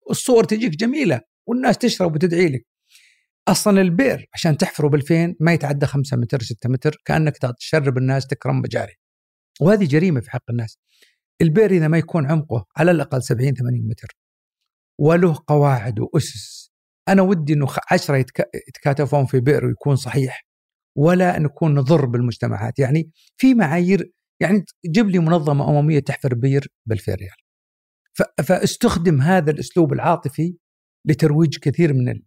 الصور 0.09 0.43
تجيك 0.43 0.71
جميلة 0.71 1.21
والناس 1.47 1.77
تشرب 1.77 2.15
وتدعي 2.15 2.47
لك. 2.47 2.65
أصلا 3.47 3.81
البئر 3.81 4.25
عشان 4.33 4.57
تحفره 4.57 4.87
بالفين 4.87 5.35
ما 5.39 5.53
يتعدى 5.53 5.85
5 5.85 6.17
متر 6.17 6.41
6 6.41 6.69
متر 6.69 7.01
كأنك 7.05 7.37
تشرب 7.57 7.97
الناس 7.97 8.27
تكرم 8.27 8.59
مجاري. 8.59 8.93
وهذه 9.61 9.85
جريمة 9.85 10.21
في 10.21 10.31
حق 10.31 10.43
الناس. 10.49 10.79
البئر 11.41 11.71
إذا 11.71 11.87
ما 11.87 11.97
يكون 11.97 12.31
عمقه 12.31 12.65
على 12.77 12.91
الأقل 12.91 13.23
70 13.23 13.53
80 13.53 13.87
متر 13.87 14.17
وله 14.99 15.37
قواعد 15.47 15.99
وأسس 15.99 16.70
أنا 17.09 17.21
ودي 17.21 17.53
إنه 17.53 17.67
عشرة 17.91 18.25
يتكاتفون 18.67 19.25
في 19.25 19.39
بئر 19.39 19.65
ويكون 19.65 19.95
صحيح 19.95 20.45
ولا 20.97 21.39
نكون 21.39 21.75
نضر 21.75 22.05
بالمجتمعات. 22.05 22.79
يعني 22.79 23.11
في 23.37 23.53
معايير 23.53 24.11
يعني 24.41 24.65
جيب 24.85 25.09
لي 25.09 25.19
منظمة 25.19 25.69
أممية 25.69 25.99
تحفر 25.99 26.33
بير 26.33 26.67
بالفين 26.85 27.15
ريال 27.15 27.35
فاستخدم 28.47 29.21
هذا 29.21 29.51
الأسلوب 29.51 29.93
العاطفي 29.93 30.55
لترويج 31.05 31.57
كثير 31.59 31.93
من 31.93 32.09
ال... 32.09 32.23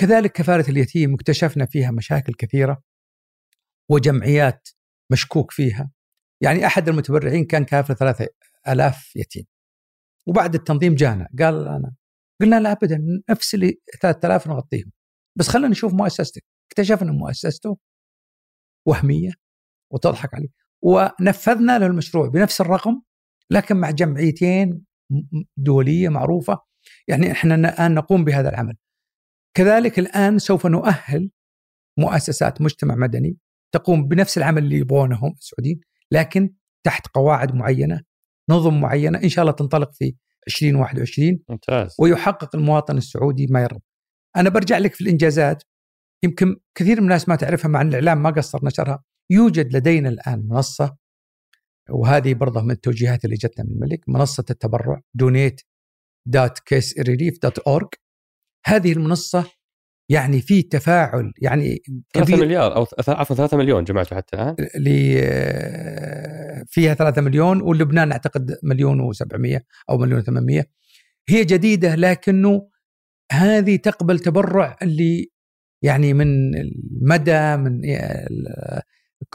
كذلك 0.00 0.32
كفاله 0.32 0.68
اليتيم 0.68 1.14
اكتشفنا 1.14 1.66
فيها 1.66 1.90
مشاكل 1.90 2.34
كثيرة 2.34 2.82
وجمعيات 3.90 4.68
مشكوك 5.12 5.50
فيها. 5.50 5.90
يعني 6.40 6.66
أحد 6.66 6.88
المتبرعين 6.88 7.44
كان 7.44 7.64
كافل 7.64 7.96
ثلاثة 7.96 8.26
ألاف 8.68 9.16
يتيم. 9.16 9.44
وبعد 10.28 10.54
التنظيم 10.54 10.94
جانا 10.94 11.28
قال 11.38 11.68
أنا 11.68 11.94
قلنا 12.40 12.60
لا 12.60 12.72
ابدا 12.72 13.22
نفس 13.30 13.54
اللي 13.54 13.80
3000 14.00 14.48
نغطيهم. 14.48 14.92
بس 15.38 15.48
خلينا 15.48 15.68
نشوف 15.68 15.94
مؤسستك. 15.94 16.44
اكتشفنا 16.70 17.12
مؤسسته 17.12 17.78
وهمية 18.86 19.30
وتضحك 19.92 20.34
عليه. 20.34 20.48
ونفذنا 20.82 21.78
له 21.78 21.86
المشروع 21.86 22.28
بنفس 22.28 22.60
الرقم 22.60 23.00
لكن 23.50 23.76
مع 23.76 23.90
جمعيتين 23.90 24.84
دولية 25.56 26.08
معروفة. 26.08 26.58
يعني 27.08 27.32
إحنا 27.32 27.54
الان 27.54 27.94
نقوم 27.94 28.24
بهذا 28.24 28.48
العمل. 28.48 28.76
كذلك 29.56 29.98
الآن 29.98 30.38
سوف 30.38 30.66
نؤهل 30.66 31.30
مؤسسات 31.98 32.60
مجتمع 32.60 32.94
مدني 32.94 33.36
تقوم 33.74 34.08
بنفس 34.08 34.38
العمل 34.38 34.64
اللي 34.64 34.76
يبغونه 34.76 35.32
السعوديين 35.38 35.80
لكن 36.10 36.54
تحت 36.86 37.06
قواعد 37.06 37.54
معينة 37.54 38.00
نظم 38.50 38.80
معينة 38.80 39.22
إن 39.22 39.28
شاء 39.28 39.42
الله 39.42 39.52
تنطلق 39.52 39.92
في 39.92 40.14
2021 40.48 41.40
ممتاز. 41.48 41.96
ويحقق 41.98 42.56
المواطن 42.56 42.96
السعودي 42.96 43.46
ما 43.46 43.62
يرغب. 43.62 43.80
أنا 44.36 44.50
برجع 44.50 44.78
لك 44.78 44.94
في 44.94 45.00
الإنجازات 45.00 45.62
يمكن 46.24 46.56
كثير 46.74 46.96
من 46.96 47.02
الناس 47.02 47.28
ما 47.28 47.36
تعرفها 47.36 47.68
مع 47.68 47.80
إن 47.80 47.88
الإعلام 47.88 48.22
ما 48.22 48.30
قصر 48.30 48.64
نشرها 48.64 49.04
يوجد 49.30 49.76
لدينا 49.76 50.08
الآن 50.08 50.48
منصة 50.48 50.96
وهذه 51.90 52.34
برضه 52.34 52.60
من 52.60 52.70
التوجيهات 52.70 53.24
اللي 53.24 53.36
جتنا 53.36 53.64
من 53.64 53.72
الملك 53.72 54.08
منصة 54.08 54.44
التبرع 54.50 55.00
donate 55.14 55.60
dot 56.26 56.58
KS 56.58 56.98
dot 57.42 57.58
org 57.58 57.88
هذه 58.66 58.92
المنصة 58.92 59.50
يعني 60.08 60.40
في 60.40 60.62
تفاعل 60.62 61.32
يعني 61.42 61.82
3 62.14 62.36
مليار 62.36 62.76
أو 62.76 62.86
عفوا 63.08 63.36
3 63.36 63.56
مليون 63.56 63.84
جمعته 63.84 64.16
حتى 64.16 64.36
الآن. 64.36 64.56
اللي 64.74 65.14
فيها 66.68 66.94
3 66.94 67.22
مليون 67.22 67.62
ولبنان 67.62 68.12
أعتقد 68.12 68.56
مليون 68.62 69.12
و700 69.12 69.60
أو 69.90 69.98
مليون 69.98 70.22
و800 70.22 70.64
هي 71.28 71.44
جديدة 71.44 71.94
لكنه 71.94 72.68
هذه 73.32 73.76
تقبل 73.76 74.18
تبرع 74.18 74.76
اللي 74.82 75.30
يعني 75.82 76.14
من 76.14 76.54
المدى 76.54 77.56
من 77.56 77.80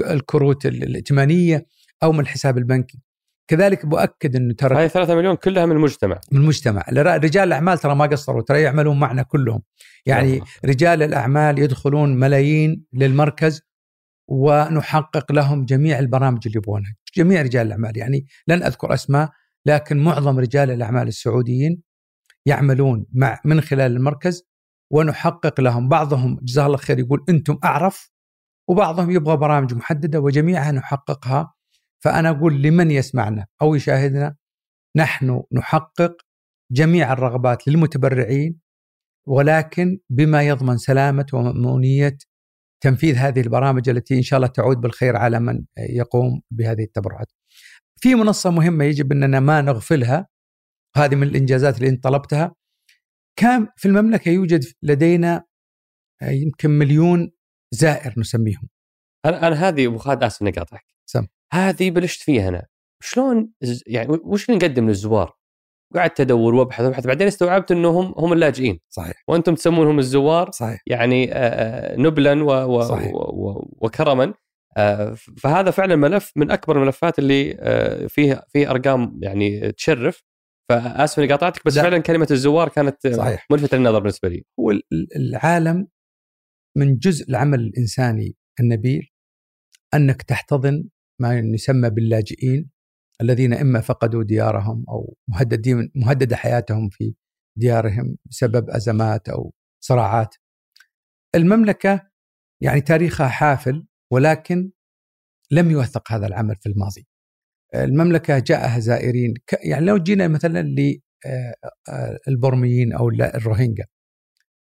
الكروت 0.01 0.65
الائتمانية 0.65 1.65
أو 2.03 2.11
من 2.11 2.19
الحساب 2.19 2.57
البنكي. 2.57 2.99
كذلك 3.49 3.85
بؤكد 3.85 4.35
إنه 4.35 4.53
ترى 4.53 4.77
هاي 4.77 4.89
3 4.89 5.15
مليون 5.15 5.35
كلها 5.35 5.65
من 5.65 5.71
المجتمع. 5.71 6.21
من 6.31 6.41
المجتمع. 6.41 6.85
رجال 7.17 7.47
الأعمال 7.47 7.77
ترى 7.77 7.95
ما 7.95 8.05
قصروا 8.05 8.41
ترى 8.41 8.61
يعملون 8.61 8.99
معنا 8.99 9.23
كلهم. 9.23 9.61
يعني 10.05 10.39
أوه. 10.39 10.47
رجال 10.65 11.03
الأعمال 11.03 11.59
يدخلون 11.59 12.15
ملايين 12.15 12.83
للمركز 12.93 13.61
ونحقق 14.27 15.31
لهم 15.31 15.65
جميع 15.65 15.99
البرامج 15.99 16.39
اللي 16.45 16.57
يبغونها. 16.57 16.95
جميع 17.15 17.41
رجال 17.41 17.67
الأعمال. 17.67 17.97
يعني 17.97 18.25
لن 18.47 18.63
أذكر 18.63 18.93
أسماء 18.93 19.29
لكن 19.65 20.03
معظم 20.03 20.39
رجال 20.39 20.71
الأعمال 20.71 21.07
السعوديين 21.07 21.81
يعملون 22.45 23.05
مع 23.13 23.39
من 23.45 23.61
خلال 23.61 23.91
المركز 23.91 24.43
ونحقق 24.91 25.61
لهم. 25.61 25.89
بعضهم 25.89 26.39
جزاه 26.41 26.65
الله 26.65 26.77
خير 26.77 26.99
يقول 26.99 27.25
أنتم 27.29 27.59
أعرف 27.63 28.11
وبعضهم 28.69 29.11
يبغى 29.11 29.37
برامج 29.37 29.73
محددة 29.73 30.19
وجميعها 30.19 30.71
نحققها 30.71 31.53
فأنا 32.03 32.29
أقول 32.29 32.61
لمن 32.61 32.91
يسمعنا 32.91 33.45
أو 33.61 33.75
يشاهدنا 33.75 34.35
نحن 34.95 35.43
نحقق 35.51 36.17
جميع 36.71 37.13
الرغبات 37.13 37.67
للمتبرعين 37.67 38.59
ولكن 39.27 39.99
بما 40.09 40.43
يضمن 40.43 40.77
سلامة 40.77 41.25
ومأمونية 41.33 42.17
تنفيذ 42.83 43.15
هذه 43.15 43.41
البرامج 43.41 43.89
التي 43.89 44.15
إن 44.17 44.21
شاء 44.21 44.37
الله 44.37 44.47
تعود 44.47 44.77
بالخير 44.77 45.15
على 45.15 45.39
من 45.39 45.65
يقوم 45.77 46.41
بهذه 46.51 46.83
التبرعات. 46.83 47.31
في 48.01 48.15
منصة 48.15 48.49
مهمة 48.49 48.85
يجب 48.85 49.11
أننا 49.11 49.39
ما 49.39 49.61
نغفلها 49.61 50.27
هذه 50.95 51.15
من 51.15 51.27
الإنجازات 51.27 51.77
اللي 51.77 51.89
انت 51.89 52.03
طلبتها 52.03 52.55
كان 53.39 53.67
في 53.77 53.87
المملكة 53.87 54.29
يوجد 54.29 54.63
لدينا 54.83 55.45
يمكن 56.21 56.69
مليون 56.69 57.31
زائر 57.71 58.13
نسميهم. 58.17 58.69
أنا 59.25 59.47
أنا 59.47 59.69
هذه 59.69 59.87
أبو 59.87 59.97
خالد 59.97 60.23
آسف 60.23 60.41
إني 60.41 60.49
اقاطعك. 60.49 60.85
هذه 61.53 61.91
بلشت 61.91 62.21
فيها 62.21 62.49
أنا. 62.49 62.65
شلون 63.03 63.49
يعني 63.87 64.17
وش 64.23 64.49
نقدم 64.49 64.87
للزوار؟ 64.87 65.35
قعدت 65.95 66.21
ادور 66.21 66.55
وابحث 66.55 66.85
وابحث. 66.85 67.07
بعدين 67.07 67.27
استوعبت 67.27 67.71
إنهم 67.71 68.13
هم 68.17 68.33
اللاجئين. 68.33 68.79
صحيح. 68.89 69.23
وأنتم 69.27 69.55
تسمونهم 69.55 69.99
الزوار. 69.99 70.51
صحيح. 70.51 70.81
يعني 70.87 71.31
نبلا 71.97 72.43
و 72.43 72.77
و 72.77 72.81
صحيح. 72.81 73.13
و 73.13 73.67
وكرما. 73.77 74.33
فهذا 75.37 75.71
فعلا 75.71 75.95
ملف 75.95 76.31
من 76.35 76.51
أكبر 76.51 76.77
الملفات 76.77 77.19
اللي 77.19 77.53
فيه 78.09 78.43
فيه 78.49 78.71
أرقام 78.71 79.19
يعني 79.23 79.71
تشرف. 79.71 80.23
فآسف 80.69 81.19
إني 81.19 81.27
قاطعتك 81.27 81.65
بس 81.65 81.77
لا. 81.77 81.83
فعلا 81.83 81.97
كلمة 81.97 82.27
الزوار 82.31 82.69
كانت 82.69 83.07
صحيح. 83.07 83.47
ملفتة 83.51 83.77
للنظر 83.77 83.99
بالنسبة 83.99 84.29
لي. 84.29 84.45
هو 84.59 84.73
العالم 85.15 85.87
من 86.77 86.97
جزء 86.97 87.29
العمل 87.29 87.59
الإنساني 87.59 88.35
النبيل 88.59 89.09
أنك 89.93 90.21
تحتضن 90.21 90.89
ما 91.19 91.39
يسمى 91.39 91.89
باللاجئين 91.89 92.69
الذين 93.21 93.53
إما 93.53 93.81
فقدوا 93.81 94.23
ديارهم 94.23 94.85
أو 94.89 95.17
مهددين 95.27 95.91
مهددة 95.95 96.35
حياتهم 96.35 96.89
في 96.89 97.13
ديارهم 97.57 98.17
بسبب 98.25 98.69
أزمات 98.69 99.29
أو 99.29 99.53
صراعات. 99.83 100.35
المملكة 101.35 102.09
يعني 102.61 102.81
تاريخها 102.81 103.27
حافل 103.27 103.87
ولكن 104.11 104.71
لم 105.51 105.71
يوثق 105.71 106.11
هذا 106.11 106.27
العمل 106.27 106.55
في 106.55 106.69
الماضي. 106.69 107.07
المملكة 107.75 108.39
جاءها 108.39 108.79
زائرين 108.79 109.33
يعني 109.63 109.85
لو 109.85 109.97
جينا 109.97 110.27
مثلا 110.27 110.75
للبرميين 112.27 112.93
أو 112.93 113.09
الروهينجا 113.09 113.85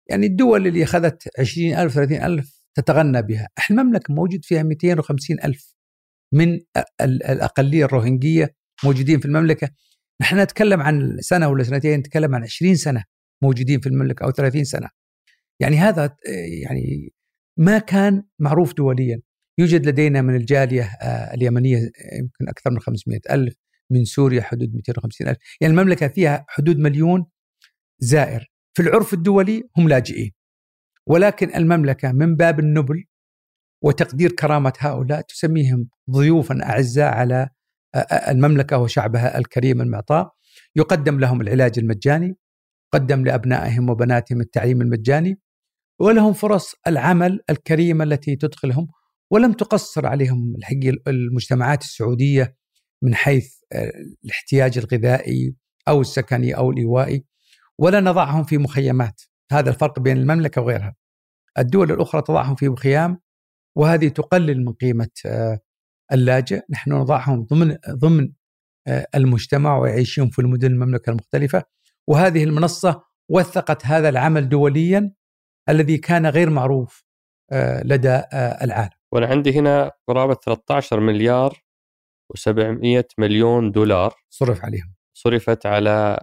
يعني 0.10 0.26
الدول 0.26 0.68
اللي 0.68 0.84
أخذت 0.84 1.30
20000 1.40 1.94
30000 1.94 2.66
تتغنى 2.76 3.22
بها 3.22 3.50
المملكة 3.72 4.14
موجود 4.14 4.46
فيها 4.46 4.64
250 4.64 5.38
ألف 5.44 5.76
من 6.34 6.60
الأقلية 7.02 7.86
الروهنجية 7.86 8.56
موجودين 8.84 9.20
في 9.20 9.26
المملكة. 9.26 9.70
نحن 10.22 10.40
نتكلم 10.40 10.82
عن 10.82 11.18
سنة 11.20 11.48
ولا 11.48 11.64
سنتين 11.64 12.00
نتكلم 12.00 12.36
عن 12.36 12.44
20 12.44 12.76
سنة 12.76 13.04
موجودين 13.44 13.80
في 13.80 13.88
المملكة 13.90 14.24
أو 14.24 14.32
30 14.32 14.64
سنة. 14.64 14.90
يعني 15.60 15.78
هذا 15.78 16.18
يعني 16.64 17.14
ما 17.58 17.80
كان 17.80 18.24
معروف 18.40 18.74
دوليا. 18.74 19.22
يوجد 19.60 19.86
لدينا 19.86 20.22
من 20.22 20.36
الجالية 20.36 20.84
آه، 20.84 21.34
اليمنية 21.34 21.78
يمكن 22.20 22.50
أكثر 22.50 22.72
من 22.72 22.80
500 22.80 23.20
ألف 23.32 23.56
من 23.92 24.06
سوريا 24.06 24.42
حدود 24.42 24.76
250 24.76 25.28
ألف. 25.28 25.38
يعني 25.62 25.74
المملكة 25.74 26.08
فيها 26.08 26.46
حدود 26.50 26.80
مليون 26.80 27.26
زائر. 28.00 28.52
في 28.74 28.82
العرف 28.82 29.14
الدولي 29.14 29.64
هم 29.78 29.90
لاجئين. 29.90 30.32
ولكن 31.08 31.56
المملكة 31.56 32.12
من 32.12 32.36
باب 32.36 32.60
النبل 32.60 33.04
وتقدير 33.82 34.32
كرامة 34.32 34.74
هؤلاء 34.80 35.22
تسميهم 35.22 35.90
ضيوفا 36.12 36.64
أعزاء 36.64 37.14
على 37.14 37.50
المملكة 38.30 38.78
وشعبها 38.78 39.38
الكريم 39.38 39.82
المعطاء. 39.82 40.32
يقدم 40.76 41.20
لهم 41.20 41.42
العلاج 41.42 41.80
المجاني 41.80 42.38
قدم 42.94 43.26
لأبنائهم 43.26 43.90
وبناتهم 43.90 44.42
التعليم 44.42 44.82
المجاني 44.82 45.40
ولهم 46.00 46.34
فرص 46.34 46.76
العمل 46.88 47.40
الكريمة 47.50 48.04
التي 48.04 48.36
تدخلهم 48.36 48.88
ولم 49.32 49.54
تقصر 49.54 50.06
عليهم 50.06 50.56
الحقيقة 50.58 51.02
المجتمعات 51.08 51.82
السعودية 51.82 52.56
من 53.02 53.16
حيث 53.16 53.54
الاحتياج 54.26 54.78
الغذائي 54.78 55.56
أو 55.88 56.02
السكني 56.02 56.58
أو 56.58 56.72
الإيوائي. 56.72 57.26
ولا 57.78 58.00
نضعهم 58.00 58.44
في 58.44 58.58
مخيمات 58.58 59.22
هذا 59.52 59.70
الفرق 59.70 60.00
بين 60.00 60.18
المملكة 60.18 60.62
وغيرها. 60.62 60.96
الدول 61.58 61.92
الأخرى 61.92 62.22
تضعهم 62.22 62.56
في 62.56 62.76
خيام 62.76 63.20
وهذه 63.78 64.08
تقلل 64.08 64.66
من 64.66 64.74
قيمة 64.74 65.10
آه، 65.26 65.60
اللاجئ. 66.12 66.62
نحن 66.70 66.94
نضعهم 66.94 67.44
ضمن 67.44 67.78
ضمن 67.90 68.32
آه، 68.88 69.08
المجتمع 69.16 69.78
ويعيشون 69.78 70.30
في 70.30 70.40
المدن 70.40 70.72
المملكة 70.72 71.10
المختلفة. 71.10 71.64
وهذه 72.08 72.44
المنصة 72.44 73.04
وثقت 73.32 73.86
هذا 73.86 74.10
العمل 74.10 74.50
دوليا 74.50 75.12
الذي 75.70 75.98
كان 75.98 76.26
غير 76.28 76.50
معروف 76.50 77.06
آه، 77.52 77.84
لدى 77.84 78.22
العالم. 78.34 79.00
وأنا 79.12 79.28
عندي 79.28 79.60
هنا 79.60 79.92
قرابة 80.08 80.34
13 80.34 81.00
مليار 81.00 81.64
و700 82.34 83.04
مليون 83.18 83.72
دولار 83.72 84.16
صرف 84.30 84.66
عليهم. 84.66 84.94
صرفت 85.14 85.66
على 85.66 86.20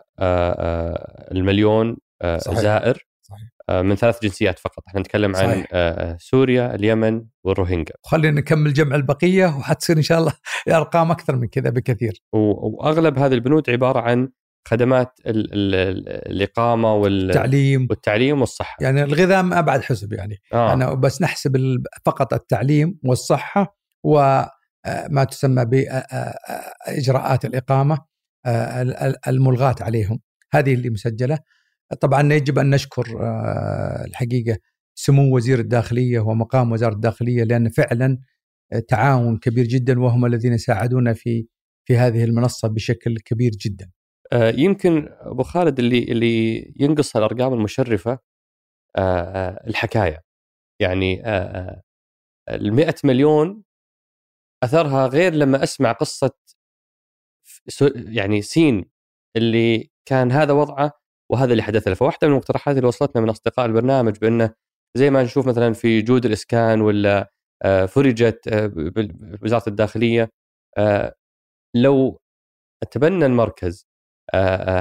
المليون 1.33 1.97
صحيح. 2.39 2.59
زائر. 2.59 3.07
صحيح. 3.29 3.49
آه، 3.69 3.83
من 3.83 3.97
ثلاث 3.97 4.23
جنسيات 4.23 4.59
فقط. 4.59 4.83
إحنا 4.89 5.01
نتكلم 5.01 5.33
صحيح. 5.33 5.49
عن 5.51 5.65
آه، 5.73 6.17
سوريا 6.21 6.75
اليمن 6.75 7.25
والروهينجا. 7.45 7.95
خلينا 8.03 8.41
نكمل 8.41 8.73
جمع 8.73 8.97
البقية 8.97 9.47
وحتصير 9.47 9.97
إن 9.97 10.03
شاء 10.03 10.19
الله 10.19 10.33
ارقام 10.69 11.11
أكثر 11.11 11.37
من 11.37 11.49
كذا 11.49 11.71
بكثير. 11.71 12.23
وأغلب 12.33 13.19
هذه 13.19 13.35
البنود 13.35 13.71
عبارة 13.71 14.01
عن 14.01 14.29
خدمات 14.69 15.21
ال 15.27 15.55
ال 15.55 16.09
الإقامة 16.09 16.95
والتعليم 16.95 17.87
والتعليم 17.91 18.41
والصحة. 18.41 18.77
يعني 18.81 19.03
الغذاء 19.03 19.43
ما 19.43 19.59
ابعد 19.59 19.83
حسب 19.83 20.13
يعني. 20.13 20.37
آه. 20.53 20.73
أنا 20.73 20.95
بس 20.95 21.23
نحسب 21.23 21.83
فقط 22.05 22.35
التعليم 22.35 22.99
والصحة 23.05 23.77
وما 24.05 24.51
آه، 24.87 25.25
تسمى 25.25 25.65
باجراءات 25.65 27.45
الإقامة 27.45 27.99
الملغاة 29.29 29.77
عليهم. 29.81 30.21
هذه 30.53 30.75
اللي 30.75 30.91
مسجلة. 30.91 31.39
طبعا 31.95 32.33
يجب 32.33 32.59
أن 32.59 32.71
نشكر 32.71 33.19
آه، 33.21 34.05
الحقيقة 34.05 34.59
سمو 34.95 35.37
وزير 35.37 35.59
الداخلية 35.59 36.21
ومقام 36.21 36.73
وزارة 36.73 36.95
الداخلية 36.95 37.45
لأن 37.45 37.69
فعلا 37.69 38.19
آه، 38.73 38.79
تعاون 38.79 39.39
كبير 39.39 39.65
جدا 39.65 40.01
وهم 40.01 40.27
الذين 40.27 40.59
ساعدونا 40.59 41.13
في 41.13 41.47
في 41.85 41.97
هذه 41.97 42.25
المنصة 42.25 42.69
بشكل 42.69 43.17
كبير 43.19 43.51
جدا. 43.51 43.91
آه، 44.33 44.51
يمكن 44.51 45.09
أبو 45.11 45.43
خالد 45.43 45.79
اللي 45.79 45.99
اللي 46.05 46.73
ينقص 46.81 47.17
الأرقام 47.17 47.53
المشرفة 47.53 48.19
الحكاية 49.67 50.23
يعني 50.81 51.23
ال 52.51 52.75
100 52.75 52.95
مليون 53.05 53.63
أثرها 54.63 55.07
غير 55.07 55.35
لما 55.35 55.63
أسمع 55.63 55.93
قصة 55.93 56.31
يعني 57.95 58.43
سين 58.43 58.85
اللي 59.37 59.91
كان 60.09 60.33
هذا 60.33 60.53
وضعه 60.53 60.93
وهذا 61.33 61.53
اللي 61.53 61.63
حدث 61.63 61.89
له 61.89 61.95
فواحدة 61.95 62.29
من 62.29 62.33
المقترحات 62.33 62.77
اللي 62.77 62.89
وصلتنا 62.89 63.23
من 63.23 63.29
أصدقاء 63.29 63.67
البرنامج 63.67 64.19
بأنه 64.19 64.55
زي 64.97 65.11
ما 65.11 65.23
نشوف 65.23 65.49
مثلا 65.49 65.73
في 65.73 66.03
جود 66.03 66.27
الإسكان 66.27 66.81
ولا 66.81 67.33
آه، 67.63 67.87
فرجت 67.87 68.49
آه، 68.49 68.73
وزارة 69.43 69.69
الداخلية 69.69 70.31
آه، 70.79 71.15
لو 71.77 72.21
تبنى 72.91 73.27
المركز 73.27 73.87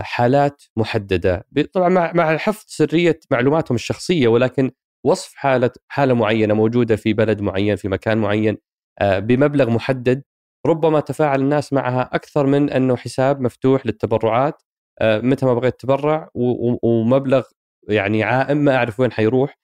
حالات 0.01 0.63
محددة. 0.77 1.45
طبعا 1.73 1.89
مع 1.89 2.13
مع 2.13 2.37
حفظ 2.37 2.65
سرية 2.67 3.19
معلوماتهم 3.31 3.75
الشخصية 3.75 4.27
ولكن 4.27 4.71
وصف 5.05 5.33
حالة 5.35 5.71
حالة 5.87 6.13
معينة 6.13 6.53
موجودة 6.53 6.95
في 6.95 7.13
بلد 7.13 7.41
معين 7.41 7.75
في 7.75 7.87
مكان 7.87 8.17
معين 8.17 8.57
بمبلغ 9.03 9.69
محدد 9.69 10.23
ربما 10.67 10.99
تفاعل 10.99 11.41
الناس 11.41 11.73
معها 11.73 12.09
أكثر 12.13 12.45
من 12.45 12.69
أنه 12.69 12.95
حساب 12.97 13.41
مفتوح 13.41 13.85
للتبرعات. 13.85 14.63
متى 15.03 15.45
ما 15.45 15.53
بغيت 15.53 15.79
تبرع 15.79 16.29
ومبلغ 16.83 17.43
يعني 17.89 18.23
عائم 18.23 18.57
ما 18.57 18.75
أعرف 18.75 18.99
وين 18.99 19.11
حيروح. 19.11 19.57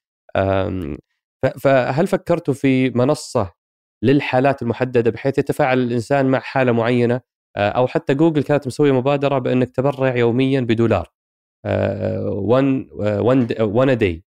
فهل 1.62 2.08
فكرتوا 2.08 2.54
في 2.54 2.90
منصة 2.90 3.54
للحالات 4.04 4.62
المحددة 4.62 5.12
بحيث 5.12 5.38
يتفاعل 5.40 5.80
الإنسان 5.80 6.26
مع 6.26 6.40
حالة 6.40 6.72
معينة؟ 6.72 7.22
آه، 7.58 7.70
أو 7.70 7.88
حتى 7.88 8.14
جوجل 8.14 8.44
كانت 8.44 8.68
مسوية 8.68 8.92
مبادرة 8.92 9.40
بإنك 9.40 9.70
تبرع 9.76 10.16
يوميا 10.18 10.62
بدولار. 10.62 11.10
1 11.66 12.88
1 13.62 13.98
day 13.98 14.24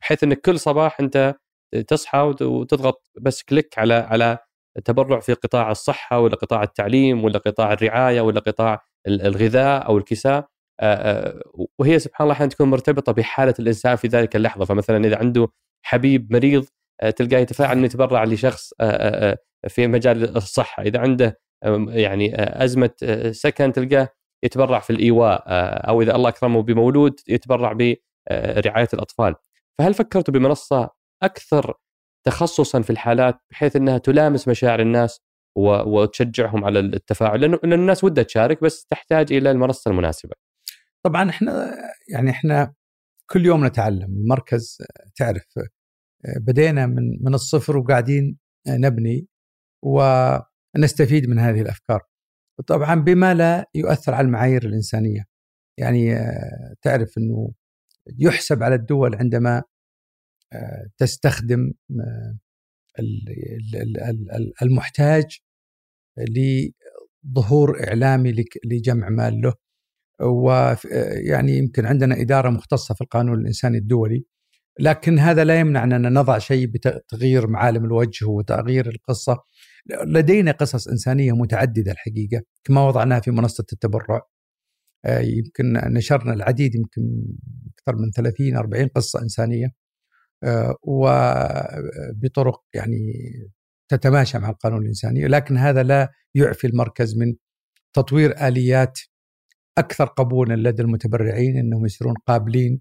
بحيث 0.00 0.24
إنك 0.24 0.40
كل 0.40 0.58
صباح 0.60 1.00
أنت 1.00 1.34
تصحى 1.88 2.18
وتضغط 2.42 3.10
بس 3.20 3.42
click 3.42 3.78
على 3.78 3.94
على 3.94 4.38
تبرع 4.84 5.20
في 5.20 5.34
قطاع 5.34 5.70
الصحة 5.70 6.20
ولا 6.20 6.36
قطاع 6.36 6.62
التعليم 6.62 7.24
ولا 7.24 7.38
قطاع 7.38 7.72
الرعاية 7.72 8.20
ولا 8.20 8.40
قطاع 8.40 8.84
الغذاء 9.06 9.86
أو 9.86 9.98
الكساء 9.98 10.48
وهي 11.78 11.98
سبحان 11.98 12.24
الله 12.24 12.32
أحيانا 12.32 12.50
تكون 12.50 12.70
مرتبطة 12.70 13.12
بحالة 13.12 13.54
الإنسان 13.58 13.96
في 13.96 14.08
ذلك 14.08 14.36
اللحظة. 14.36 14.64
فمثلا 14.64 15.06
إذا 15.06 15.16
عنده 15.18 15.48
حبيب 15.82 16.32
مريض 16.32 16.66
تلقاه 17.16 17.38
يتفاعل 17.38 17.76
انه 17.76 17.86
يتبرع 17.86 18.24
لشخص 18.24 18.74
في 19.68 19.86
مجال 19.86 20.36
الصحة. 20.36 20.82
إذا 20.82 20.98
عنده 20.98 21.40
يعني 21.88 22.32
أزمة 22.64 22.90
سكن 23.30 23.72
تلقاه 23.72 24.08
يتبرع 24.44 24.78
في 24.78 24.90
الإيواء 24.90 25.42
أو 25.88 26.02
إذا 26.02 26.16
الله 26.16 26.28
أكرمه 26.28 26.62
بمولود 26.62 27.20
يتبرع 27.28 27.72
برعايه 27.72 28.88
الأطفال. 28.94 29.34
فهل 29.78 29.94
فكرتوا 29.94 30.34
بمنصة 30.34 30.90
أكثر 31.22 31.74
تخصصا 32.26 32.82
في 32.82 32.90
الحالات 32.90 33.38
بحيث 33.50 33.76
إنها 33.76 33.98
تلامس 33.98 34.48
مشاعر 34.48 34.80
الناس 34.80 35.20
وتشجعهم 35.56 36.64
على 36.64 36.78
التفاعل 36.78 37.40
لأن 37.40 37.72
الناس 37.72 38.04
ودها 38.04 38.24
تشارك 38.24 38.62
بس 38.62 38.86
تحتاج 38.86 39.32
إلى 39.32 39.50
المنصة 39.50 39.90
المناسبة. 39.90 40.34
طبعا 41.04 41.30
إحنا 41.30 41.76
يعني 42.08 42.30
إحنا 42.30 42.74
كل 43.30 43.46
يوم 43.46 43.66
نتعلم 43.66 44.16
المركز 44.16 44.78
تعرف 45.16 45.44
بدينا 46.40 46.86
من 46.86 47.02
من 47.20 47.34
الصفر 47.34 47.78
وقاعدين 47.78 48.38
نبني 48.68 49.26
ونستفيد 49.84 51.28
من 51.28 51.38
هذه 51.38 51.60
الأفكار. 51.60 52.00
طبعا 52.66 52.94
بما 52.94 53.34
لا 53.34 53.66
يؤثر 53.74 54.14
على 54.14 54.26
المعايير 54.26 54.66
الإنسانية. 54.66 55.24
يعني 55.78 56.14
تعرف 56.82 57.18
إنه 57.18 57.52
يحسب 58.18 58.62
على 58.62 58.74
الدول 58.74 59.14
عندما 59.14 59.62
تستخدم 60.98 61.72
المحتاج 64.62 65.38
لظهور 66.18 67.88
إعلامي 67.88 68.34
لجمع 68.64 69.08
مال 69.08 69.40
له. 69.40 69.54
ويعني 70.20 71.58
يمكن 71.58 71.86
عندنا 71.86 72.20
إدارة 72.20 72.50
مختصة 72.50 72.94
في 72.94 73.00
القانون 73.00 73.40
الإنساني 73.40 73.78
الدولي 73.78 74.24
لكن 74.80 75.18
هذا 75.18 75.44
لا 75.44 75.60
يمنع 75.60 75.84
اننا 75.84 76.08
نضع 76.08 76.38
شيء 76.38 76.66
بتغيير 76.66 77.46
معالم 77.46 77.84
الوجه 77.84 78.26
وتغيير 78.26 78.88
القصة. 78.88 79.38
لدينا 80.06 80.52
قصص 80.52 80.88
إنسانية 80.88 81.32
متعددة 81.32 81.92
الحقيقة 81.92 82.42
كما 82.64 82.86
وضعناها 82.88 83.20
في 83.20 83.30
منصة 83.30 83.64
التبرع. 83.72 84.20
آه، 85.04 85.20
يمكن 85.20 85.72
نشرنا 85.94 86.32
العديد 86.32 86.74
يمكن 86.74 87.02
أكثر 87.78 87.96
من 87.96 88.10
30 88.10 88.56
40 88.56 88.88
قصة 88.88 89.22
إنسانية. 89.22 89.66
وبطرق 90.82 92.62
يعني 92.74 93.12
تتماشى 93.90 94.38
مع 94.38 94.50
القانون 94.50 94.82
الإنساني 94.82 95.26
لكن 95.26 95.56
هذا 95.56 95.82
لا 95.82 96.12
يعفي 96.34 96.66
المركز 96.66 97.16
من 97.16 97.34
تطوير 97.96 98.48
آليات 98.48 98.98
أكثر 99.78 100.04
قبولا 100.04 100.68
لدى 100.68 100.82
المتبرعين 100.82 101.56
إنهم 101.56 101.86
يصيرون 101.86 102.14
قابلين 102.26 102.80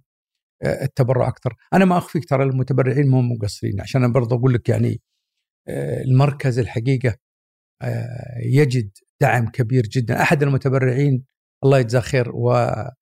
آه، 0.64 0.84
التبرع 0.84 1.28
أكثر، 1.28 1.55
أنا 1.74 1.86
ما 1.86 1.97
أخفيك 1.97 2.30
ترى 2.30 2.43
المتبرعين 2.43 3.07
مو 3.07 3.22
مقصرين 3.22 3.82
عشان 3.82 4.03
أنا 4.03 4.14
برضه 4.14 4.36
أقول 4.36 4.53
لك 4.53 4.70
يعني 4.70 5.01
آه، 5.70 6.01
المركز 6.03 6.59
الحقيقة 6.59 7.16
آه، 7.82 8.39
يجد 8.45 8.91
دعم 9.22 9.47
كبير 9.49 9.84
جدا، 9.84 10.22
أحد 10.22 10.43
المتبرعين 10.43 11.26
الله 11.64 11.80
يجزاه 11.80 12.01
خير 12.01 12.36
ولا 12.36 12.93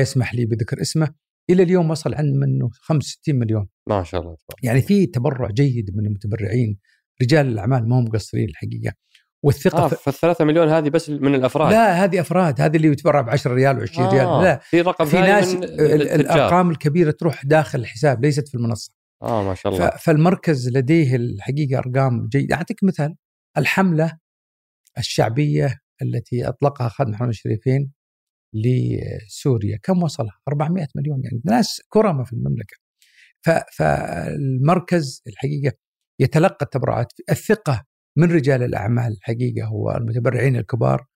يسمح 0.00 0.34
لي 0.34 0.46
بذكر 0.46 0.80
اسمه 0.80 1.14
إلى 1.50 1.62
اليوم 1.62 1.90
وصل 1.90 2.14
عند 2.14 2.34
منه 2.34 2.70
65 2.72 3.38
مليون. 3.38 3.68
ما 3.88 4.02
شاء 4.02 4.20
الله. 4.20 4.36
يعني 4.62 4.82
في 4.82 5.06
تبرع 5.06 5.50
جيد 5.50 5.96
من 5.96 6.06
المتبرعين. 6.06 6.78
رجال 7.22 7.46
الأعمال 7.46 7.88
ما 7.88 7.98
هم 7.98 8.04
مقصرين 8.04 8.48
الحقيقة. 8.48 8.92
والثقة 9.42 9.84
آه 9.84 9.88
في 9.88 10.08
الثلاثة 10.08 10.44
مليون 10.44 10.68
هذه 10.68 10.90
بس 10.90 11.10
من 11.10 11.34
الأفراد. 11.34 11.72
لا 11.72 12.04
هذه 12.04 12.20
أفراد. 12.20 12.60
هذه 12.60 12.76
اللي 12.76 12.88
يتبرع 12.88 13.20
ب 13.20 13.28
10 13.28 13.54
ريال 13.54 13.88
و20 13.88 13.98
آه 13.98 14.12
ريال. 14.12 14.44
لا. 14.44 14.58
في 14.62 14.80
رقم 14.80 15.04
في 15.04 15.16
ناس 15.16 15.54
الأرقام 15.54 16.70
الكبيرة 16.70 17.10
تروح 17.10 17.46
داخل 17.46 17.78
الحساب 17.78 18.24
ليست 18.24 18.48
في 18.48 18.54
المنصة. 18.54 18.92
آه 19.22 19.42
ما 19.44 19.54
شاء 19.54 19.72
الله. 19.72 19.90
فالمركز 19.90 20.68
لديه 20.68 21.16
الحقيقة 21.16 21.78
أرقام 21.78 22.28
جيدة. 22.28 22.56
أعطيك 22.56 22.84
مثال. 22.84 23.16
الحملة 23.58 24.18
الشعبية 24.98 25.78
التي 26.02 26.48
أطلقها 26.48 26.88
خادم 26.88 27.10
محمد 27.10 27.28
الشريفين 27.28 27.92
لسوريا. 28.54 29.78
كم 29.82 30.02
وصلها؟ 30.02 30.40
400 30.48 30.86
مليون 30.96 31.24
يعني 31.24 31.42
ناس 31.44 31.82
كرمة 31.88 32.24
في 32.24 32.32
المملكة. 32.32 32.76
فالمركز 33.76 35.22
الحقيقة 35.26 35.76
يتلقى 36.20 36.64
التبرعات. 36.64 37.12
الثقة 37.30 37.84
من 38.18 38.32
رجال 38.32 38.62
الأعمال 38.62 39.12
الحقيقة 39.12 39.66
هو 39.66 39.90
المتبرعين 39.90 40.56
الكبار 40.56 41.06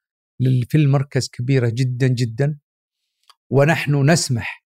في 0.68 0.78
المركز 0.78 1.28
كبيرة 1.28 1.72
جدا 1.74 2.08
جدا. 2.08 2.58
ونحن 3.50 4.10
نسمح 4.10 4.64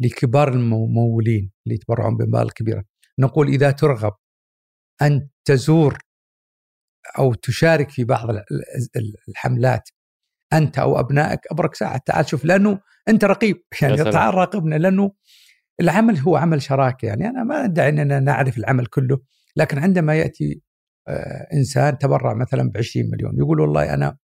لكبار 0.00 0.52
الممولين 0.52 1.52
اللي 1.66 1.74
يتبرعون 1.74 2.16
بمبالغ 2.16 2.50
كبيرة. 2.50 2.84
نقول 3.18 3.48
إذا 3.48 3.70
ترغب 3.70 4.12
أن 5.02 5.28
تزور 5.44 5.98
أو 7.18 7.34
تشارك 7.34 7.90
في 7.90 8.04
بعض 8.04 8.28
الحملات 9.28 9.88
أنت 10.52 10.78
أو 10.78 11.00
أبنائك 11.00 11.40
أبرك 11.50 11.74
ساعة 11.74 12.00
تعال 12.06 12.28
شوف 12.28 12.44
لأنه 12.44 12.80
أنت 13.08 13.24
رقيب. 13.24 13.62
يعني 13.82 13.96
تعال 13.96 14.34
راقبنا 14.34 14.74
لأنه 14.74 15.12
العمل 15.80 16.18
هو 16.18 16.36
عمل 16.36 16.62
شراكة. 16.62 17.06
يعني 17.06 17.26
أنا 17.28 17.44
ما 17.44 17.64
أدعي 17.64 17.88
إننا 17.88 18.20
نعرف 18.20 18.58
العمل 18.58 18.86
كله 18.86 19.18
لكن 19.56 19.78
عندما 19.78 20.14
يأتي 20.14 20.62
آه، 21.08 21.48
إنسان 21.52 21.98
تبرع 21.98 22.34
مثلا 22.34 22.70
ب 22.70 22.76
20 22.76 23.10
مليون 23.10 23.38
يقول 23.38 23.60
والله 23.60 23.94
أنا 23.94 24.16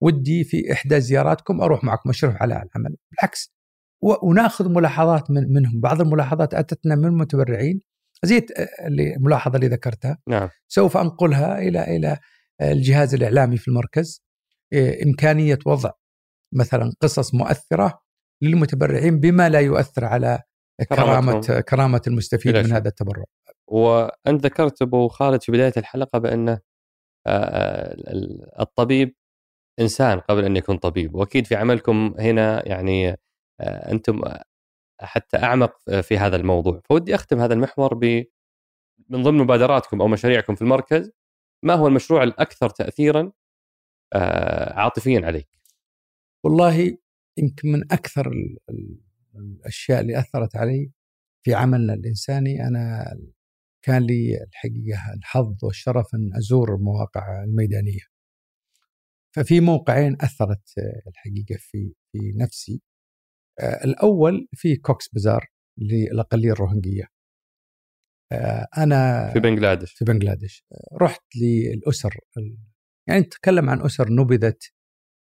ودي 0.00 0.44
في 0.44 0.72
إحدى 0.72 1.00
زياراتكم 1.00 1.60
أروح 1.60 1.84
معكم 1.84 2.10
أشرف 2.10 2.34
على 2.40 2.54
العمل. 2.54 2.96
بالعكس 3.10 3.54
وناخذ 4.22 4.68
ملاحظات 4.68 5.30
من 5.30 5.52
منهم. 5.52 5.80
بعض 5.80 6.00
الملاحظات 6.00 6.54
أتتنا 6.54 6.94
من 6.94 7.04
المتبرعين 7.04 7.80
زي 8.22 8.46
الملاحظه 8.86 9.56
اللي 9.56 9.68
ذكرتها. 9.68 10.18
نعم. 10.28 10.48
سوف 10.68 10.96
أنقلها 10.96 11.58
إلى 11.58 11.96
إلى 11.96 12.18
الجهاز 12.62 13.14
الإعلامي 13.14 13.56
في 13.56 13.68
المركز. 13.68 14.24
إمكانية 15.06 15.58
وضع 15.66 15.90
مثلا 16.54 16.92
قصص 17.00 17.34
مؤثرة 17.34 18.00
للمتبرعين 18.42 19.20
بما 19.20 19.48
لا 19.48 19.60
يؤثر 19.60 20.04
على 20.04 20.42
كرامة 20.88 21.60
كرامة 21.68 22.02
المستفيد 22.06 22.56
من 22.56 22.72
هذا 22.72 22.88
التبرع. 22.88 23.24
وانت 23.68 24.44
ذكرت 24.44 24.82
ابو 24.82 25.08
خالد 25.08 25.42
في 25.42 25.52
بداية 25.52 25.72
الحلقة 25.76 26.18
بانه 26.18 26.60
الطبيب 28.60 29.14
إنسان 29.80 30.20
قبل 30.20 30.44
أن 30.44 30.56
يكون 30.56 30.76
طبيب 30.76 31.14
وأكيد 31.14 31.46
في 31.46 31.54
عملكم 31.54 32.14
هنا 32.18 32.68
يعني 32.68 33.16
أنتم 33.60 34.22
حتى 35.00 35.36
أعمق 35.36 36.00
في 36.00 36.18
هذا 36.18 36.36
الموضوع. 36.36 36.80
فودي 36.88 37.14
أختم 37.14 37.40
هذا 37.40 37.54
المحور 37.54 37.94
ب 37.94 38.24
من 39.08 39.22
ضمن 39.22 39.38
مبادراتكم 39.38 40.00
أو 40.00 40.08
مشاريعكم 40.08 40.54
في 40.54 40.62
المركز 40.62 41.10
ما 41.64 41.74
هو 41.74 41.86
المشروع 41.86 42.22
الأكثر 42.22 42.68
تاثيرا 42.68 43.32
عاطفيا 44.74 45.20
عليك؟ 45.24 45.48
والله 46.44 46.98
يمكن 47.38 47.72
من 47.72 47.92
أكثر 47.92 48.32
الأشياء 49.34 50.00
اللي 50.00 50.18
أثرت 50.18 50.56
علي 50.56 50.90
في 51.42 51.54
عملنا 51.54 51.94
الإنساني 51.94 52.66
أنا 52.66 53.14
كان 53.82 54.02
لي 54.02 54.44
الحقيقة 54.44 55.14
الحظ 55.16 55.64
والشرف 55.64 56.14
أن 56.14 56.36
أزور 56.36 56.74
المواقع 56.74 57.44
الميدانية. 57.44 58.00
ففي 59.36 59.60
موقعين 59.60 60.16
أثرت 60.20 60.62
الحقيقة 61.06 61.56
في 61.58 61.92
في 62.12 62.18
نفسي. 62.36 62.82
آه، 63.60 63.84
الأول 63.84 64.48
في 64.54 64.76
كوكس 64.76 65.08
بازار 65.08 65.46
للأقلية 65.78 66.52
الروهنجية. 66.52 67.04
آه، 68.32 68.66
أنا 68.78 69.30
في 69.32 69.40
بنغلاديش 69.40 69.92
في 69.92 70.04
بنغلاديش 70.04 70.64
رحت 71.00 71.22
للأسر 71.36 72.20
يعني 73.10 73.20
نتكلم 73.22 73.70
عن 73.70 73.80
أسر 73.80 74.12
نبذت 74.12 74.72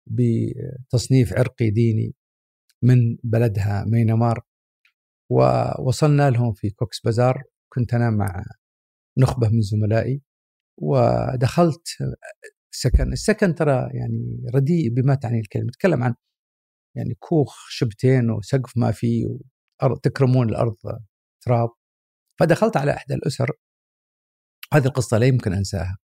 بتصنيف 0.07 1.33
عرقي 1.33 1.71
ديني 1.71 2.15
من 2.83 3.17
بلدها 3.25 3.85
مينمار 3.85 4.41
ووصلنا 5.31 6.31
لهم 6.31 6.53
في 6.53 6.71
كوكس 6.71 7.01
بازار. 7.01 7.43
كنت 7.73 7.95
أنا 7.95 8.11
مع 8.11 8.45
نخبة 9.19 9.49
من 9.49 9.61
زملائي 9.61 10.23
ودخلت 10.79 11.89
سكن. 12.71 13.13
السكن 13.13 13.55
ترى 13.55 13.91
يعني 13.95 14.43
رديء 14.55 14.91
بما 14.91 15.15
تعني 15.15 15.41
الكلمة. 15.41 15.67
نتكلم 15.67 16.03
عن 16.03 16.15
يعني 16.97 17.15
كوخ 17.15 17.69
شبتين 17.71 18.31
وسقف 18.31 18.77
ما 18.77 18.93
فيه 18.93 19.27
وأرض 19.83 19.99
تكرمون 20.01 20.49
الأرض 20.49 20.77
تراب. 21.45 21.71
فدخلت 22.41 22.77
على 22.77 22.93
إحدى 22.93 23.15
الأسر. 23.15 23.51
هذه 24.75 24.87
القصة 24.87 25.19
لا 25.19 25.27
يمكن 25.27 25.53
أنساها. 25.53 25.99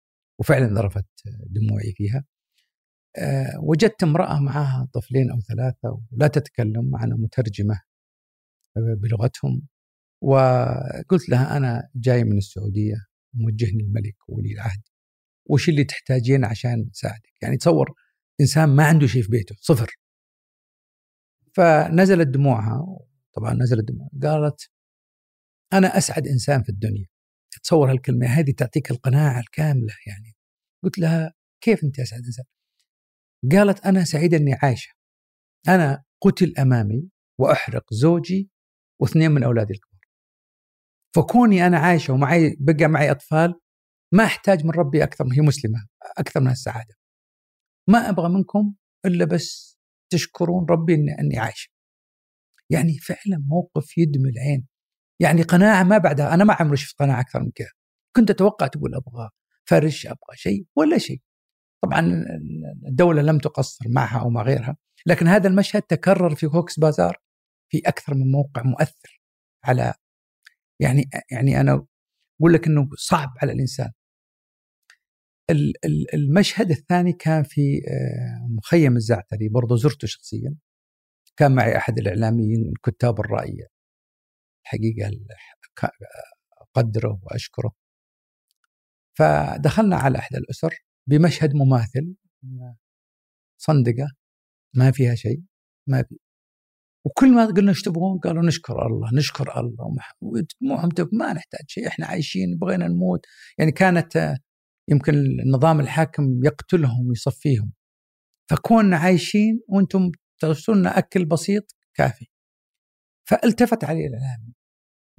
وفعلا 0.42 0.66
ذرفت 0.66 1.06
دموعي 1.46 1.94
فيها. 1.98 2.26
أه 3.18 3.60
وجدت 3.60 4.04
امرأة 4.04 4.40
معها 4.40 4.88
طفلين 4.94 5.32
أو 5.32 5.40
ثلاثة 5.42 6.02
ولا 6.12 6.28
تتكلم 6.28 6.90
معنا 6.90 7.16
مترجمة 7.16 7.82
بلغتهم. 8.76 9.68
وقلت 10.22 11.30
لها 11.30 11.58
أنا 11.58 11.90
جاي 11.96 12.24
من 12.24 12.38
السعودية 12.38 12.96
موجهني 13.34 13.84
الملك 13.84 14.16
وولي 14.30 14.54
العهد. 14.54 14.82
وش 15.50 15.70
اللي 15.70 15.84
تحتاجين 15.84 16.46
عشان 16.46 16.90
أساعدك؟ 16.94 17.34
يعني 17.42 17.58
تصور 17.58 17.94
إنسان 18.42 18.70
ما 18.70 18.86
عنده 18.86 19.08
شيء 19.08 19.22
في 19.24 19.30
بيته 19.30 19.56
صفر. 19.60 19.96
فنزلت 21.56 22.28
دموعها 22.28 23.00
طبعا 23.34 23.54
نزلت 23.54 23.86
دموعها. 23.92 24.12
قالت 24.24 24.70
أنا 25.74 25.98
أسعد 25.98 26.28
إنسان 26.28 26.64
في 26.64 26.70
الدنيا. 26.70 27.06
تصور 27.60 27.92
هالكلمة 27.92 28.28
هذه 28.28 28.52
تعطيك 28.52 28.92
القناعة 28.92 29.40
الكاملة 29.40 29.94
يعني. 30.08 30.36
قلت 30.84 30.98
لها 30.98 31.34
كيف 31.62 31.84
أنت 31.84 32.00
اسعد 32.00 32.22
انسان 32.26 32.46
قالت 33.52 33.86
أنا 33.86 34.04
سعيدة 34.04 34.38
إني 34.38 34.54
عايشة. 34.54 34.94
أنا 35.68 36.04
قتل 36.22 36.54
أمامي 36.60 37.10
وأحرق 37.40 37.94
زوجي 37.94 38.50
واثنين 39.02 39.32
من 39.32 39.44
أولادي 39.44 39.74
الكبار. 39.74 40.02
فكوني 41.16 41.68
أنا 41.68 41.78
عايشة 41.78 42.14
ومعي 42.14 42.58
بقى 42.60 42.88
معي 42.88 43.12
أطفال 43.12 43.54
ما 44.14 44.24
أحتاج 44.24 44.66
من 44.66 44.72
ربي 44.72 45.04
أكثر 45.04 45.26
هي 45.34 45.42
مسلمة 45.42 45.88
أكثر 46.18 46.40
من 46.40 46.52
السعادة. 46.52 46.96
ما 47.90 48.10
أبغى 48.10 48.30
منكم 48.30 48.76
إلا 49.06 49.26
بس 49.26 49.78
تشكرون 50.12 50.66
ربي 50.70 50.94
إني 50.94 51.40
عايشة. 51.40 51.70
يعني 52.70 52.98
فعلا 52.98 53.38
موقف 53.48 53.98
يدمي 53.98 54.30
العين. 54.30 54.68
يعني 55.22 55.42
قناعة 55.42 55.84
ما 55.84 55.98
بعدها 55.98 56.34
أنا 56.34 56.44
ما 56.44 56.54
عمري 56.54 56.78
شفت 56.78 57.00
قناعة 57.00 57.22
أكثر 57.22 57.40
من 57.40 57.52
كذا. 57.52 57.72
كنت 58.16 58.30
أتوقع 58.30 58.68
تقول 58.68 58.96
أبغى 58.96 59.30
فرش 59.66 60.06
أبغى 60.06 60.36
شيء 60.36 60.66
ولا 60.76 60.98
شيء. 60.98 61.22
طبعا 61.84 62.26
الدولة 62.88 63.22
لم 63.22 63.38
تقصر 63.38 63.86
معها 63.90 64.20
أو 64.22 64.30
مع 64.30 64.42
غيرها 64.42 64.78
لكن 65.06 65.28
هذا 65.28 65.48
المشهد 65.48 65.82
تكرر 65.82 66.36
في 66.36 66.46
هوكس 66.46 66.80
بازار 66.80 67.18
في 67.72 67.82
أكثر 67.86 68.14
من 68.14 68.32
موقع 68.32 68.64
مؤثر 68.64 69.22
على 69.64 69.94
يعني 70.80 71.10
يعني 71.32 71.62
أنا 71.62 71.88
أقول 72.40 72.54
لك 72.54 72.68
إنه 72.68 72.90
صعب 72.98 73.30
على 73.42 73.52
الإنسان. 73.52 73.92
المشهد 76.14 76.72
الثاني 76.72 77.14
كان 77.14 77.44
في 77.44 77.82
آه، 77.88 78.48
مخيم 78.58 78.96
الزعتري 78.96 79.50
برضه 79.50 79.76
زرته 79.76 80.08
شخصيا. 80.08 80.56
كان 81.38 81.56
معي 81.56 81.78
أحد 81.78 82.00
الإعلاميين 82.00 82.72
الكتاب 82.78 83.20
الرائيه 83.20 83.81
الحقيقة 84.64 85.12
أقدره 86.62 87.20
وأشكره. 87.24 87.72
فدخلنا 89.14 89.96
على 89.96 90.18
إحدى 90.18 90.38
الأسر 90.38 90.76
بمشهد 91.08 91.54
مماثل 91.56 92.16
صندقة 93.58 94.08
ما 94.76 94.92
فيها 94.92 95.16
شيء 95.16 95.44
ما 95.88 96.04
في 96.04 96.18
وكل 97.06 97.34
ما 97.36 97.46
قلنا 97.46 97.70
إيش 97.70 97.82
تبغون؟ 97.82 98.20
قالوا 98.20 98.44
نشكر 98.44 98.88
الله 98.88 99.10
نشكر 99.14 99.60
الله 99.60 99.96
ودموعهم 100.22 100.90
ما 101.14 101.34
نحتاج 101.34 101.66
شيء 101.68 101.88
إحنا 101.88 102.06
عايشين 102.06 102.58
بغينا 102.58 102.88
نموت. 102.88 103.26
يعني 103.58 103.72
كانت 103.72 104.36
يمكن 104.90 105.14
النظام 105.16 105.80
الحاكم 105.80 106.44
يقتلهم 106.44 107.08
ويصفيهم. 107.10 107.74
فكوننا 108.50 108.98
عايشين 108.98 109.62
وأنتم 109.68 110.12
ترسلنا 110.40 110.98
أكل 110.98 111.26
بسيط 111.26 111.76
كافي. 111.94 112.26
فالتفت 113.32 113.84
علي 113.84 114.08
الاعلامي 114.08 114.54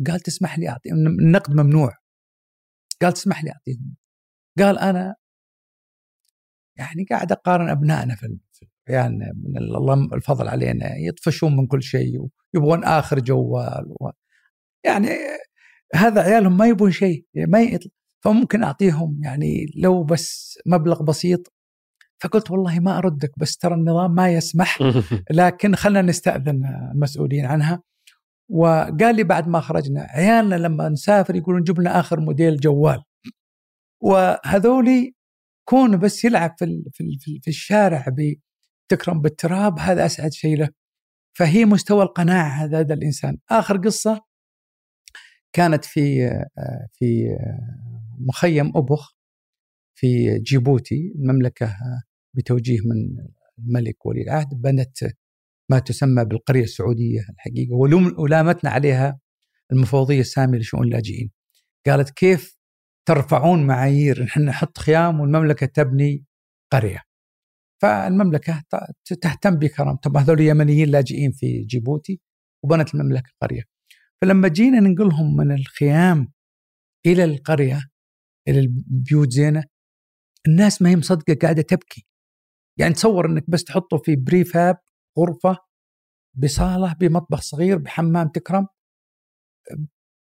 قال 0.06 0.20
تسمح 0.20 0.58
لي 0.58 0.68
اعطي 0.68 0.90
النقد 0.92 1.54
ممنوع. 1.54 1.96
قال 3.02 3.12
تسمح 3.12 3.44
لي 3.44 3.50
أعطيهم. 3.50 3.96
قال 4.58 4.78
أنا 4.78 5.14
يعني 6.78 7.04
قاعد 7.10 7.32
أقارن 7.32 7.70
أبنائنا 7.70 8.14
في 8.14 8.38
يعني 8.88 9.32
من 9.36 9.58
الله 9.58 10.08
الفضل 10.14 10.48
علينا 10.48 10.96
يطفشون 10.96 11.56
من 11.56 11.66
كل 11.66 11.82
شيء 11.82 12.28
ويبغون 12.54 12.84
آخر 12.84 13.18
جوال 13.20 13.86
و 14.00 14.10
يعني 14.84 15.08
هذا 15.94 16.20
عيالهم 16.20 16.56
ما 16.56 16.66
يبون 16.66 16.90
شيء 16.90 17.26
ما 17.34 17.60
يطل... 17.60 17.90
فممكن 18.24 18.62
أعطيهم 18.62 19.20
يعني 19.22 19.66
لو 19.76 20.04
بس 20.04 20.58
مبلغ 20.66 21.02
بسيط. 21.02 21.52
فقلت 22.20 22.50
والله 22.50 22.80
ما 22.80 22.98
أردك 22.98 23.38
بس 23.38 23.56
ترى 23.56 23.74
النظام 23.74 24.14
ما 24.14 24.32
يسمح. 24.32 24.78
لكن 25.30 25.74
خلينا 25.74 26.02
نستأذن 26.02 26.64
المسؤولين 26.94 27.44
عنها. 27.46 27.82
وقال 28.53 29.16
لي 29.16 29.24
بعد 29.24 29.48
ما 29.48 29.61
خرجنا 29.61 30.00
عيالنا 30.03 30.55
لما 30.55 30.88
نسافر 30.88 31.36
يقولون 31.36 31.62
جيب 31.62 31.80
لنا 31.80 32.00
آخر 32.00 32.20
موديل 32.20 32.57
جوال. 32.57 33.03
وهذولي 34.03 35.14
كونه 35.68 35.96
بس 35.96 36.24
يلعب 36.24 36.55
في 36.59 36.82
في 36.92 37.40
في 37.42 37.48
الشارع 37.48 38.07
بتكرم 38.09 39.20
بالتراب 39.20 39.78
هذا 39.78 40.07
أسعد 40.07 40.32
شيء 40.32 40.57
له. 40.59 40.68
فهي 41.38 41.64
مستوى 41.64 42.03
القناعة 42.03 42.48
هذا, 42.64 42.80
هذا 42.80 42.94
الإنسان. 42.94 43.38
آخر 43.50 43.76
قصة 43.76 44.20
كانت 45.53 45.84
في 45.84 46.30
في 46.92 47.36
مخيم 48.28 48.72
أبخ 48.76 49.16
في 49.94 50.38
جيبوتي 50.38 51.12
المملكة 51.16 51.76
بتوجيه 52.34 52.78
من 52.80 53.26
الملك 53.59 54.07
ولي 54.07 54.22
العهد 54.22 54.48
بنت 54.55 54.98
ما 55.73 55.79
تسمى 55.79 56.25
بالقرية 56.25 56.62
السعودية 56.62 57.20
الحقيقة 57.31 57.75
ولامتنا 58.18 58.70
عليها 58.70 59.18
المفوضية 59.73 60.20
السامية 60.20 60.59
لشؤون 60.59 60.85
اللاجئين. 60.85 61.31
قالت 61.87 62.11
كيف 62.11 62.57
ترفعون 63.09 63.66
معايير 63.66 64.23
نحن 64.23 64.45
نحط 64.45 64.79
خيام 64.79 65.20
والمملكة 65.20 65.66
تبني 65.66 66.25
قرية؟ 66.73 67.03
فالمملكة 67.83 68.62
تهتم 69.20 69.57
بكرامتهم 69.57 70.16
هذول 70.16 70.41
يمنيين 70.41 70.89
لاجئين 70.89 71.33
في 71.33 71.64
جيبوتي 71.64 72.20
وبنت 72.64 72.95
المملكة 72.95 73.31
قرية. 73.43 73.62
فلما 74.23 74.49
جينا 74.49 74.81
ننقلهم 74.81 75.37
من 75.37 75.53
الخيام 75.53 76.33
إلى 77.07 77.25
القرية 77.25 77.81
إلى 78.49 78.61
البيوت 78.61 79.33
زينة 79.33 79.64
الناس 80.49 80.83
ما 80.83 80.91
هي 80.91 80.97
مصدقة 80.97 81.35
قاعدة 81.43 81.62
تبكي. 81.62 82.07
يعني 82.79 82.95
تصور 82.95 83.27
إنك 83.27 83.51
بس 83.51 83.64
تحطه 83.64 83.99
في 83.99 84.16
بريفاب 84.16 84.77
غرفة 85.18 85.58
بصالة 86.34 86.92
بمطبخ 86.92 87.40
صغير 87.40 87.78
بحمام 87.78 88.28
تكرم 88.28 88.66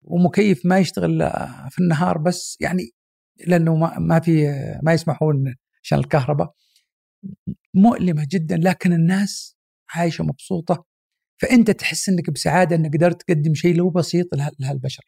ومكيف 0.02 0.66
ما 0.66 0.80
يشتغل 0.80 1.20
في 1.70 1.80
النهار 1.82 2.18
بس 2.18 2.58
يعني 2.62 2.84
لأنه 3.48 3.76
ما, 3.76 4.00
ما 4.00 4.20
في 4.20 4.48
ما 4.84 4.94
يسمحون 4.94 5.56
عشان 5.84 6.00
الكهرباء 6.00 6.54
مؤلمة 7.74 8.28
جدا 8.32 8.58
لكن 8.58 8.94
الناس 8.94 9.58
عايشة 9.90 10.24
مبسوطة 10.24 10.86
فأنت 11.42 11.72
تحس 11.72 12.10
إنك 12.10 12.30
بسعادة 12.30 12.76
إنك 12.76 12.94
قدرت 12.96 13.22
تقدم 13.22 13.54
شيء 13.54 13.76
لو 13.76 13.90
بسيط 13.90 14.28
لهالبشر. 14.60 15.04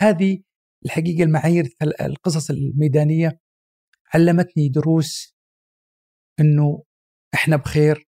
هذه 0.00 0.42
الحقيقة 0.84 1.22
المعايير 1.22 1.68
القصص 2.00 2.50
الميدانية 2.50 3.40
علمتني 4.14 4.68
دروس 4.68 5.36
إنه 6.40 6.84
إحنا 7.34 7.56
بخير 7.56 8.08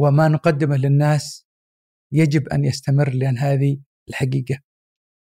وما 0.00 0.28
نقدمه 0.28 0.76
للناس 0.76 1.46
يجب 2.12 2.48
أن 2.48 2.64
يستمر 2.64 3.10
لأن 3.10 3.38
هذه 3.38 3.78
الحقيقة 4.08 4.58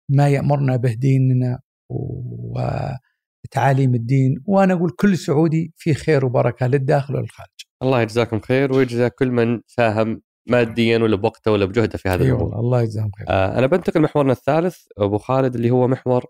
ما 0.09 0.29
يأمرنا 0.29 0.75
به 0.75 0.93
ديننا 0.93 1.59
وتعاليم 3.43 3.95
الدين 3.95 4.43
وأنا 4.45 4.73
أقول 4.73 4.89
كل 4.89 5.17
سعودي 5.17 5.73
في 5.75 5.93
خير 5.93 6.25
وبركة 6.25 6.67
للداخل 6.67 7.15
وللخارج. 7.15 7.49
الله 7.83 8.01
يجزاكم 8.01 8.39
خير 8.39 8.73
ويجزا 8.73 9.07
كل 9.07 9.31
من 9.31 9.61
ساهم 9.67 10.21
ماديا 10.49 10.97
ولا 10.97 11.15
بوقته 11.15 11.51
ولا 11.51 11.65
بجهده 11.65 11.97
في 11.97 12.09
هذا 12.09 12.23
الموضوع. 12.23 12.59
الله 12.59 12.81
يجزاهم 12.81 13.11
خير. 13.17 13.29
آه 13.29 13.57
أنا 13.59 13.67
بنتقل 13.67 14.01
محورنا 14.01 14.31
الثالث 14.31 14.77
أبو 14.97 15.17
خالد 15.17 15.55
اللي 15.55 15.71
هو 15.71 15.87
محور 15.87 16.25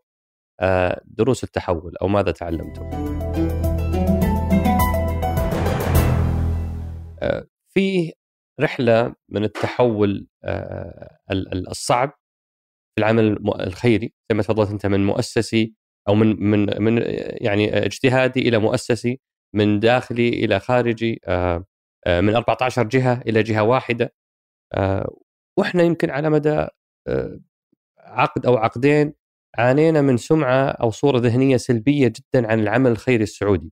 آه 0.60 1.02
دروس 1.06 1.44
التحول 1.44 1.98
أو 2.02 2.08
ماذا 2.08 2.32
تعلمتم. 2.32 2.90
آه 7.20 7.48
في 7.74 8.14
رحلة 8.62 9.16
من 9.30 9.44
التحول 9.44 10.28
الصعب 11.32 12.10
في 12.96 13.00
العمل 13.00 13.38
الخيري. 13.62 14.14
زي 14.32 14.38
ما 14.38 14.44
تفضلت 14.44 14.72
أنت 14.72 14.86
من 14.86 15.06
مؤسسي 15.06 15.74
أو 16.08 16.16
من 16.16 16.44
من 16.44 16.84
من 16.84 17.04
يعني 17.42 17.86
اجتهادي 17.86 18.50
إلى 18.50 18.58
مؤسسي 18.58 19.20
من 19.56 19.80
داخلي 19.80 20.30
إلى 20.30 20.60
خارجي 20.60 21.22
من 22.08 22.36
14 22.36 22.84
جهة 22.84 23.22
إلى 23.28 23.44
جهة 23.44 23.64
واحدة. 23.64 24.14
وإحنا 25.58 25.84
يمكن 25.84 26.10
على 26.10 26.30
مدى 26.30 26.68
عقد 28.00 28.46
أو 28.46 28.58
عقدين 28.58 29.14
عانينا 29.58 30.02
من 30.02 30.18
سمعة 30.18 30.70
أو 30.70 30.92
صورة 30.92 31.20
ذهنية 31.20 31.58
سلبية 31.58 32.08
جدا 32.08 32.48
عن 32.48 32.60
العمل 32.60 32.92
الخيري 32.92 33.24
السعودي. 33.24 33.72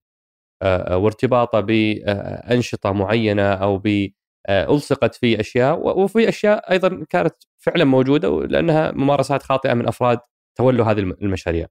وارتباطه 0.91 1.59
بأنشطة 1.59 2.91
معينة 2.91 3.53
أو 3.53 3.77
ب 3.77 4.09
ألصقت 4.49 5.15
في 5.15 5.39
أشياء 5.39 5.99
وفي 5.99 6.29
أشياء 6.29 6.71
أيضا 6.71 7.05
كانت 7.09 7.35
فعلا 7.57 7.83
موجودة 7.83 8.29
لانها 8.29 8.91
ممارسات 8.91 9.43
خاطئة 9.43 9.73
من 9.73 9.87
أفراد 9.87 10.19
تولوا 10.55 10.85
هذه 10.85 10.99
المشاريع. 10.99 11.67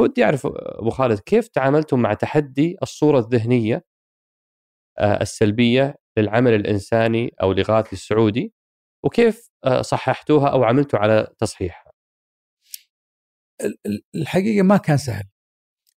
ودي 0.00 0.24
اعرف 0.24 0.46
أبو 0.46 0.90
خالد 0.90 1.18
كيف 1.18 1.48
تعاملتم 1.48 2.00
مع 2.00 2.14
تحدي 2.14 2.76
الصورة 2.82 3.18
الذهنية 3.18 3.84
آه، 4.98 5.22
السلبية 5.22 5.94
للعمل 6.18 6.54
الإنساني 6.54 7.34
أو 7.42 7.52
لغايه 7.52 7.84
السعودي 7.92 8.52
وكيف 9.04 9.50
آه، 9.64 9.82
صححتوها 9.82 10.48
أو 10.48 10.64
عملتوا 10.64 10.98
على 10.98 11.28
تصحيحها؟ 11.38 11.92
الحقيقة 14.14 14.62
ما 14.62 14.76
كان 14.76 14.96
سهل. 14.96 15.24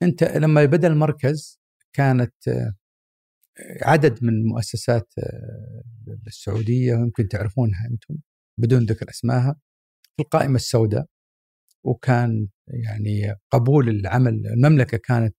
أنت 0.04 0.24
لما 0.24 0.66
بدأ 0.66 0.88
المركز 0.88 1.62
كانت 1.94 2.48
آه، 2.48 2.76
عدد 3.82 4.24
من 4.24 4.44
مؤسسات 4.44 5.14
السعودية 6.28 6.94
ويمكن 6.96 7.28
تعرفونها 7.28 7.88
أنتم 7.92 8.16
بدون 8.60 8.86
ذكر 8.86 9.10
أسمائها 9.10 9.56
في 10.18 10.24
القائمة 10.24 10.56
السوداء 10.56 11.06
وكان 11.84 12.48
يعني 12.68 13.36
قبول 13.52 13.90
العمل 13.90 14.48
المملكة 14.48 14.98
كانت 14.98 15.36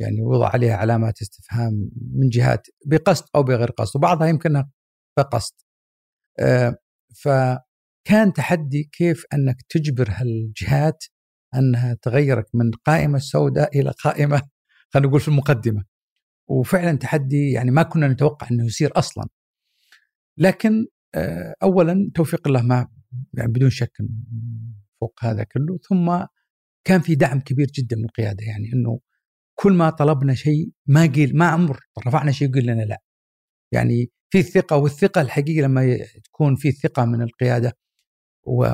يعني 0.00 0.22
وضع 0.22 0.48
عليها 0.48 0.76
علامات 0.76 1.22
استفهام 1.22 1.90
من 2.12 2.28
جهات 2.28 2.66
بقصد 2.86 3.24
أو 3.34 3.42
بغير 3.42 3.70
قصد 3.70 3.96
وبعضها 3.96 4.26
يمكن 4.26 4.64
بقصد. 5.18 5.54
آه، 6.40 6.76
فكان 7.24 8.32
تحدي 8.32 8.84
كيف 8.92 9.24
أنك 9.34 9.56
تجبر 9.68 10.08
هالجهات 10.10 11.04
أنها 11.54 11.94
تغيرك 11.94 12.46
من 12.54 12.70
قائمة 12.70 13.18
سوداء 13.18 13.80
إلى 13.80 13.92
قائمة 14.04 14.42
خلينا 14.94 15.08
نقول 15.08 15.20
في 15.20 15.28
المقدمة. 15.28 15.84
وفعلا 16.52 16.98
تحدي 16.98 17.50
يعني 17.52 17.70
ما 17.70 17.82
كنا 17.82 18.08
نتوقع 18.08 18.48
إنه 18.50 18.64
يصير 18.66 18.98
أصلا. 18.98 19.28
لكن 20.38 20.86
آه، 21.14 21.54
اولا 21.62 22.10
توفيق 22.14 22.48
الله 22.48 22.62
ما 22.62 22.88
يعني 23.34 23.52
بدون 23.52 23.70
شك 23.70 23.92
فوق 25.00 25.24
هذا 25.24 25.44
كله. 25.44 25.78
ثم 25.88 26.24
كان 26.84 27.00
في 27.00 27.14
دعم 27.14 27.40
كبير 27.40 27.66
جدا 27.66 27.96
من 27.96 28.04
القيادة 28.04 28.44
يعني 28.44 28.72
إنه 28.72 29.00
كل 29.54 29.72
ما 29.72 29.90
طلبنا 29.90 30.34
شيء 30.34 30.70
ما 30.86 31.06
قيل 31.06 31.36
ما 31.36 31.46
عمر 31.46 31.80
رفعنا 32.06 32.32
شيء 32.32 32.48
يقول 32.50 32.66
لنا 32.66 32.82
لا. 32.82 33.02
يعني 33.72 34.10
في 34.30 34.42
ثقه 34.42 34.76
والثقة 34.76 35.20
الحقيقة 35.20 35.64
لما 35.64 35.98
تكون 36.24 36.56
في 36.56 36.72
ثقة 36.72 37.04
من 37.04 37.22
القيادة 37.22 37.72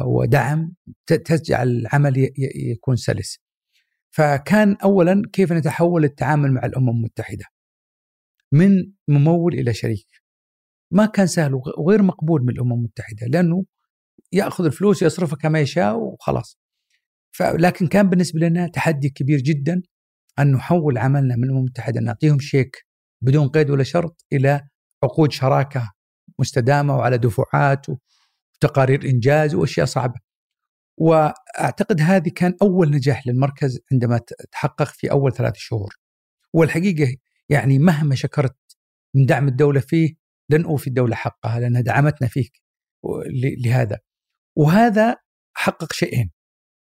ودعم 0.06 0.74
تجعل 1.06 1.68
العمل 1.68 2.30
يكون 2.72 2.96
سلس. 2.96 3.38
فكان 4.10 4.76
اولا 4.84 5.22
كيف 5.32 5.52
نتحول 5.52 6.04
التعامل 6.04 6.52
مع 6.52 6.64
الأمم 6.66 6.88
المتحدة؟ 6.90 7.44
من 8.52 8.70
ممول 9.08 9.54
إلى 9.54 9.74
شريك 9.74 10.06
ما 10.90 11.06
كان 11.06 11.26
سهل 11.26 11.54
وغير 11.54 12.02
مقبول 12.02 12.42
من 12.42 12.50
الأمم 12.50 12.72
المتحدة 12.72 13.26
لأنه 13.26 13.64
يأخذ 14.32 14.64
الفلوس 14.64 15.02
يصرفها 15.02 15.36
كما 15.36 15.60
يشاء 15.60 15.96
وخلاص 15.98 16.58
لكن 17.40 17.86
كان 17.86 18.08
بالنسبة 18.08 18.40
لنا 18.40 18.68
تحدي 18.68 19.08
كبير 19.08 19.38
جدا 19.40 19.82
أن 20.38 20.52
نحول 20.52 20.98
عملنا 20.98 21.36
من 21.36 21.44
الأمم 21.44 21.58
المتحدة 21.58 22.00
نعطيهم 22.00 22.38
شيك 22.38 22.86
بدون 23.22 23.48
قيد 23.48 23.70
ولا 23.70 23.82
شرط 23.82 24.24
إلى 24.32 24.68
عقود 25.02 25.32
شراكة 25.32 25.92
مستدامة 26.38 26.96
وعلى 26.96 27.18
دفعات 27.18 27.86
وتقارير 27.88 29.04
إنجاز 29.04 29.54
وأشياء 29.54 29.86
صعبة. 29.86 30.20
وأعتقد 30.96 32.00
هذه 32.00 32.28
كان 32.28 32.54
أول 32.62 32.90
نجاح 32.90 33.26
للمركز 33.26 33.80
عندما 33.92 34.20
تحقق 34.52 34.88
في 34.88 35.10
أول 35.10 35.32
ثلاث 35.32 35.54
شهور. 35.56 35.94
والحقيقة 36.52 37.16
يعني 37.50 37.78
مهما 37.78 38.14
شكرت 38.14 38.56
من 39.14 39.26
دعم 39.26 39.48
الدولة 39.48 39.80
فيه 39.80 40.14
لن 40.50 40.64
أوفي 40.64 40.86
الدولة 40.86 41.14
حقها 41.14 41.60
لانها 41.60 41.80
دعمتنا 41.80 42.28
فيه 42.28 42.48
لهذا. 43.64 43.98
وهذا 44.56 45.16
حقق 45.56 45.92
شيئين. 45.92 46.30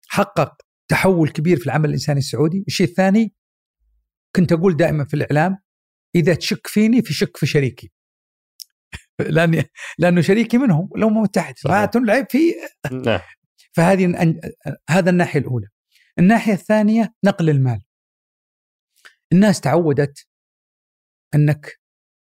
حقق 0.09 0.57
تحول 0.91 1.29
كبير 1.29 1.57
في 1.57 1.67
العمل 1.67 1.89
الإنساني 1.89 2.19
السعودي، 2.19 2.65
الشيء 2.67 2.87
الثاني 2.87 3.35
كنت 4.37 4.53
أقول 4.53 4.77
دائما 4.77 5.05
في 5.05 5.15
الإعلام 5.15 5.59
إذا 6.15 6.35
تشك 6.35 6.67
فيني 6.67 7.03
في 7.03 7.15
شك 7.15 7.37
في 7.37 7.47
شريكي. 7.47 7.93
لأني 9.31 9.63
لأنه 9.99 10.21
شريكي 10.21 10.59
منهم 10.59 10.91
الامم 10.97 11.17
المتحده 11.17 11.55
فالعيب 11.55 12.27
في 12.31 12.55
نعم 12.93 13.21
فهذه 13.77 14.35
هذا 14.91 15.11
الناحية 15.11 15.41
الأولى 15.41 15.67
الناحية 16.19 16.53
الثانية 16.53 17.15
نقل 17.25 17.51
المال 17.51 17.81
الناس 19.33 19.61
تعودت 19.61 20.28
أنك 21.35 21.81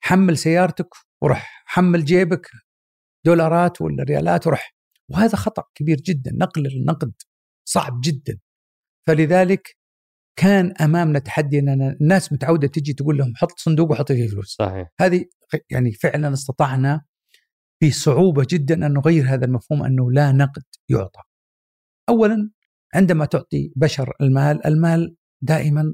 حمل 0.03 0.37
سيارتك 0.37 0.87
وروح 1.21 1.63
حمل 1.65 2.05
جيبك 2.05 2.47
دولارات 3.25 3.81
ولا 3.81 4.03
ريالات 4.03 4.47
وروح. 4.47 4.75
وهذا 5.09 5.35
خطأ 5.35 5.63
كبير 5.75 5.97
جدا 5.97 6.31
نقل 6.33 6.67
النقد 6.67 7.13
صعب 7.65 8.01
جدا. 8.03 8.39
فلذلك 9.07 9.77
كان 10.35 10.73
أمامنا 10.81 11.19
تحدي 11.19 11.59
أن 11.59 11.97
الناس 12.01 12.33
متعودة 12.33 12.67
تجي 12.67 12.93
تقول 12.93 13.17
لهم 13.17 13.33
حط 13.35 13.59
صندوق 13.59 13.91
وحط 13.91 14.11
فيه 14.11 14.27
فلوس. 14.27 14.55
صحيح. 14.55 14.89
هذه 14.99 15.25
يعني 15.69 15.91
فعلا 15.91 16.33
استطعنا 16.33 17.01
بصعوبة 17.83 18.47
جدا 18.49 18.85
أن 18.85 18.93
نغير 18.93 19.25
هذا 19.33 19.45
المفهوم 19.45 19.83
أنه 19.83 20.11
لا 20.11 20.31
نقد 20.31 20.63
يعطى. 20.89 21.21
اولا 22.09 22.51
عندما 22.93 23.25
تعطي 23.25 23.73
بشر 23.75 24.13
المال، 24.21 24.65
المال 24.65 25.15
دائما 25.41 25.93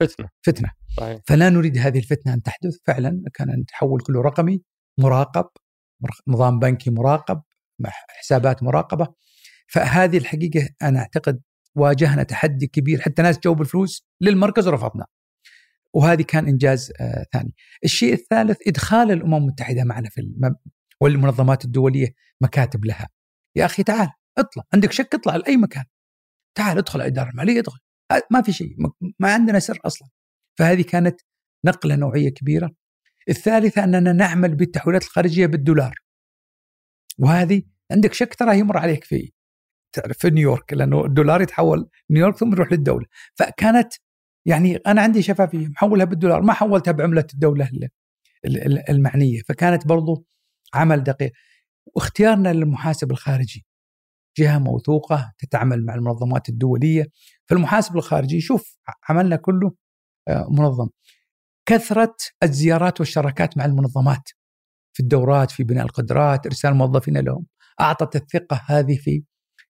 فتنة. 0.00 0.28
فتنة. 0.42 0.70
صحيح. 0.96 1.20
فلا 1.26 1.48
نريد 1.48 1.78
هذه 1.78 1.98
الفتنة 1.98 2.34
أن 2.34 2.42
تحدث. 2.42 2.76
فعلا 2.86 3.22
كان 3.34 3.60
نتحول 3.60 4.00
كله 4.00 4.22
رقمي 4.22 4.62
مراقب 4.98 5.48
نظام 6.28 6.58
بنكي 6.58 6.90
مراقب 6.90 7.42
حسابات 8.20 8.62
مراقبة. 8.62 9.06
فهذه 9.68 10.18
الحقيقة 10.18 10.68
أنا 10.82 11.00
أعتقد 11.00 11.40
واجهنا 11.74 12.22
تحدي 12.22 12.66
كبير. 12.66 13.00
حتى 13.00 13.22
ناس 13.22 13.38
جو 13.38 13.54
بالفلوس 13.54 14.06
للمركز 14.20 14.68
ورفضنا. 14.68 15.06
وهذه 15.94 16.22
كان 16.22 16.48
إنجاز 16.48 16.92
آه 17.00 17.26
ثاني. 17.32 17.54
الشيء 17.84 18.12
الثالث 18.12 18.58
إدخال 18.68 19.10
الأمم 19.10 19.34
المتحدة 19.34 19.84
معنا 19.84 20.08
في 20.08 20.20
المم... 20.20 20.54
والمنظمات 21.00 21.64
الدولية 21.64 22.08
مكاتب 22.40 22.84
لها. 22.84 23.08
يا 23.56 23.64
أخي 23.64 23.82
تعال 23.82 24.08
اطلع. 24.38 24.62
عندك 24.74 24.92
شك 24.92 25.14
اطلع 25.14 25.36
لأي 25.36 25.56
مكان. 25.56 25.84
تعال 26.54 26.78
ادخل 26.78 27.00
الإدارة 27.00 27.30
المالية 27.30 27.60
ادخل. 27.60 27.78
ما 28.30 28.42
في 28.42 28.52
شيء 28.52 28.76
ما 29.18 29.32
عندنا 29.32 29.58
سر 29.58 29.78
أصلا. 29.84 30.08
فهذه 30.58 30.82
كانت 30.82 31.20
نقلة 31.64 31.96
نوعية 31.96 32.30
كبيرة. 32.30 32.70
الثالثة 33.28 33.84
أننا 33.84 34.12
نعمل 34.12 34.54
بالتحويلات 34.54 35.02
الخارجية 35.02 35.46
بالدولار. 35.46 35.94
وهذه 37.18 37.62
عندك 37.92 38.12
شك 38.12 38.34
ترى 38.34 38.58
يمر 38.58 38.78
عليك 38.78 39.04
في 39.04 39.32
تعرف 39.92 40.18
في 40.18 40.30
نيويورك 40.30 40.72
لأنه 40.72 41.04
الدولار 41.04 41.42
يتحول 41.42 41.88
نيويورك 42.10 42.36
ثم 42.36 42.52
يروح 42.52 42.72
للدولة. 42.72 43.06
فكانت 43.34 43.92
يعني 44.46 44.76
أنا 44.76 45.02
عندي 45.02 45.22
شفافية 45.22 45.68
محولها 45.68 46.04
بالدولار. 46.04 46.42
ما 46.42 46.52
حولتها 46.52 46.92
بعملة 46.92 47.26
الدولة 47.34 47.70
المعنية. 48.88 49.42
فكانت 49.48 49.86
برضو 49.86 50.26
عمل 50.74 51.02
دقيق. 51.04 51.32
واختيارنا 51.94 52.52
للمحاسب 52.52 53.10
الخارجي. 53.10 53.66
جهة 54.38 54.58
موثوقة 54.58 55.32
تتعامل 55.38 55.84
مع 55.84 55.94
المنظمات 55.94 56.48
الدولية. 56.48 57.06
فالمحاسب 57.50 57.96
الخارجي 57.96 58.40
شوف 58.40 58.78
عملنا 59.08 59.36
كله 59.36 59.74
آه، 60.28 60.46
منظم. 60.50 60.88
كثرة 61.68 62.16
الزيارات 62.42 63.00
والشراكات 63.00 63.58
مع 63.58 63.64
المنظمات 63.64 64.28
في 64.96 65.02
الدورات 65.02 65.50
في 65.50 65.64
بناء 65.64 65.84
القدرات 65.84 66.46
إرسال 66.46 66.74
موظفين 66.74 67.18
لهم 67.18 67.46
أعطت 67.80 68.16
الثقة 68.16 68.62
هذه 68.66 68.96
في 68.96 69.24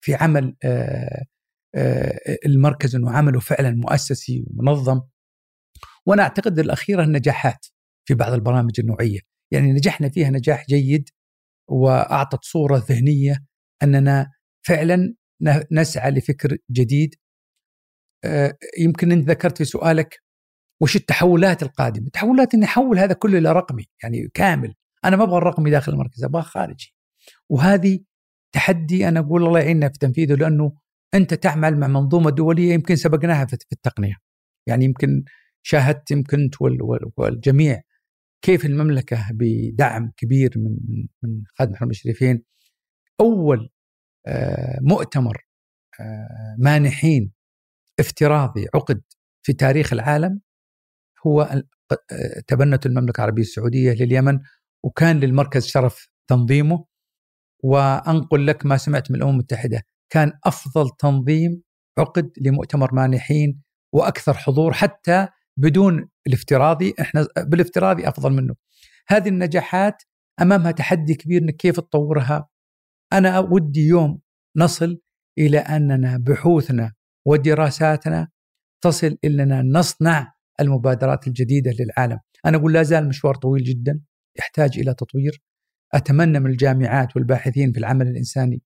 في 0.01 0.15
عمل 0.15 0.55
آه، 0.63 1.25
آه، 1.75 2.19
المركز 2.45 2.95
إنه 2.95 3.11
عمله 3.11 3.39
فعلا 3.39 3.71
مؤسسي 3.71 4.45
ومنظم. 4.47 5.01
وأنا 6.05 6.23
أعتقد 6.23 6.59
الأخيرة 6.59 7.03
النجاحات 7.03 7.65
في 8.07 8.13
بعض 8.13 8.33
البرامج 8.33 8.79
النوعية. 8.79 9.19
يعني 9.51 9.71
نجحنا 9.73 10.09
فيها 10.09 10.29
نجاح 10.29 10.65
جيد 10.69 11.09
وأعطت 11.69 12.43
صورة 12.43 12.77
ذهنية 12.89 13.45
أننا 13.83 14.31
فعلا 14.67 15.15
نسعى 15.71 16.11
لفكر 16.11 16.57
جديد 16.71 17.15
يمكن 18.79 19.11
انت 19.11 19.29
ذكرت 19.29 19.57
في 19.57 19.65
سؤالك 19.65 20.21
وش 20.81 20.95
التحولات 20.95 21.63
القادمة؟ 21.63 22.05
التحولات 22.05 22.53
إني 22.53 22.65
أحول 22.65 22.99
هذا 22.99 23.13
كله 23.13 23.37
إلى 23.37 23.51
رقمي 23.51 23.85
يعني 24.03 24.29
كامل. 24.33 24.73
أنا 25.05 25.15
ما 25.15 25.23
أبغى 25.23 25.37
الرقمي 25.37 25.69
داخل 25.69 25.91
المركز 25.93 26.23
أبغاه 26.23 26.41
خارجي. 26.41 26.95
وهذه 27.49 27.99
تحدي 28.55 29.07
أنا 29.07 29.19
أقول 29.19 29.43
الله 29.45 29.59
يعيننا 29.59 29.89
في 29.89 29.99
تنفيذه 29.99 30.33
لأنه 30.33 30.73
أنت 31.13 31.33
تعمل 31.33 31.79
مع 31.79 31.87
منظومة 31.87 32.29
دولية 32.29 32.73
يمكن 32.73 32.95
سبقناها 32.95 33.45
في 33.45 33.57
التقنية. 33.71 34.15
يعني 34.67 34.85
يمكن 34.85 35.23
شاهدت 35.63 36.11
يمكن 36.11 36.39
انت 36.39 36.55
والجميع 37.17 37.81
كيف 38.41 38.65
المملكة 38.65 39.27
بدعم 39.31 40.11
كبير 40.17 40.51
من 40.55 40.77
من 41.23 41.43
خادم 41.55 41.71
الحرمين 41.73 41.91
الشريفين. 41.91 42.43
أول 43.19 43.69
آه، 44.27 44.79
مؤتمر 44.81 45.45
آه، 45.99 46.55
مانحين 46.59 47.31
افتراضي 47.99 48.67
عقد 48.75 49.01
في 49.43 49.53
تاريخ 49.53 49.93
العالم 49.93 50.41
هو 51.27 51.63
تبنت 52.47 52.85
المملكة 52.85 53.17
العربية 53.17 53.41
السعودية 53.41 53.93
لليمن 53.93 54.39
وكان 54.83 55.19
للمركز 55.19 55.65
شرف 55.65 56.07
تنظيمه 56.27 56.85
وأنقل 57.63 58.47
لك 58.47 58.65
ما 58.65 58.77
سمعت 58.77 59.11
من 59.11 59.17
الأمم 59.17 59.31
المتحدة 59.31 59.81
كان 60.09 60.31
أفضل 60.45 60.89
تنظيم 60.99 61.61
عقد 61.97 62.31
لمؤتمر 62.41 62.95
مانحين 62.95 63.61
وأكثر 63.93 64.33
حضور 64.33 64.73
حتى 64.73 65.27
بدون 65.57 66.09
الافتراضي 66.27 66.93
إحنا 67.01 67.27
بالافتراضي 67.37 68.07
أفضل 68.07 68.33
منه. 68.33 68.55
هذه 69.07 69.27
النجاحات 69.29 70.03
أمامها 70.41 70.71
تحدي 70.71 71.15
كبير 71.15 71.41
إنك 71.41 71.55
كيف 71.55 71.79
تطورها. 71.79 72.47
أنا 73.13 73.39
ودي 73.39 73.81
يوم 73.87 74.19
نصل 74.57 74.99
إلى 75.37 75.57
أننا 75.59 76.17
بحوثنا 76.17 76.93
ودراساتنا 77.27 78.27
تصل 78.83 79.17
اننا 79.25 79.61
نصنع 79.61 80.33
المبادرات 80.59 81.27
الجديدة 81.27 81.71
للعالم. 81.79 82.19
أنا 82.45 82.57
أقول 82.57 82.73
لا 82.73 82.83
زال 82.83 83.07
مشوار 83.07 83.35
طويل 83.35 83.63
جدا 83.63 84.01
يحتاج 84.39 84.79
إلى 84.79 84.93
تطوير. 84.93 85.41
أتمنى 85.93 86.39
من 86.39 86.51
الجامعات 86.51 87.15
والباحثين 87.15 87.71
في 87.71 87.79
العمل 87.79 88.07
الإنساني 88.07 88.61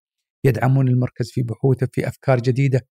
يدعمون 0.46 0.88
المركز 0.88 1.32
في 1.32 1.44
بحوثه 1.44 1.88
في 1.94 2.08
أفكار 2.08 2.40
جديدة 2.40 2.88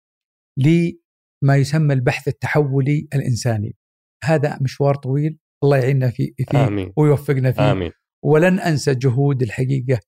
لما 0.59 1.57
يسمى 1.57 1.95
البحث 1.95 2.29
التحولي 2.29 3.09
الإنساني. 3.15 3.77
هذا 4.25 4.59
مشوار 4.61 4.95
طويل 4.95 5.39
الله 5.65 5.77
يعيننا 5.77 6.11
فيه, 6.11 6.33
فيه 6.51 6.67
آمين. 6.67 6.93
ويوفقنا 6.97 7.53
فيه 7.53 7.73
آمين. 7.73 7.93
ولن 8.25 8.59
أنسى 8.59 8.95
جهود 8.95 9.43
الحقيقة 9.43 10.01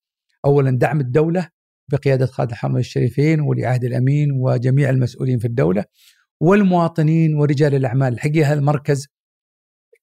اولا 0.44 0.70
دعم 0.70 1.00
الدولة 1.00 1.48
بقيادة 1.92 2.26
خالد 2.26 2.50
الحرمين 2.50 2.78
الشريفين 2.78 3.40
ولي 3.40 3.66
عهد 3.66 3.84
الأمين 3.84 4.28
وجميع 4.32 4.90
المسؤولين 4.90 5.38
في 5.38 5.44
الدولة 5.44 5.84
والمواطنين 6.40 7.34
ورجال 7.34 7.74
الأعمال 7.74 8.12
الحقيقة 8.12 8.52
المركز 8.52 9.08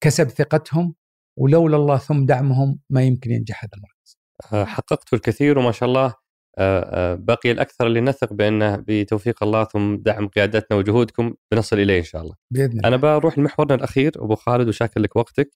كسب 0.01 0.29
ثقتهم 0.29 0.95
ولولا 1.37 1.77
الله 1.77 1.97
ثم 1.97 2.25
دعمهم 2.25 2.79
ما 2.89 3.03
يمكن 3.03 3.31
ينجح 3.31 3.63
هذا 3.63 3.71
المركز. 3.77 4.17
آه، 4.53 4.65
حققتوا 4.65 5.17
الكثير 5.17 5.59
وما 5.59 5.71
شاء 5.71 5.89
الله 5.89 6.13
آه، 6.57 7.13
آه، 7.13 7.15
بقي 7.15 7.51
الأكثر 7.51 7.87
اللي 7.87 8.01
نثق 8.01 8.33
بأنه 8.33 8.83
بتوفيق 8.87 9.43
الله 9.43 9.63
ثم 9.63 9.95
دعم 9.95 10.27
قيادتنا 10.27 10.77
وجهودكم 10.77 11.33
بنصل 11.51 11.79
إليه 11.79 11.99
إن 11.99 12.03
شاء 12.03 12.21
الله. 12.21 12.35
بإذن 12.51 12.71
الله. 12.71 12.87
أنا 12.87 12.97
بروح 12.97 13.37
لمحورنا 13.39 13.75
الأخير 13.75 14.11
أبو 14.15 14.35
خالد 14.35 14.67
وشاكر 14.67 14.99
لك 15.01 15.15
وقتك 15.15 15.49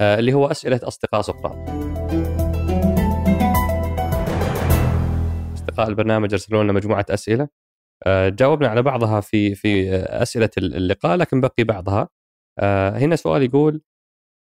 اللي 0.00 0.32
هو 0.32 0.46
أسئلة 0.46 0.80
أصدقاء 0.82 1.22
سقراط. 1.22 1.89
البرنامج 5.86 6.32
ارسلوا 6.32 6.64
لنا 6.64 6.72
مجموعة 6.72 7.06
أسئلة. 7.10 7.48
آه، 8.06 8.28
جاوبنا 8.28 8.68
على 8.68 8.82
بعضها 8.82 9.20
في 9.20 9.54
في 9.54 9.94
أسئلة 9.96 10.50
اللقاء 10.58 11.16
لكن 11.16 11.40
بقي 11.40 11.64
بعضها. 11.64 12.08
آه، 12.58 12.98
هنا 12.98 13.16
سؤال 13.16 13.42
يقول 13.42 13.82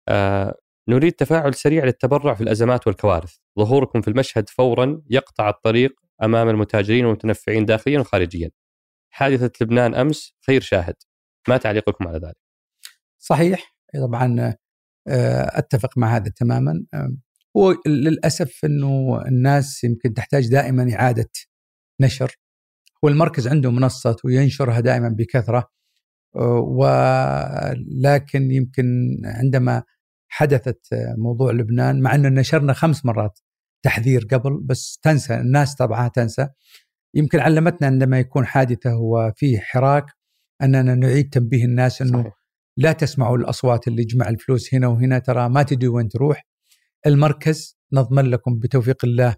آه، 0.08 0.54
نريد 0.88 1.12
تفاعل 1.12 1.54
سريع 1.54 1.84
للتبرع 1.84 2.34
في 2.34 2.40
الأزمات 2.40 2.86
والكوارث. 2.86 3.36
ظهوركم 3.58 4.00
في 4.00 4.08
المشهد 4.08 4.48
فورا 4.48 5.02
يقطع 5.10 5.48
الطريق 5.48 6.00
أمام 6.22 6.48
المتاجرين 6.48 7.04
والمتنفعين 7.04 7.64
داخليا 7.64 8.00
وخارجيا. 8.00 8.50
حادثة 9.10 9.52
لبنان 9.60 9.94
أمس 9.94 10.36
خير 10.46 10.60
شاهد. 10.60 10.94
ما 11.48 11.56
تعليقكم 11.56 12.08
على 12.08 12.18
ذلك؟ 12.18 12.36
صحيح. 13.18 13.74
طبعا 13.94 14.54
أتفق 15.58 15.98
مع 15.98 16.16
هذا 16.16 16.30
تماما. 16.36 16.84
وللاسف 17.54 18.64
إنه 18.64 19.22
الناس 19.28 19.84
يمكن 19.84 20.14
تحتاج 20.14 20.48
دائما 20.48 20.94
إعادة 20.94 21.30
نشر. 22.00 22.38
والمركز 23.02 23.48
عنده 23.48 23.70
منصة 23.70 24.16
وينشرها 24.24 24.80
دائما 24.80 25.08
بكثرة 25.08 25.68
ولكن 26.78 28.50
يمكن 28.50 28.84
عندما 29.24 29.82
حدثت 30.28 30.80
موضوع 31.18 31.52
لبنان 31.52 32.00
مع 32.00 32.14
إنه 32.14 32.28
نشرنا 32.28 32.72
خمس 32.72 33.04
مرات 33.04 33.38
تحذير 33.84 34.26
قبل 34.30 34.60
بس 34.64 34.98
تنسى 35.02 35.34
الناس 35.34 35.74
طبعا 35.74 36.08
تنسى. 36.08 36.48
يمكن 37.14 37.40
علمتنا 37.40 37.86
عندما 37.86 38.18
يكون 38.18 38.46
حادثة 38.46 38.96
وفي 38.96 39.58
حراك 39.58 40.04
أننا 40.62 40.94
نعيد 40.94 41.30
تنبيه 41.30 41.64
الناس 41.64 42.02
إنه 42.02 42.22
صحيح. 42.22 42.32
لا 42.76 42.92
تسمعوا 42.92 43.36
الأصوات 43.36 43.88
اللي 43.88 44.02
يجمع 44.02 44.28
الفلوس 44.28 44.74
هنا 44.74 44.88
وهنا 44.88 45.18
ترى 45.18 45.48
ما 45.48 45.62
تدري 45.62 45.88
وين 45.88 46.08
تروح. 46.08 46.47
المركز 47.06 47.78
نضمن 47.92 48.30
لكم 48.30 48.58
بتوفيق 48.58 49.04
الله 49.04 49.36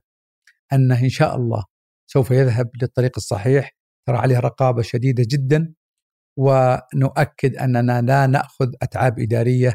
أنه 0.72 1.00
إن 1.04 1.08
شاء 1.08 1.36
الله 1.36 1.64
سوف 2.06 2.30
يذهب 2.30 2.70
للطريق 2.82 3.12
الصحيح. 3.16 3.76
ترى 4.06 4.16
عليه 4.16 4.38
رقابة 4.38 4.82
شديدة 4.82 5.24
جدا 5.26 5.74
ونؤكد 6.38 7.56
أننا 7.56 8.02
لا 8.02 8.26
نأخذ 8.26 8.72
أتعاب 8.82 9.18
إدارية. 9.18 9.74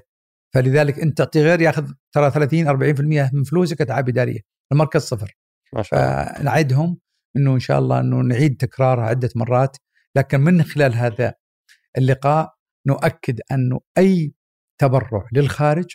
فلذلك 0.53 0.99
انت 0.99 1.17
تعطي 1.17 1.41
غير 1.43 1.61
ياخذ 1.61 1.91
ترى 2.11 2.31
30 2.31 2.67
40% 2.67 3.31
من 3.33 3.43
فلوسك 3.43 3.81
أتعاب 3.81 4.09
إدارية. 4.09 4.39
المركز 4.71 5.01
صفر. 5.01 5.37
ما 5.73 5.81
شاء 5.81 5.99
الله. 5.99 6.33
فنعدهم 6.33 6.97
إنه 7.37 7.53
إن 7.53 7.59
شاء 7.59 7.79
الله 7.79 7.99
إنه 7.99 8.21
نعيد 8.21 8.57
تكرارها 8.57 9.03
عدة 9.03 9.29
مرات. 9.35 9.77
لكن 10.15 10.41
من 10.41 10.63
خلال 10.63 10.93
هذا 10.93 11.33
اللقاء 11.97 12.53
نؤكد 12.87 13.41
انه 13.51 13.79
أي 13.97 14.33
تبرع 14.81 15.27
للخارج 15.33 15.85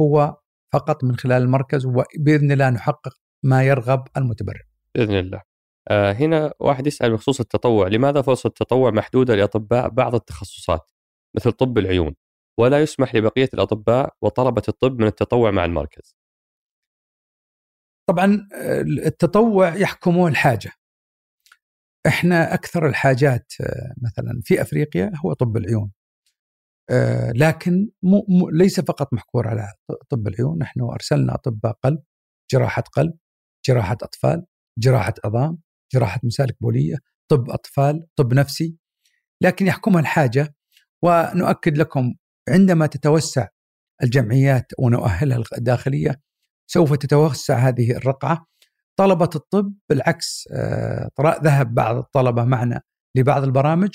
هو 0.00 0.36
فقط 0.72 1.04
من 1.04 1.16
خلال 1.16 1.42
المركز 1.42 1.86
وبإذن 1.86 2.52
الله 2.52 2.70
نحقق 2.70 3.14
ما 3.42 3.62
يرغب 3.62 4.04
المتبرع. 4.16 4.60
بإذن 4.94 5.18
الله. 5.18 5.42
آه 5.88 6.12
هنا 6.12 6.52
واحد 6.60 6.86
يسأل 6.86 7.12
بخصوص 7.12 7.40
التطوع، 7.40 7.88
لماذا 7.88 8.22
فرص 8.22 8.46
التطوع 8.46 8.90
محدودة 8.90 9.34
لأطباء 9.34 9.88
بعض 9.88 10.14
التخصصات 10.14 10.90
مثل 11.36 11.52
طب 11.52 11.78
العيون 11.78 12.14
ولا 12.58 12.82
يسمح 12.82 13.14
لبقية 13.14 13.48
الأطباء 13.54 14.14
وطلبة 14.22 14.62
الطب 14.68 15.00
من 15.00 15.06
التطوع 15.06 15.50
مع 15.50 15.64
المركز؟ 15.64 16.16
طبعا 18.08 18.48
التطوع 19.06 19.74
يحكمه 19.74 20.28
الحاجة. 20.28 20.72
إحنا 22.06 22.54
أكثر 22.54 22.86
الحاجات 22.86 23.52
آه، 23.60 23.94
مثلا 24.02 24.40
في 24.44 24.62
أفريقيا 24.62 25.12
هو 25.24 25.32
طب 25.32 25.56
العيون. 25.56 25.90
آه، 26.90 27.32
لكن 27.32 27.88
مو 28.02 28.26
مو 28.28 28.48
ليس 28.50 28.80
فقط 28.80 29.12
محكور 29.12 29.48
على 29.48 29.72
طب 30.10 30.28
العيون، 30.28 30.58
نحن 30.58 30.80
أرسلنا 30.80 31.34
أطباء 31.34 31.72
قلب، 31.84 32.02
جراحة 32.52 32.82
قلب، 32.82 33.14
جراحة 33.66 33.96
أطفال، 34.02 34.44
جراحة 34.78 35.14
عظام، 35.24 35.58
جراحة 35.94 36.20
مسالك 36.24 36.56
بولية، 36.60 36.96
طب 37.30 37.50
أطفال، 37.50 38.06
طب 38.16 38.34
نفسي، 38.34 38.76
لكن 39.42 39.66
يحكمها 39.66 40.00
الحاجة 40.00 40.54
ونؤكد 41.04 41.78
لكم 41.78 42.14
عندما 42.48 42.86
تتوسع 42.86 43.48
الجمعيات 44.02 44.66
ونؤهلها 44.78 45.42
الداخلية 45.58 46.20
سوف 46.70 46.94
تتوسع 46.94 47.58
هذه 47.58 47.92
الرقعة. 47.96 48.46
طلبة 48.98 49.30
الطب 49.34 49.74
بالعكس 49.90 50.48
آه، 50.52 51.08
ذهب 51.44 51.74
بعض 51.74 51.96
الطلبة 51.96 52.44
معنا 52.44 52.82
لبعض 53.16 53.44
البرامج 53.44 53.90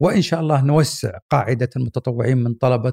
وإن 0.00 0.22
شاء 0.22 0.40
الله 0.40 0.60
نوسع 0.64 1.18
قاعدة 1.30 1.70
المتطوعين 1.76 2.38
من 2.38 2.54
طلبة 2.54 2.92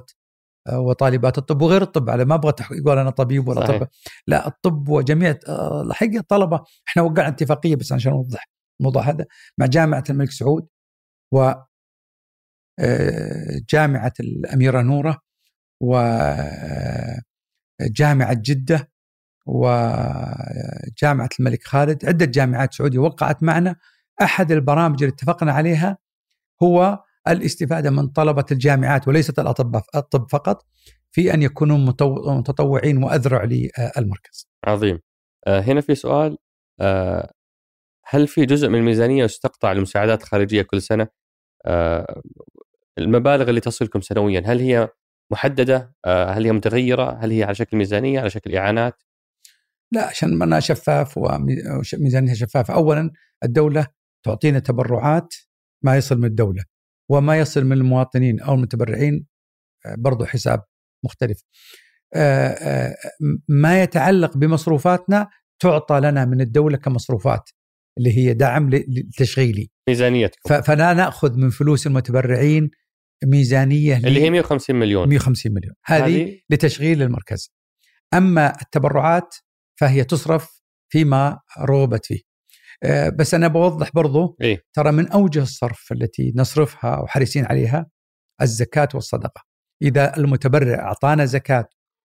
آه، 0.68 0.80
وطالبات 0.80 1.38
الطب 1.38 1.62
وغير 1.62 1.82
الطب 1.82 2.10
على 2.10 2.24
ما 2.24 2.34
أبغى 2.34 2.52
يقول 2.70 2.98
أنا 2.98 3.10
طبيب 3.10 3.48
ولا 3.48 3.66
صحيح. 3.66 3.82
طب 3.82 3.88
لا 4.26 4.46
الطب 4.46 4.88
وجميع 4.88 5.38
آه، 5.48 5.82
الحقيقة 5.82 6.20
الطلبة 6.20 6.64
إحنا 6.88 7.02
وقعنا 7.02 7.28
اتفاقية 7.28 7.76
بس 7.76 7.92
عشان 7.92 8.12
أوضح 8.12 8.48
الموضوع 8.80 9.02
هذا 9.02 9.26
مع 9.58 9.66
جامعة 9.66 10.04
الملك 10.10 10.30
سعود 10.30 10.66
و 11.32 11.52
آه، 12.80 13.60
جامعة 13.70 14.12
الأميرة 14.20 14.82
نورة 14.82 15.18
وجامعه 15.80 17.22
جدة 18.34 18.90
وجامعه 19.46 21.28
الملك 21.40 21.64
خالد. 21.66 22.06
عدة 22.06 22.26
جامعات 22.26 22.74
سعودية 22.74 22.98
وقعت 22.98 23.42
معنا. 23.42 23.76
أحد 24.22 24.52
البرامج 24.52 25.02
اللي 25.02 25.14
اتفقنا 25.14 25.52
عليها 25.52 25.98
هو 26.62 26.98
الاستفادة 27.28 27.90
من 27.90 28.08
طلبة 28.08 28.44
الجامعات 28.52 29.08
وليست 29.08 29.38
الاطباء 29.38 29.82
الطب 29.94 30.30
فقط 30.30 30.66
في 31.10 31.34
أن 31.34 31.42
يكونوا 31.42 31.78
متطوعين 32.38 33.02
وأذرع 33.02 33.44
للمركز. 33.44 34.48
عظيم. 34.64 35.00
آه، 35.46 35.60
هنا 35.60 35.80
في 35.80 35.94
سؤال 35.94 36.38
آه، 36.80 37.32
هل 38.04 38.28
في 38.28 38.46
جزء 38.46 38.68
من 38.68 38.78
الميزانية 38.78 39.24
يستقطع 39.24 39.72
لمساعدات 39.72 40.22
خارجيه 40.22 40.62
كل 40.62 40.82
سنة؟ 40.82 41.08
آه، 41.66 42.22
المبالغ 42.98 43.48
اللي 43.48 43.60
تصلكم 43.60 44.00
سنويا 44.00 44.42
هل 44.46 44.60
هي 44.60 44.88
محددة؟ 45.32 45.94
هل 46.06 46.44
هي 46.44 46.52
متغيرة؟ 46.52 47.18
هل 47.20 47.30
هي 47.30 47.42
على 47.42 47.54
شكل 47.54 47.76
ميزانية؟ 47.76 48.20
على 48.20 48.30
شكل 48.30 48.56
إعانات؟ 48.56 49.02
لا 49.92 50.06
عشان 50.06 50.42
أنا 50.42 50.60
شفاف 50.60 51.18
وميزانيه 51.18 52.34
شفافة، 52.34 52.74
اولا 52.74 53.10
الدولة 53.44 53.86
تعطينا 54.22 54.58
تبرعات 54.58 55.34
ما 55.84 55.96
يصل 55.96 56.18
من 56.18 56.24
الدولة 56.24 56.64
وما 57.10 57.38
يصل 57.38 57.64
من 57.64 57.72
المواطنين 57.72 58.40
أو 58.40 58.54
المتبرعين 58.54 59.26
آه، 59.86 59.94
برضو 59.98 60.24
حساب 60.24 60.64
مختلف. 61.04 61.42
آه، 62.14 62.48
آه، 62.48 62.94
ما 63.48 63.82
يتعلق 63.82 64.36
بمصروفاتنا 64.36 65.28
تعطى 65.62 66.00
لنا 66.00 66.24
من 66.24 66.40
الدولة 66.40 66.76
كمصروفات 66.76 67.50
اللي 67.98 68.18
هي 68.18 68.34
دعم 68.34 68.70
تشغيلي 69.16 69.70
ميزانيتكم. 69.88 70.62
فلا 70.62 70.94
نأخذ 70.94 71.36
من 71.36 71.50
فلوس 71.50 71.86
المتبرعين 71.86 72.70
ميزانية 73.24 73.96
اللي 73.96 74.22
هي 74.22 74.30
150 74.30 74.76
مليون. 74.76 75.08
150 75.08 75.52
مليون. 75.52 75.74
هذه 75.84 76.40
لتشغيل 76.50 77.02
المركز. 77.02 77.52
أما 78.14 78.52
التبرعات 78.62 79.34
فهي 79.80 80.04
تصرف 80.04 80.62
فيما 80.92 81.40
رغبت 81.60 82.06
فيه. 82.06 82.27
بس 83.18 83.34
أنا 83.34 83.48
بوضح 83.48 83.90
برضو 83.94 84.36
إيه؟ 84.40 84.64
ترى 84.76 84.92
من 84.92 85.08
أوجه 85.08 85.42
الصرف 85.42 85.92
التي 85.92 86.32
نصرفها 86.36 86.98
وحريصين 87.00 87.44
عليها 87.46 87.86
الزكاة 88.42 88.88
والصدقة 88.94 89.42
إذا 89.82 90.16
المتبرع 90.16 90.78
أعطانا 90.78 91.24
زكاة 91.24 91.68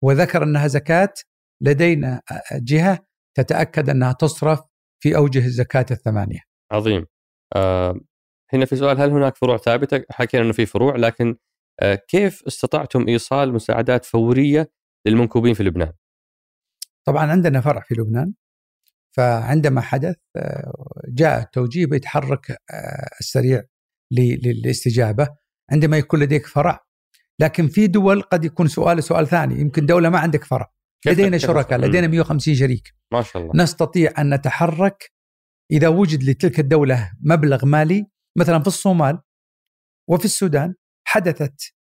وذكر 0.04 0.42
أنها 0.42 0.66
زكاة 0.66 1.14
لدينا 1.60 2.22
جهة 2.52 2.98
تتأكد 3.36 3.90
أنها 3.90 4.12
تصرف 4.12 4.60
في 5.02 5.16
أوجه 5.16 5.46
الزكاة 5.46 5.86
الثمانية. 5.90 6.40
عظيم. 6.72 7.06
آه 7.56 8.00
هنا 8.52 8.64
في 8.64 8.76
سؤال 8.76 9.00
هل 9.00 9.10
هناك 9.10 9.36
فروع 9.36 9.56
ثابتة؟ 9.56 10.04
حكينا 10.10 10.42
إنه 10.42 10.52
في 10.52 10.66
فروع 10.66 10.96
لكن 10.96 11.36
آه 11.80 11.94
كيف 11.94 12.42
استطعتم 12.46 13.08
إيصال 13.08 13.52
مساعدات 13.52 14.04
فورية 14.04 14.70
للمنكوبين 15.06 15.54
في 15.54 15.62
لبنان؟ 15.62 15.92
طبعا 17.06 17.30
عندنا 17.30 17.60
فرع 17.60 17.80
في 17.80 17.94
لبنان 17.94 18.32
فعندما 19.18 19.80
حدث 19.80 20.16
آه، 20.36 20.72
جاء 21.08 21.40
التوجيه 21.40 21.86
بيتحرك 21.86 22.50
آه، 22.50 23.08
السريع 23.20 23.62
للاستجابة 24.12 25.28
عندما 25.70 25.98
يكون 25.98 26.20
لديك 26.20 26.46
فرع. 26.46 26.80
لكن 27.40 27.68
في 27.68 27.86
دول 27.86 28.22
قد 28.22 28.44
يكون 28.44 28.68
سؤال 28.68 29.04
سؤال 29.04 29.26
ثاني. 29.26 29.60
يمكن 29.60 29.86
دولة 29.86 30.08
ما 30.08 30.18
عندك 30.18 30.44
فرع. 30.44 30.72
لدينا 31.06 31.38
شركاء 31.38 31.78
لدينا 31.78 32.06
150 32.06 32.54
شريك. 32.54 32.94
ما 33.12 33.22
شاء 33.22 33.42
الله. 33.42 33.62
نستطيع 33.62 34.10
أن 34.18 34.34
نتحرك 34.34 35.12
إذا 35.72 35.88
وجد 35.88 36.22
لتلك 36.22 36.60
الدولة 36.60 37.12
مبلغ 37.20 37.66
مالي. 37.66 38.06
مثلا 38.38 38.60
في 38.60 38.66
الصومال 38.66 39.20
وفي 40.10 40.24
السودان 40.24 40.74
حدثت 41.06 41.74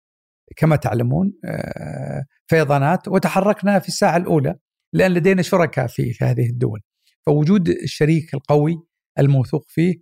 كما 0.57 0.75
تعلمون 0.75 1.33
آه، 1.45 2.25
فيضانات 2.47 3.07
وتحركنا 3.07 3.79
في 3.79 3.87
الساعة 3.87 4.17
الأولى 4.17 4.55
لأن 4.93 5.13
لدينا 5.13 5.41
شركاء 5.41 5.87
في 5.87 6.17
هذه 6.21 6.49
الدول. 6.49 6.81
فوجود 7.25 7.69
الشريك 7.69 8.33
القوي 8.33 8.83
الموثوق 9.19 9.65
فيه 9.67 9.95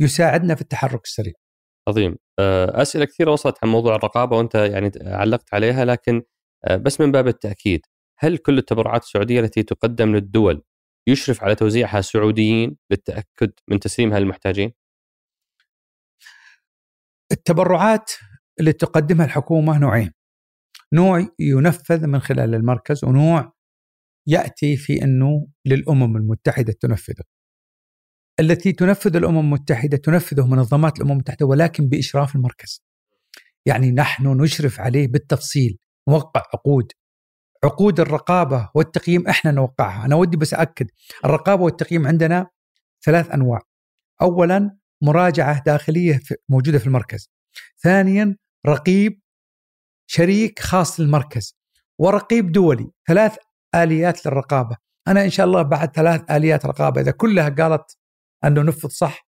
يساعدنا 0.00 0.54
في 0.54 0.60
التحرك 0.60 1.04
السريع. 1.04 1.32
عظيم. 1.88 2.16
آه، 2.38 2.82
أسئلة 2.82 3.04
كثيرة 3.04 3.32
وصلت 3.32 3.56
عن 3.62 3.68
موضوع 3.70 3.94
الرقابة 3.96 4.36
وأنت 4.36 4.54
يعني 4.54 4.90
علقت 5.06 5.54
عليها 5.54 5.84
لكن 5.84 6.22
آه، 6.64 6.76
بس 6.76 7.00
من 7.00 7.12
باب 7.12 7.28
التأكيد 7.28 7.80
هل 8.18 8.38
كل 8.38 8.58
التبرعات 8.58 9.02
السعودية 9.02 9.40
التي 9.40 9.62
تقدم 9.62 10.14
للدول 10.14 10.62
يشرف 11.08 11.44
على 11.44 11.54
توزيعها 11.54 12.00
سعوديين 12.00 12.76
للتأكد 12.90 13.52
من 13.70 13.80
تسليمها 13.80 14.18
للمحتاجين؟ 14.18 14.72
التبرعات 17.32 18.10
اللي 18.60 18.72
تقدمها 18.72 19.26
الحكومة 19.26 19.78
نوعين 19.78 20.12
نوع 20.92 21.26
ينفذ 21.38 22.06
من 22.06 22.20
خلال 22.20 22.54
المركز 22.54 23.04
ونوع 23.04 23.52
يأتي 24.26 24.76
في 24.76 25.02
أنه 25.02 25.46
للأمم 25.66 26.16
المتحدة 26.16 26.74
تنفذه. 26.80 27.24
التي 28.40 28.72
تنفذ 28.72 29.16
الأمم 29.16 29.38
المتحدة 29.38 29.96
تنفذه 29.96 30.46
منظمات 30.46 30.96
الأمم 30.96 31.12
المتحدة 31.12 31.46
ولكن 31.46 31.88
بإشراف 31.88 32.36
المركز. 32.36 32.84
يعني 33.66 33.90
نحن 33.90 34.42
نشرف 34.42 34.80
عليه 34.80 35.08
بالتفصيل، 35.08 35.78
نوقع 36.08 36.42
عقود. 36.54 36.92
عقود 37.64 38.00
الرقابة 38.00 38.70
والتقييم 38.74 39.28
إحنا 39.28 39.50
نوقعها، 39.50 40.04
أنا 40.04 40.16
ودي 40.16 40.36
بس 40.36 40.54
اكد 40.54 40.86
الرقابة 41.24 41.62
والتقييم 41.62 42.06
عندنا 42.06 42.46
ثلاث 43.04 43.30
أنواع. 43.30 43.60
اولا 44.22 44.76
مراجعة 45.02 45.62
داخلية 45.62 46.20
موجودة 46.48 46.78
في 46.78 46.86
المركز. 46.86 47.30
ثانيا 47.82 48.36
رقيب 48.66 49.20
شريك 50.06 50.58
خاص 50.58 51.00
للمركز 51.00 51.56
ورقيب 51.98 52.52
دولي 52.52 52.90
ثلاث 53.08 53.36
آليات 53.82 54.26
للرقابة. 54.26 54.76
أنا 55.08 55.24
إن 55.24 55.30
شاء 55.30 55.46
الله 55.46 55.62
بعد 55.62 55.96
ثلاث 55.96 56.30
آليات 56.30 56.66
رقابة 56.66 57.00
إذا 57.00 57.10
كلها 57.10 57.48
قالت 57.48 57.98
أنه 58.44 58.62
نفذ 58.62 58.88
صح 58.88 59.26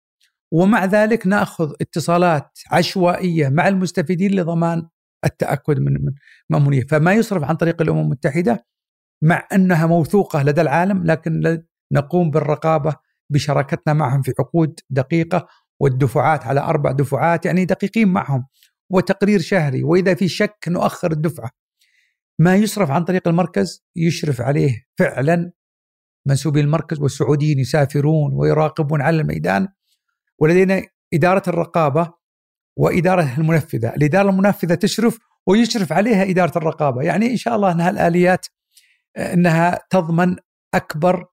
ومع 0.52 0.84
ذلك 0.84 1.26
نأخذ 1.26 1.72
اتصالات 1.80 2.58
عشوائية 2.70 3.48
مع 3.48 3.68
المستفيدين 3.68 4.30
لضمان 4.30 4.88
التأكد 5.24 5.78
من 5.78 5.92
من 5.92 6.12
مأمونية. 6.50 6.82
فما 6.90 7.12
يصرف 7.12 7.44
عن 7.44 7.54
طريق 7.54 7.82
الأمم 7.82 8.00
المتحدة 8.00 8.66
مع 9.22 9.48
أنها 9.52 9.86
موثوقة 9.86 10.42
لدى 10.42 10.60
العالم 10.60 11.04
لكن 11.04 11.62
نقوم 11.92 12.30
بالرقابة 12.30 12.96
بشراكتنا 13.32 13.94
معهم 13.94 14.22
في 14.22 14.32
عقود 14.38 14.80
دقيقة 14.90 15.46
والدفعات 15.80 16.44
على 16.46 16.60
أربع 16.60 16.92
دفعات 16.92 17.46
يعني 17.46 17.64
دقيقين 17.64 18.08
معهم 18.08 18.46
وتقرير 18.92 19.40
شهري. 19.40 19.84
وإذا 19.84 20.14
في 20.14 20.28
شك 20.28 20.64
نؤخر 20.68 21.12
الدفعة. 21.12 21.50
ما 22.38 22.56
يصرف 22.56 22.90
عن 22.90 23.04
طريق 23.04 23.28
المركز 23.28 23.84
يشرف 23.96 24.40
عليه 24.40 24.86
فعلا. 24.98 25.52
منسوبي 26.26 26.60
المركز 26.60 27.00
والسعوديين 27.00 27.58
يسافرون 27.58 28.30
ويراقبون 28.34 29.02
على 29.02 29.20
الميدان. 29.20 29.68
ولدينا 30.38 30.82
إدارة 31.14 31.42
الرقابة 31.48 32.12
وإدارة 32.78 33.38
المنفذة. 33.38 33.88
الإدارة 33.88 34.30
المنفذة 34.30 34.74
تشرف 34.74 35.18
ويشرف 35.46 35.92
عليها 35.92 36.30
إدارة 36.30 36.58
الرقابة. 36.58 37.02
يعني 37.02 37.30
إن 37.30 37.36
شاء 37.36 37.56
الله 37.56 37.72
أنها 37.72 37.90
الآليات 37.90 38.46
أنها 39.16 39.78
تضمن 39.90 40.36
أكبر 40.74 41.26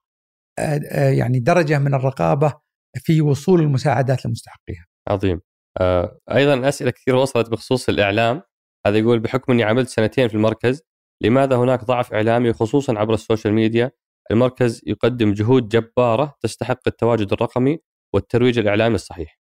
آه، 0.60 0.82
آه، 0.92 1.10
يعني 1.10 1.40
درجة 1.40 1.80
من 1.80 1.94
الرقابة 1.94 2.54
في 2.98 3.22
وصول 3.22 3.62
المساعدات 3.62 4.26
لمستحقيها 4.26 4.86
عظيم. 5.10 5.42
آه، 5.82 6.20
أيضا 6.32 6.70
أسئلة 6.70 6.92
كثيرة 6.92 7.22
وصلت 7.22 7.50
بخصوص 7.50 7.90
الإعلام. 7.90 8.42
هذا 8.88 8.98
يقول 8.98 9.20
بحكم 9.20 9.52
أني 9.52 9.64
عملت 9.64 9.90
سنتين 9.90 10.28
في 10.28 10.36
المركز 10.36 10.82
لماذا 11.22 11.56
هناك 11.56 11.84
ضعف 11.84 12.14
إعلامي 12.14 12.54
خصوصا 12.54 13.00
عبر 13.00 13.14
ال 13.14 13.19
social 13.19 13.54
media؟ 13.54 13.92
المركز 14.32 14.82
يقدم 14.88 15.34
جهود 15.34 15.70
جبارة 15.70 16.36
تستحق 16.42 16.80
التواجد 16.88 17.34
الرقمي 17.34 17.80
والترويج 18.14 18.60
الإعلامي 18.60 18.96
الصحيح. 18.96 19.40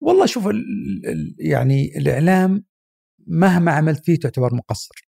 والله 0.00 0.26
شوف 0.26 0.48
يعني 1.38 1.98
الإعلام 1.98 2.64
مهما 3.26 3.72
عملت 3.72 4.04
فيه 4.04 4.18
تعتبر 4.18 4.54
مقصر. 4.54 5.08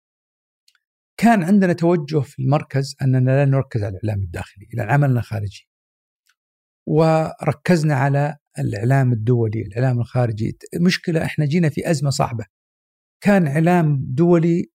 كان 1.16 1.42
عندنا 1.42 1.72
توجه 1.72 2.20
في 2.20 2.42
المركز 2.42 2.96
أننا 3.02 3.30
لا 3.30 3.44
نركز 3.44 3.82
على 3.82 3.96
الإعلام 3.96 4.22
الداخلي 4.22 4.66
لأن 4.74 4.90
عملنا 4.90 5.20
خارجي 5.20 5.68
وركزنا 6.86 7.94
على 7.94 8.36
الإعلام 8.58 9.12
الدولي 9.12 9.62
الإعلام 9.62 10.00
الخارجي. 10.00 10.58
المشكلة 10.74 11.24
إحنا 11.24 11.44
جينا 11.44 11.68
في 11.68 11.90
أزمة 11.90 12.10
صعبة. 12.10 12.44
كان 13.22 13.46
إعلام 13.46 14.04
دولي 14.08 14.70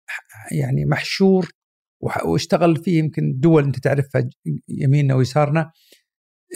يعني 0.51 0.85
محشور 0.85 1.49
واشتغل 2.25 2.75
فيه 2.83 2.99
يمكن 2.99 3.39
دول 3.39 3.63
أنت 3.63 3.79
تعرفها 3.79 4.29
يميننا 4.67 5.15
ويسارنا. 5.15 5.71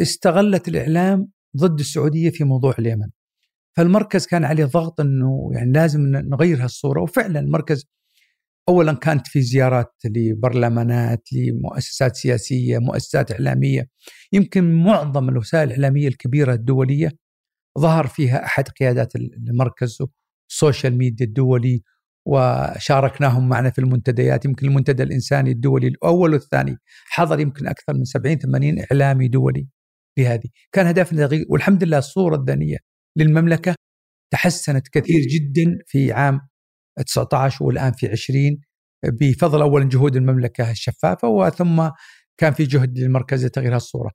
استغلت 0.01 0.67
الإعلام 0.67 1.27
ضد 1.57 1.79
السعودية 1.79 2.29
في 2.29 2.43
موضوع 2.43 2.75
اليمن. 2.79 3.07
فالمركز 3.77 4.27
كان 4.27 4.45
عليه 4.45 4.65
ضغط 4.65 5.01
إنه 5.01 5.49
يعني 5.53 5.71
لازم 5.71 6.01
نغير 6.01 6.63
هالصورة. 6.63 7.01
وفعلا 7.01 7.39
المركز 7.39 7.85
اولا 8.69 8.93
كانت 8.93 9.27
في 9.27 9.41
زيارات 9.41 9.93
لبرلمانات 10.05 11.23
لمؤسسات 11.33 12.15
سياسية، 12.15 12.77
مؤسسات 12.77 13.31
إعلامية. 13.31 13.87
يمكن 14.33 14.83
معظم 14.83 15.29
الوسائل 15.29 15.67
الإعلامية 15.67 16.07
الكبيرة 16.07 16.53
الدولية 16.53 17.11
ظهر 17.79 18.07
فيها 18.07 18.45
أحد 18.45 18.67
قيادات 18.69 19.15
المركز. 19.15 19.97
السوشيال 20.51 20.97
ميديا 20.97 21.25
الدولي 21.25 21.81
وشاركناهم 22.27 23.49
معنا 23.49 23.69
في 23.71 23.79
المنتديات. 23.79 24.45
يمكن 24.45 24.67
المنتدى 24.67 25.03
الإنساني 25.03 25.51
الدولي 25.51 25.87
الأول 25.87 26.33
والثاني. 26.33 26.77
حضر 27.05 27.39
يمكن 27.39 27.67
أكثر 27.67 27.93
من 27.93 28.03
70 28.03 28.37
80 28.37 28.79
إعلامي 28.91 29.27
دولي 29.27 29.67
لهذه. 30.19 30.49
كان 30.71 30.85
هدفنا 30.87 31.27
تغيير 31.27 31.45
والحمد 31.49 31.83
لله 31.83 31.97
الصورة 31.97 32.35
الذهنية 32.35 32.77
للمملكة 33.17 33.75
تحسنت 34.33 34.87
كثير 34.87 35.21
جدا 35.21 35.77
في 35.87 36.11
عام 36.11 36.39
19 37.07 37.65
والآن 37.65 37.91
في 37.91 38.07
20 38.07 38.57
بفضل 39.05 39.61
أولا 39.61 39.89
جهود 39.89 40.15
المملكة 40.15 40.71
الشفافة 40.71 41.27
وثم 41.27 41.89
كان 42.37 42.53
في 42.53 42.63
جهد 42.63 42.99
للمركز 42.99 43.45
لتغيير 43.45 43.75
هالصورة. 43.75 44.11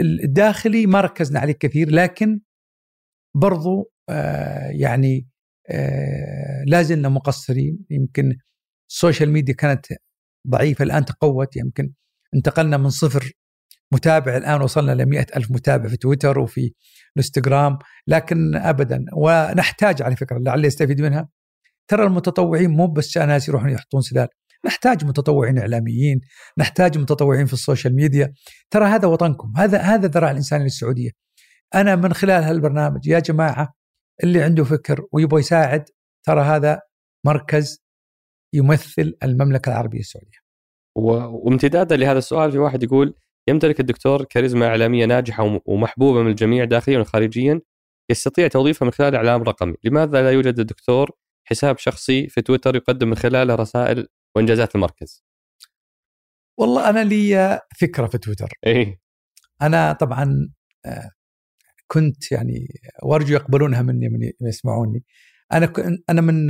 الداخلي 0.00 0.86
ما 0.86 1.00
ركزنا 1.00 1.40
عليه 1.40 1.52
كثير 1.52 1.90
لكن 1.90 2.40
برضو 3.36 3.92
آه 4.08 4.70
يعني 4.70 5.28
لا 6.66 6.82
زلنا 6.82 7.08
مقصرين. 7.08 7.78
يمكن 7.90 8.36
ال 8.90 8.96
social 8.96 9.30
media 9.30 9.54
كانت 9.54 9.86
ضعيفة 10.48 10.82
الآن 10.82 11.04
تقوت. 11.04 11.56
يمكن 11.56 11.92
انتقلنا 12.34 12.76
من 12.76 12.90
صفر 12.90 13.32
متابع 13.92 14.36
الآن 14.36 14.62
وصلنا 14.62 14.92
ل 14.92 15.18
ألف 15.36 15.50
متابع 15.50 15.88
في 15.88 15.96
تويتر 15.96 16.38
وفي 16.38 16.72
الإنستغرام. 17.16 17.78
لكن 18.06 18.56
أبدا 18.56 19.04
ونحتاج 19.16 20.02
على 20.02 20.16
فكرة 20.16 20.38
لعل 20.38 20.64
يستفيد 20.64 21.00
منها. 21.00 21.28
ترى 21.88 22.04
المتطوعين 22.04 22.70
مو 22.70 22.86
بس 22.86 23.18
ناس 23.18 23.48
يروحون 23.48 23.70
يحطون 23.70 24.00
سلال. 24.00 24.28
نحتاج 24.66 25.04
متطوعين 25.04 25.58
إعلاميين 25.58 26.20
نحتاج 26.58 26.98
متطوعين 26.98 27.46
في 27.46 27.52
ال 27.52 27.58
social 27.58 27.94
media. 27.94 28.32
ترى 28.70 28.84
هذا 28.84 29.08
وطنكم 29.08 29.52
هذا 29.56 29.78
هذا 29.78 30.08
ذراع 30.08 30.30
الانسان 30.30 30.62
للسعوديه 30.62 31.10
أنا 31.74 31.96
من 31.96 32.12
خلال 32.12 32.42
هالبرنامج 32.42 33.06
يا 33.06 33.18
جماعة 33.18 33.74
اللي 34.24 34.42
عنده 34.42 34.64
فكر 34.64 35.06
ويبغى 35.12 35.40
يساعد 35.40 35.84
ترى 36.26 36.40
هذا 36.40 36.80
مركز 37.26 37.84
يمثل 38.54 39.14
المملكة 39.22 39.70
العربية 39.70 40.00
السعودية. 40.00 40.38
وامتدادا 40.96 41.96
لهذا 41.96 42.18
السؤال 42.18 42.52
في 42.52 42.58
واحد 42.58 42.82
يقول 42.82 43.14
يمتلك 43.48 43.80
الدكتور 43.80 44.24
كاريزما 44.24 44.66
إعلامية 44.66 45.06
ناجحة 45.06 45.60
ومحبوبة 45.66 46.22
من 46.22 46.30
الجميع 46.30 46.64
داخليا 46.64 46.98
وخارجيا 46.98 47.60
يستطيع 48.10 48.48
توظيفها 48.48 48.86
من 48.86 48.92
خلال 48.92 49.14
إعلام 49.14 49.42
رقمي، 49.42 49.74
لماذا 49.84 50.22
لا 50.22 50.30
يوجد 50.30 50.58
الدكتور 50.58 51.10
حساب 51.44 51.78
شخصي 51.78 52.28
في 52.28 52.42
تويتر 52.42 52.76
يقدم 52.76 53.08
من 53.08 53.14
خلاله 53.14 53.54
رسائل 53.54 54.08
وإنجازات 54.36 54.74
المركز؟ 54.74 55.24
والله 56.58 56.90
أنا 56.90 57.04
لي 57.04 57.60
فكرة 57.80 58.06
في 58.06 58.18
تويتر. 58.18 58.48
إيه 58.66 59.00
أنا 59.62 59.92
طبعا 59.92 60.50
آه، 60.86 61.10
كنت 61.92 62.32
يعني 62.32 62.66
وارجو 63.02 63.34
يقبلونها 63.34 63.82
مني 63.82 64.08
من 64.08 64.48
يسمعوني. 64.48 65.04
أنا 65.52 65.72
أنا 66.10 66.20
من 66.20 66.48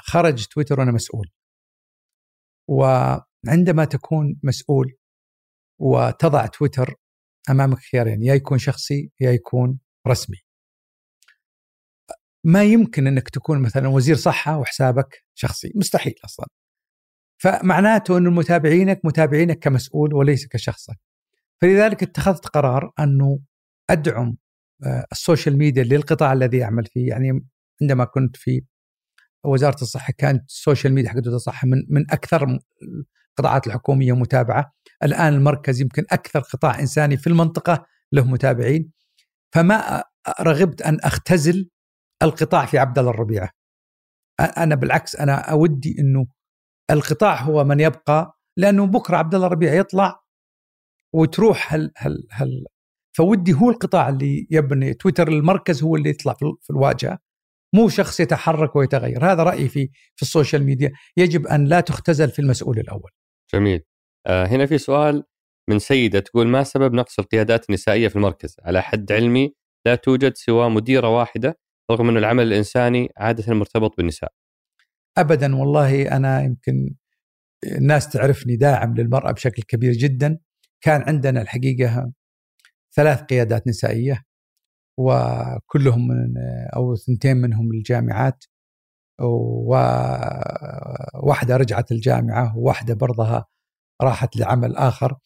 خرج 0.00 0.46
تويتر 0.46 0.80
وأنا 0.80 0.92
مسؤول. 0.92 1.30
وعندما 2.68 3.84
تكون 3.84 4.40
مسؤول 4.42 4.96
وتضع 5.80 6.46
تويتر 6.46 6.94
أمامك 7.50 7.78
خيارين 7.78 8.22
يا 8.22 8.34
يكون 8.34 8.58
شخصي 8.58 9.10
يا 9.20 9.32
يكون 9.32 9.78
رسمي. 10.08 10.36
ما 12.44 12.64
يمكن 12.64 13.06
أنك 13.06 13.28
تكون 13.28 13.62
مثلا 13.62 13.88
وزير 13.88 14.16
صحة 14.16 14.58
وحسابك 14.58 15.24
شخصي 15.34 15.72
مستحيل 15.76 16.14
أصلا. 16.24 16.46
فمعناته 17.42 18.18
ان 18.18 18.30
متابعينك 18.30 19.00
متابعينك 19.04 19.58
كمسؤول 19.58 20.14
وليس 20.14 20.48
كشخصك. 20.48 20.98
فلذلك 21.60 22.02
اتخذت 22.02 22.46
قرار 22.46 22.92
أنه 23.00 23.40
أدعم 23.90 24.26
آه، 24.28 24.47
ال 25.12 25.19
social 25.19 25.58
media 25.58 25.84
للقطاع 25.84 26.32
الذي 26.32 26.64
أعمل 26.64 26.86
فيه. 26.86 27.08
يعني 27.08 27.46
عندما 27.82 28.04
كنت 28.04 28.36
في 28.36 28.62
وزارة 29.44 29.82
الصحة 29.82 30.12
كانت 30.18 30.44
ال 30.48 30.54
social 30.54 30.92
media 30.92 31.10
حقت 31.10 31.26
الصحه 31.26 31.66
من 31.66 31.78
من 31.88 32.10
أكثر 32.10 32.58
القطاعات 33.32 33.66
الحكومية 33.66 34.12
متابعة. 34.12 34.72
الآن 35.02 35.34
المركز 35.34 35.80
يمكن 35.80 36.04
أكثر 36.10 36.40
قطاع 36.40 36.80
إنساني 36.80 37.16
في 37.16 37.26
المنطقة 37.26 37.86
له 38.12 38.24
متابعين. 38.24 38.92
فما 39.54 40.04
رغبت 40.40 40.82
أن 40.82 40.98
أختزل 41.00 41.70
القطاع 42.22 42.66
في 42.66 42.78
عبد 42.78 42.98
الله 42.98 43.10
الربيعة. 43.10 43.50
أنا 44.40 44.74
بالعكس 44.74 45.16
أنا 45.16 45.34
أودي 45.34 45.96
إنه 45.98 46.26
القطاع 46.90 47.42
هو 47.42 47.64
من 47.64 47.80
يبقى 47.80 48.38
لأنه 48.56 48.86
بكرة 48.86 49.16
عبد 49.16 49.34
الله 49.34 49.46
الربيع 49.46 49.74
يطلع 49.74 50.22
وتروح 51.12 51.74
هل 51.74 51.92
هل 51.96 52.26
هل 52.30 52.66
فودي 53.18 53.52
هو 53.54 53.70
القطاع 53.70 54.08
اللي 54.08 54.46
يبني. 54.50 54.94
تويتر 54.94 55.28
المركز 55.28 55.82
هو 55.82 55.96
اللي 55.96 56.10
يطلع 56.10 56.34
في 56.34 56.70
الواجهة 56.70 57.18
مو 57.74 57.88
شخص 57.88 58.20
يتحرك 58.20 58.76
ويتغير. 58.76 59.32
هذا 59.32 59.42
رأيي 59.42 59.68
في 59.68 59.88
في 60.16 60.22
ال 60.22 60.28
social 60.28 60.64
media. 60.64 60.92
يجب 61.16 61.46
أن 61.46 61.64
لا 61.64 61.80
تختزل 61.80 62.30
في 62.30 62.38
المسؤول 62.38 62.78
الأول. 62.78 63.10
جميل. 63.54 63.82
آه 64.26 64.46
هنا 64.46 64.66
في 64.66 64.78
سؤال 64.78 65.24
من 65.70 65.78
سيدة 65.78 66.20
تقول 66.20 66.46
ما 66.48 66.62
سبب 66.64 66.94
نقص 66.94 67.18
القيادات 67.18 67.68
النسائية 67.68 68.08
في 68.08 68.16
المركز؟ 68.16 68.56
على 68.64 68.82
حد 68.82 69.12
علمي 69.12 69.54
لا 69.86 69.94
توجد 69.94 70.34
سوى 70.34 70.70
مديرة 70.70 71.08
واحدة 71.08 71.58
رغم 71.90 72.08
أن 72.08 72.16
العمل 72.16 72.46
الإنساني 72.46 73.08
عادة 73.16 73.54
مرتبط 73.54 73.96
بالنساء. 73.96 74.32
أبدا 75.18 75.56
والله 75.56 76.16
أنا 76.16 76.44
يمكن 76.44 76.94
الناس 77.64 78.08
تعرفني 78.08 78.56
داعم 78.56 78.94
للمرأة 78.94 79.32
بشكل 79.32 79.62
كبير 79.62 79.92
جدا. 79.92 80.38
كان 80.80 81.02
عندنا 81.02 81.42
الحقيقة 81.42 82.12
ثلاث 82.98 83.22
قيادات 83.22 83.68
نسائية 83.68 84.24
وكلهم 84.98 86.08
من 86.08 86.34
أو 86.76 86.96
ثنتين 86.96 87.36
منهم 87.36 87.72
الجامعات 87.72 88.44
وواحدة 89.20 89.96
رجعت 91.56 91.92
الجامعة 91.92 92.58
وواحدة 92.58 92.94
برضها 92.94 93.46
راحت 94.02 94.36
لعمل 94.36 94.76
آخر. 94.76 95.16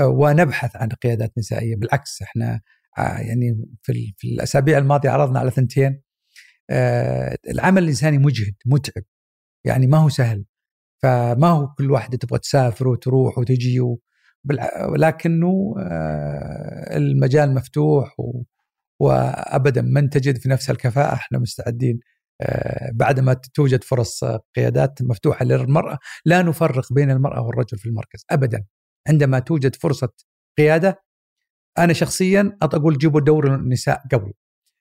ونبحث 0.00 0.76
عن 0.76 0.88
قيادات 0.88 1.38
نسائية. 1.38 1.76
بالعكس 1.76 2.22
إحنا 2.22 2.60
آه، 2.98 3.18
يعني 3.18 3.64
في, 3.82 4.14
في 4.16 4.28
الأسابيع 4.28 4.78
الماضية 4.78 5.10
عرضنا 5.10 5.40
على 5.40 5.50
ثنتين. 5.50 6.02
آه، 6.70 7.36
العمل 7.50 7.82
الإنساني 7.82 8.18
مجهد 8.18 8.54
متعب. 8.66 9.04
يعني 9.66 9.86
ما 9.86 9.98
هو 9.98 10.08
سهل. 10.08 10.44
فما 11.02 11.48
هو 11.48 11.68
كل 11.78 11.90
واحدة 11.90 12.18
تبغى 12.18 12.38
تسافر 12.38 12.88
وتروح 12.88 13.38
وتجي 13.38 13.80
و... 13.80 14.00
ولكنه 14.92 15.74
آه، 15.78 16.96
المجال 16.96 17.54
مفتوح. 17.54 18.16
وابدا 19.00 19.82
من 19.82 20.10
تجد 20.10 20.38
في 20.38 20.48
نفس 20.48 20.70
الكفاءة 20.70 21.14
إحنا 21.14 21.38
مستعدين 21.38 22.00
آه، 22.40 22.90
بعدما 22.94 23.34
توجد 23.54 23.84
فرص 23.84 24.24
قيادات 24.56 25.02
مفتوحة 25.02 25.44
للمرأة 25.44 25.98
لا 26.24 26.42
نفرق 26.42 26.92
بين 26.92 27.10
المرأة 27.10 27.40
والرجل 27.42 27.78
في 27.78 27.86
المركز 27.86 28.24
ابدا 28.30 28.64
عندما 29.08 29.38
توجد 29.38 29.76
فرصة 29.76 30.08
قيادة 30.58 31.02
أنا 31.78 31.92
شخصيا 31.92 32.58
أقول 32.62 32.98
جيبوا 32.98 33.20
دور 33.20 33.54
النساء 33.54 34.02
قبل 34.12 34.32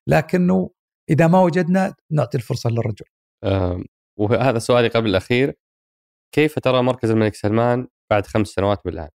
لكنه 0.07 0.69
إذا 1.09 1.27
ما 1.27 1.41
وجدنا 1.41 1.93
نعطي 2.11 2.37
الفرصة 2.37 2.69
للرجل. 2.69 3.05
وهذا 4.19 4.59
سؤالي 4.59 4.87
قبل 4.87 5.09
الأخير 5.09 5.53
كيف 6.35 6.59
ترى 6.59 6.81
مركز 6.81 7.11
الملك 7.11 7.35
سلمان 7.35 7.87
بعد 8.11 8.25
خمس 8.25 8.47
سنوات 8.47 8.85
من 8.85 8.93
الان؟ 8.93 9.09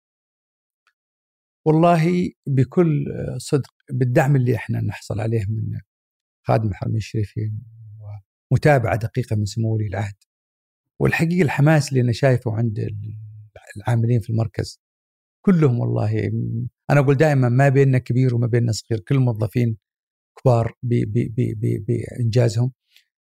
والله 1.67 2.31
بكل 2.47 3.05
صدق 3.39 3.71
بالدعم 3.93 4.37
اللي 4.37 4.55
إحنا 4.57 4.81
نحصل 4.81 5.21
عليه 5.21 5.41
من 5.49 5.79
خادم 6.47 6.69
الحرمين 6.69 6.97
الشريفين 6.97 7.63
ومتابعة 8.51 8.97
دقيقة 8.97 9.37
من 9.37 9.45
سمو 9.45 9.75
ولي 9.75 9.87
العهد. 9.87 10.15
والحقيقة 11.01 11.43
الحماس 11.43 11.89
اللي 11.89 12.01
أنا 12.01 12.13
شايفه 12.13 12.53
عند 12.57 12.79
العاملين 13.77 14.21
في 14.21 14.31
المركز 14.31 14.81
كلهم 15.47 15.79
والله 15.81 16.31
أنا 16.91 17.01
أقول 17.01 17.15
دائما 17.17 17.49
ما 17.49 17.69
بيننا 17.69 17.99
كبير 17.99 18.35
وما 18.35 18.47
بيننا 18.47 18.73
صغير 18.73 19.01
كل 19.01 19.15
الموظفين 19.15 19.77
كبار 20.43 20.73
بإنجازهم. 21.87 22.73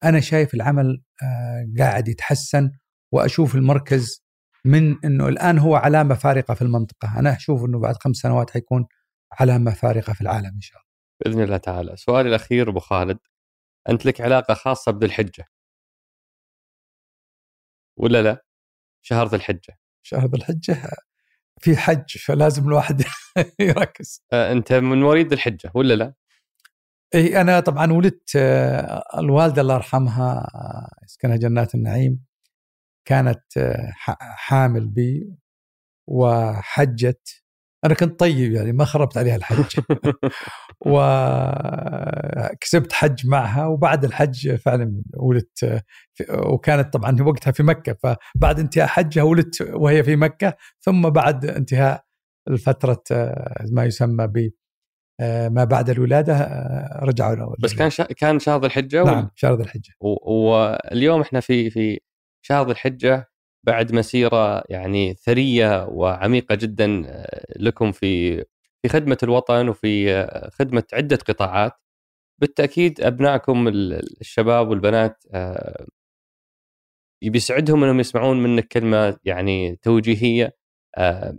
أنا 0.05 0.21
شايف 0.21 0.55
العمل 0.55 1.03
آه، 1.23 1.73
قاعد 1.79 2.09
يتحسن 2.09 2.71
وأشوف 3.13 3.55
المركز 3.55 4.25
من 4.65 5.05
إنه 5.05 5.29
الآن 5.29 5.59
هو 5.59 5.77
علامه 5.77 6.15
فارقه 6.15 6.55
في 6.55 6.63
المنطقة، 6.63 7.19
أنا 7.19 7.37
أشوف 7.37 7.65
إنه 7.65 7.79
بعد 7.79 7.97
خمس 7.97 8.17
سنوات 8.17 8.51
حيكون 8.51 8.87
علامه 9.41 9.71
فارقه 9.71 10.13
في 10.13 10.21
العالم 10.21 10.55
إن 10.55 10.61
شاء 10.61 10.79
الله. 10.79 10.89
بإذن 11.25 11.45
الله 11.45 11.57
تعالى، 11.57 11.97
سؤالي 11.97 12.29
الأخير 12.29 12.71
أبو 12.71 12.81
خالد 12.81 13.19
أنت 13.89 14.07
لك 14.07 14.21
علاقة 14.21 14.55
خاصة 14.55 14.93
بذي 14.93 15.07
الحجه 15.07 15.45
ولا 17.99 18.23
لا؟ 18.23 18.45
شهر 19.03 19.27
ذي 19.27 19.37
الحجة 19.37 19.79
شهر 20.03 20.27
ذي 20.27 20.37
الحجة 20.37 20.91
في 21.61 21.77
حج 21.77 22.19
فلازم 22.19 22.69
الواحد 22.69 23.03
يركز. 23.61 24.25
أنت 24.33 24.73
من 24.73 25.01
مواليد 25.01 25.33
الحجة 25.33 25.71
ولا 25.75 25.95
لا؟ 25.95 26.15
إي 27.15 27.41
أنا 27.41 27.61
طبعا 27.61 27.93
ولدت 27.93 28.37
آه، 28.37 29.03
الوالدة 29.19 29.63
الله 29.63 29.75
يرحمها 29.75 30.47
يسكنها 31.05 31.35
آه، 31.35 31.39
جنات 31.39 31.75
النعيم 31.75 32.25
كانت 33.05 33.57
آه، 33.57 33.93
حامل 34.21 34.89
بي 34.89 35.35
وحجت. 36.09 37.43
أنا 37.85 37.95
كنت 37.95 38.21
طيب 38.21 38.53
يعني 38.53 38.73
ما 38.73 38.85
خربت 38.85 39.19
عليها 39.19 39.37
الحج 39.37 39.81
وكسبت 40.87 42.93
حج 42.93 43.27
معها 43.27 43.67
وبعد 43.67 44.05
الحج 44.05 44.57
فعلا 44.57 45.03
ولدت 45.17 45.83
وكانت 46.31 46.93
طبعا 46.93 47.23
وقتها 47.23 47.51
في 47.51 47.63
مكة. 47.63 47.97
فبعد 48.03 48.61
انتهاء 48.61 48.87
حجها 48.87 49.23
ولدت 49.23 49.61
وهي 49.63 50.05
في 50.05 50.17
مكة 50.17 50.57
ثم 50.81 51.11
بعد 51.11 51.45
انتهاء 51.45 52.05
الفترة 52.49 53.03
ما 53.73 53.85
يسمى 53.85 54.27
ب 54.27 54.51
آه، 55.21 55.49
ما 55.49 55.65
بعد 55.65 55.91
الولادة 55.91 56.35
آه، 56.37 57.05
رجعوا 57.05 57.37
له 57.37 57.55
بس 57.59 57.75
كان 57.75 57.91
شا... 57.91 58.05
كان 58.05 58.39
شهر 58.39 58.67
الحجة 58.67 59.05
نعم 59.05 59.31
شهر 59.35 59.61
الحجة. 59.61 59.93
واليوم 60.01 61.21
إحنا 61.21 61.41
في 61.41 61.71
في 61.71 62.01
شهر 62.49 62.67
ذي 62.67 62.73
الحجة 62.73 63.31
بعد 63.67 63.93
مسيرة 63.93 64.63
يعني 64.69 65.15
ثرية 65.15 65.87
وعميقة 65.87 66.55
جدا 66.55 67.03
آه، 67.07 67.45
لكم 67.59 67.93
في 67.93 68.37
في 68.83 68.89
خدمة 68.89 69.19
الوطن 69.23 69.69
وفي 69.69 70.27
خدمة 70.53 70.85
عدة 70.93 71.17
قطاعات 71.17 71.73
بالتأكيد 72.41 73.01
أبنائكم 73.01 73.69
الشباب 73.69 74.69
والبنات 74.69 75.25
بيسعدهم 77.23 77.85
إنهم 77.85 78.01
يسمعون 78.01 78.43
منك 78.43 78.69
كلمة 78.69 79.19
يعني 79.25 79.77
توجيهية 79.77 80.57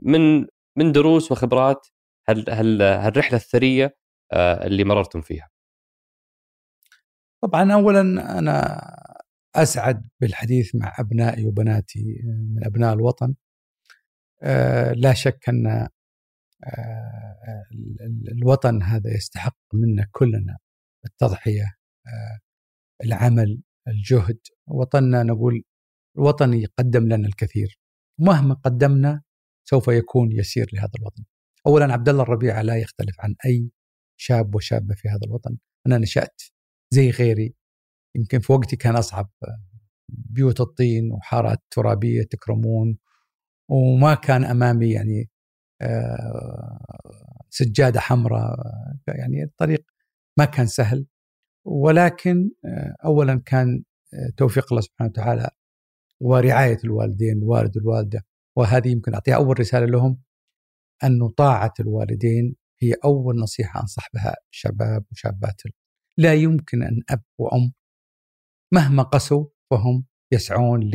من 0.01 0.47
من 0.77 0.91
دروس 0.91 1.31
وخبرات 1.31 1.87
هل 2.29 2.49
هالرحلة 2.81 3.37
الثرية 3.37 3.95
آه، 4.31 4.67
اللي 4.67 4.83
مررتم 4.83 5.21
فيها؟ 5.21 5.49
طبعا 7.43 7.73
اولا 7.73 8.01
أنا 8.39 8.81
أسعد 9.55 10.07
بالحديث 10.21 10.75
مع 10.75 10.95
أبنائي 10.99 11.45
وبناتي 11.45 12.21
من 12.55 12.65
أبناء 12.65 12.93
الوطن. 12.93 13.35
آه، 14.43 14.93
لا 14.93 15.13
شك 15.13 15.49
أن 15.49 15.67
آه، 15.67 15.89
الوطن 18.31 18.83
هذا 18.83 19.13
يستحق 19.15 19.57
منا 19.73 20.07
كلنا 20.11 20.57
التضحية 21.05 21.75
العمل 23.03 23.61
الجهد. 23.87 24.39
وطننا 24.67 25.23
نقول 25.23 25.63
الوطن 26.17 26.53
يقدم 26.53 27.03
لنا 27.03 27.27
الكثير. 27.27 27.79
مهما 28.19 28.53
قدمنا 28.53 29.21
سوف 29.69 29.87
يكون 29.87 30.31
يسير 30.31 30.69
لهذا 30.73 30.91
الوطن. 30.99 31.23
اولا 31.67 31.93
عبد 31.93 32.09
الله 32.09 32.23
الربيعه 32.23 32.61
لا 32.61 32.75
يختلف 32.75 33.15
عن 33.19 33.35
أي 33.45 33.71
شاب 34.19 34.55
وشابة 34.55 34.95
في 34.95 35.09
هذا 35.09 35.19
الوطن. 35.25 35.57
أنا 35.87 35.97
نشأت 35.97 36.41
زي 36.93 37.09
غيري 37.09 37.55
يمكن 38.15 38.39
في 38.39 38.53
وقتي 38.53 38.75
كان 38.75 38.95
أصعب. 38.95 39.29
بيوت 40.09 40.61
الطين 40.61 41.11
وحارات 41.11 41.59
ترابية 41.71 42.23
تكرمون 42.23 42.97
وما 43.69 44.13
كان 44.15 44.43
أمامي 44.43 44.91
يعني 44.91 45.29
آه، 45.81 46.79
سجادة 47.49 47.99
حمراء 47.99 48.57
يعني 49.07 49.43
الطريق 49.43 49.85
ما 50.37 50.45
كان 50.45 50.65
سهل. 50.67 51.05
ولكن 51.65 52.51
آه، 52.65 52.95
اولا 53.05 53.41
كان 53.45 53.83
آه، 54.13 54.31
توفيق 54.37 54.65
الله 54.73 54.81
سبحانه 54.81 55.09
وتعالى 55.09 55.49
ورعاية 56.21 56.77
الوالدين 56.83 57.37
الوالد 57.37 57.77
والوالدة. 57.77 58.25
وهذه 58.57 58.87
يمكن 58.89 59.13
أعطيها 59.13 59.35
أول 59.35 59.59
رسالة 59.59 59.85
لهم 59.85 60.21
أن 61.03 61.29
طاعة 61.29 61.73
الوالدين 61.79 62.55
هي 62.81 62.93
أول 63.05 63.35
نصيحة 63.39 63.81
أنصح 63.81 64.09
بها 64.13 64.35
شباب 64.51 65.05
وشابات 65.11 65.61
لا 66.17 66.33
يمكن 66.33 66.83
أن 66.83 67.01
أب 67.09 67.21
وأم 67.37 67.73
مهما 68.73 69.03
قسوا 69.03 69.45
فهم 69.71 70.05
يسعون 70.31 70.91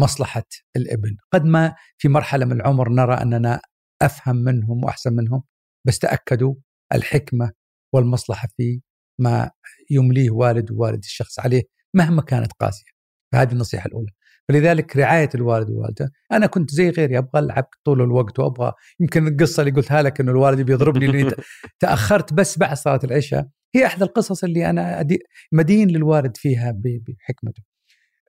لمصلحة 0.00 0.44
الإبن. 0.76 1.16
قد 1.32 1.44
ما 1.44 1.74
في 1.98 2.08
مرحلة 2.08 2.44
من 2.44 2.52
العمر 2.52 2.88
نرى 2.88 3.14
أننا 3.14 3.60
أفهم 4.02 4.36
منهم 4.36 4.84
وأحسن 4.84 5.12
منهم 5.12 5.42
بس 5.86 5.98
تأكدوا 5.98 6.54
الحكمة 6.94 7.52
والمصلحة 7.94 8.48
في 8.56 8.80
ما 9.20 9.50
يمليه 9.90 10.30
والد 10.30 10.70
ووالد 10.70 11.04
الشخص 11.04 11.38
عليه 11.38 11.62
مهما 11.94 12.22
كانت 12.22 12.52
قاسية. 12.52 12.90
فهذه 13.32 13.52
النصيحة 13.52 13.86
الأولى. 13.86 14.10
فلذلك 14.48 14.96
رعاية 14.96 15.28
الوالد 15.34 15.70
والوالده 15.70 16.12
أنا 16.32 16.46
كنت 16.46 16.70
زي 16.70 16.90
غيري 16.90 17.18
أبغى 17.18 17.40
ألعب 17.40 17.64
طول 17.84 18.02
الوقت 18.02 18.38
وأبغى 18.38 18.72
يمكن 19.00 19.28
القصة 19.28 19.60
اللي 19.60 19.72
قلتها 19.72 20.02
لك 20.02 20.20
إنه 20.20 20.30
الوالد 20.30 20.60
بيضربني 20.60 21.30
تأخرت 21.80 22.32
بس 22.32 22.58
بعد 22.58 22.76
صلاة 22.76 23.00
العشاء 23.04 23.48
هي 23.74 23.86
احدى 23.86 24.04
القصص 24.04 24.44
اللي 24.44 24.70
أنا 24.70 25.06
مدين 25.52 25.88
للوالد 25.88 26.36
فيها 26.36 26.72
بحكمته. 26.82 27.62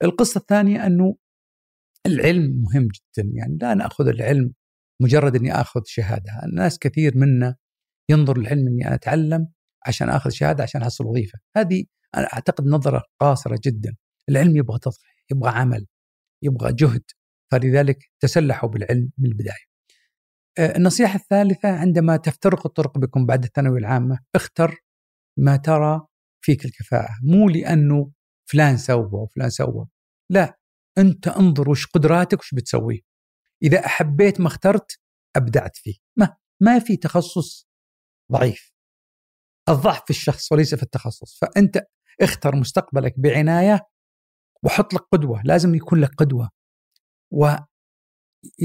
القصة 0.03 0.38
الثانية 0.38 0.85
أنه 0.85 1.15
العلم 2.05 2.61
مهم 2.61 2.88
جدا 2.88 3.30
يعني 3.34 3.57
لا 3.61 3.73
ناخذ 3.73 4.07
العلم 4.07 4.53
مجرد 5.01 5.35
إني 5.35 5.53
آخذ 5.53 5.81
شهادة، 5.85 6.31
الناس 6.43 6.80
كثير 6.80 7.18
منا 7.18 7.55
ينظر 8.09 8.38
للعلم 8.38 8.68
إني 8.68 8.88
أنا 8.88 8.95
أتعلم 8.95 9.47
عشان 9.88 10.09
آخذ 10.09 10.30
شهادة 10.30 10.64
عشان 10.64 10.81
أحصل 10.81 11.05
وظيفة، 11.05 11.39
هذه 11.57 11.85
أنا 12.15 12.34
أعتقد 12.34 12.65
نظرة 12.65 13.03
قاصرة 13.19 13.59
جدا. 13.64 13.95
العلم 14.30 14.57
يبغى 14.57 14.80
تضحية 14.80 15.23
يبغى 15.31 15.49
عمل 15.49 15.88
يبغى 16.43 16.73
جهد. 16.73 17.03
فلذلك 17.51 17.97
تسلحوا 18.19 18.69
بالعلم 18.69 19.11
من 19.18 19.30
البداية. 19.30 19.68
آه، 20.59 20.77
النصيحة 20.77 21.19
الثالثة 21.19 21.69
عندما 21.69 22.18
تفترق 22.18 22.65
الطرق 22.65 22.97
بكم 22.97 23.26
بعد 23.26 23.43
الثانوية 23.43 23.80
العامة 23.80 24.19
اختر 24.35 24.76
ما 25.38 25.57
ترى 25.57 26.07
فيك 26.41 26.65
الكفاءة. 26.65 27.09
مو 27.23 27.49
لأنه 27.49 28.11
فلان 28.51 28.77
سوى 28.77 29.09
وفلان 29.11 29.49
سوى. 29.49 29.88
لا 30.30 30.59
أنت 30.97 31.27
انظر 31.27 31.69
وش 31.69 31.88
قدراتك 31.88 32.39
وش 32.39 32.53
بتسوي. 32.53 33.05
إذا 33.64 33.85
أحبيت 33.85 34.41
ما 34.41 34.47
اخترت 34.47 34.99
أبدعت 35.35 35.77
فيه. 35.77 35.95
ما 36.15 36.38
ما 36.59 36.80
في 36.80 36.97
تخصص 36.97 37.68
ضعيف. 38.31 38.73
الضعف 39.69 40.03
في 40.03 40.09
الشخص 40.09 40.51
وليس 40.51 40.76
في 40.76 40.84
التخصص. 40.84 41.39
فأنت 41.39 41.84
اختر 42.22 42.55
مستقبلك 42.55 43.19
بعناية 43.19 43.81
وحط 44.64 44.93
لك 44.93 45.01
قدوة. 45.11 45.41
لازم 45.45 45.76
يكون 45.76 46.01
لك 46.01 46.15
قدوة. 46.18 46.49
وإذا 47.31 47.68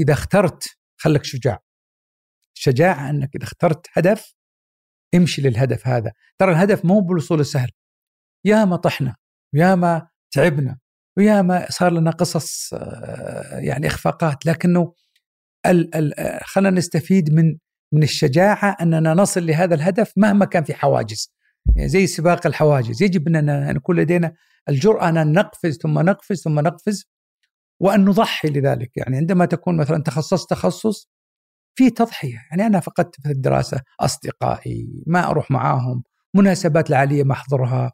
اخترت 0.09 0.63
خلك 0.97 1.23
شجاع. 1.23 1.59
شجاعة 2.53 3.09
أنك 3.09 3.35
إذا 3.35 3.43
اخترت 3.43 3.87
هدف 3.93 4.35
امشي 5.15 5.41
للهدف 5.41 5.87
هذا. 5.87 6.11
ترى 6.39 6.51
الهدف 6.51 6.85
مو 6.85 6.99
بالوصول 6.99 7.39
السهل. 7.39 7.69
يا 8.45 8.65
ما 8.65 8.75
طحنا 8.75 9.15
يا 9.53 9.75
ما 9.75 10.07
تعبنا 10.31 10.77
ويا 11.17 11.41
ما 11.41 11.67
صار 11.69 11.91
لنا 11.91 12.11
قصص 12.11 12.73
آه، 12.73 13.59
يعني 13.59 13.87
إخفاقات. 13.87 14.45
لكنه 14.45 14.93
آه، 15.65 16.39
خلينا 16.43 16.77
نستفيد 16.77 17.33
من 17.33 17.57
من 17.93 18.03
الشجاعة 18.03 18.77
أننا 18.81 19.13
نصل 19.13 19.45
لهذا 19.45 19.75
الهدف 19.75 20.13
مهما 20.17 20.45
كان 20.45 20.63
في 20.63 20.73
حواجز. 20.73 21.33
يعني 21.75 21.89
زي 21.89 22.07
سباق 22.07 22.47
الحواجز. 22.47 23.03
يجب 23.03 23.27
أننا 23.27 23.73
نكون 23.73 23.95
لدينا 23.99 24.33
الجرأة 24.69 25.09
أن 25.09 25.33
نقفز 25.33 25.77
ثم 25.77 25.99
نقفز 25.99 26.41
ثم 26.41 26.59
نقفز 26.59 27.05
وأن 27.79 28.05
نضحي 28.05 28.47
لذلك. 28.47 28.97
يعني 28.97 29.17
عندما 29.17 29.45
تكون 29.45 29.77
مثلا 29.77 30.03
تخصصت 30.03 30.49
تخصص 30.49 31.12
في 31.75 31.89
تضحية. 31.89 32.41
يعني 32.49 32.65
أنا 32.65 32.79
فقدت 32.79 33.15
في 33.21 33.29
الدراسة 33.31 33.81
أصدقائي 33.99 35.03
ما 35.07 35.29
أروح 35.29 35.51
معاهم 35.51 36.03
مناسبات 36.35 36.89
العالية 36.89 37.23
ما 37.23 37.33
أحضرها. 37.33 37.91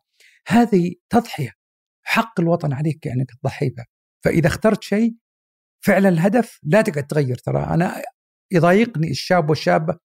هذه 0.48 0.94
تضحية. 1.10 1.52
حق 2.04 2.40
الوطن 2.40 2.74
عليك 2.74 3.06
يعني 3.06 3.26
تضحي 3.26 3.70
به 3.70 3.86
فإذا 4.26 4.48
اخترت 4.48 4.84
شيء 4.84 5.16
فعلا 5.86 6.10
الهدف 6.10 6.60
لا 6.64 6.82
تقعد 6.82 7.08
تغير. 7.08 7.36
ترى 7.38 7.64
أنا 7.64 8.02
يضايقني 8.52 9.12
الشاب 9.12 9.50
والشابه 9.50 9.98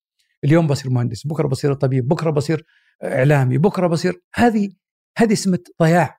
اليوم 0.44 0.66
بصير 0.66 0.90
مهندس 0.90 1.26
بكرة 1.26 1.48
بصير 1.48 1.74
طبيب 1.74 2.08
بكرة 2.08 2.30
بصير 2.30 2.64
إعلامي 3.04 3.58
بكرة 3.58 3.86
بصير 3.86 4.22
هذه 4.34 4.70
هذه 5.18 5.32
اسمه 5.32 5.58
ضياع. 5.82 6.18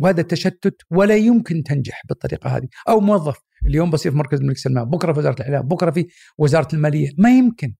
وهذا 0.00 0.22
تشتت 0.22 0.82
ولا 0.90 1.16
يمكن 1.16 1.62
تنجح 1.62 2.02
بالطريقة 2.08 2.56
هذه. 2.56 2.68
أو 2.88 3.00
موظف 3.00 3.38
اليوم 3.66 3.90
بصير 3.90 4.12
في 4.12 4.18
مركز 4.18 4.40
الملك 4.40 4.56
سلمان 4.56 4.84
بكرة 4.84 5.12
في 5.12 5.18
وزارة 5.18 5.34
الإعلام 5.34 5.68
بكرة 5.68 5.90
في 5.90 6.06
وزارة 6.38 6.74
المالية. 6.74 7.10
ما 7.18 7.38
يمكن. 7.38 7.74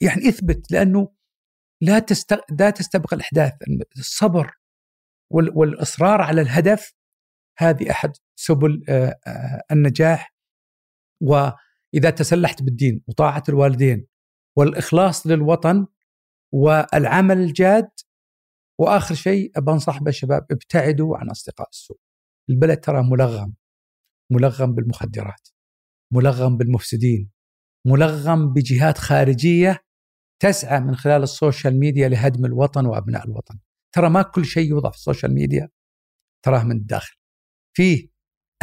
يعني 0.00 0.28
إثبت 0.28 0.72
لأنه 0.72 1.14
لا 1.80 1.98
تست... 1.98 2.40
لا 2.60 2.70
تستبق 2.70 3.14
الأحداث 3.14 3.52
الصبر 3.98 4.50
وال... 5.32 5.58
والإصرار 5.58 6.20
على 6.20 6.40
الهدف. 6.40 6.92
هذه 7.58 7.90
أحد 7.90 8.12
سبل 8.36 8.84
آه، 8.88 9.18
آه، 9.26 9.62
النجاح. 9.72 10.34
وإذا 11.22 12.10
تسلحت 12.16 12.62
بالدين 12.62 13.02
وطاعة 13.08 13.42
الوالدين 13.48 14.06
والإخلاص 14.56 15.26
للوطن 15.26 15.86
والعمل 16.54 17.38
الجاد 17.38 17.88
وآخر 18.78 19.14
شيء 19.14 19.60
بنصح 19.60 20.02
بالشباب 20.02 20.46
ابتعدوا 20.50 21.16
عن 21.16 21.30
أصدقاء 21.30 21.68
السوء. 21.68 21.98
البلد 22.50 22.80
ترى 22.80 23.02
ملغم 23.02 23.54
ملغم 24.32 24.74
بالمخدرات 24.74 25.48
ملغم 26.12 26.56
بالمفسدين 26.56 27.30
ملغم 27.86 28.52
بجهات 28.52 28.98
خارجية 28.98 29.80
تسعى 30.42 30.80
من 30.80 30.94
خلال 30.94 31.22
ال 31.22 31.30
social 31.30 31.78
media 31.78 32.08
لهدم 32.08 32.44
الوطن 32.44 32.86
وأبناء 32.86 33.24
الوطن. 33.24 33.58
ترى 33.94 34.10
ما 34.10 34.22
كل 34.22 34.44
شيء 34.44 34.68
يوضع 34.68 34.90
في 34.90 34.96
ال 34.96 35.01
social 35.01 35.34
media 35.34 35.68
تراه 36.44 36.64
من 36.64 36.76
الداخل. 36.76 37.16
فيه 37.76 38.08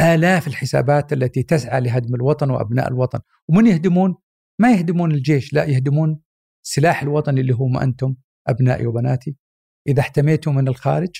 آلاف 0.00 0.46
الحسابات 0.46 1.12
التي 1.12 1.42
تسعى 1.42 1.80
لهدم 1.80 2.14
الوطن 2.14 2.50
وأبناء 2.50 2.88
الوطن. 2.88 3.20
ومن 3.48 3.66
يهدمون؟ 3.66 4.14
ما 4.58 4.72
يهدمون 4.72 5.12
الجيش 5.12 5.52
لا 5.52 5.64
يهدمون 5.64 6.20
سلاح 6.62 7.02
الوطن 7.02 7.38
اللي 7.38 7.52
هم 7.52 7.78
أنتم 7.78 8.16
أبنائي 8.46 8.86
وبناتي. 8.86 9.36
إذا 9.88 10.00
احتميتوا 10.00 10.52
من 10.52 10.68
الخارج 10.68 11.10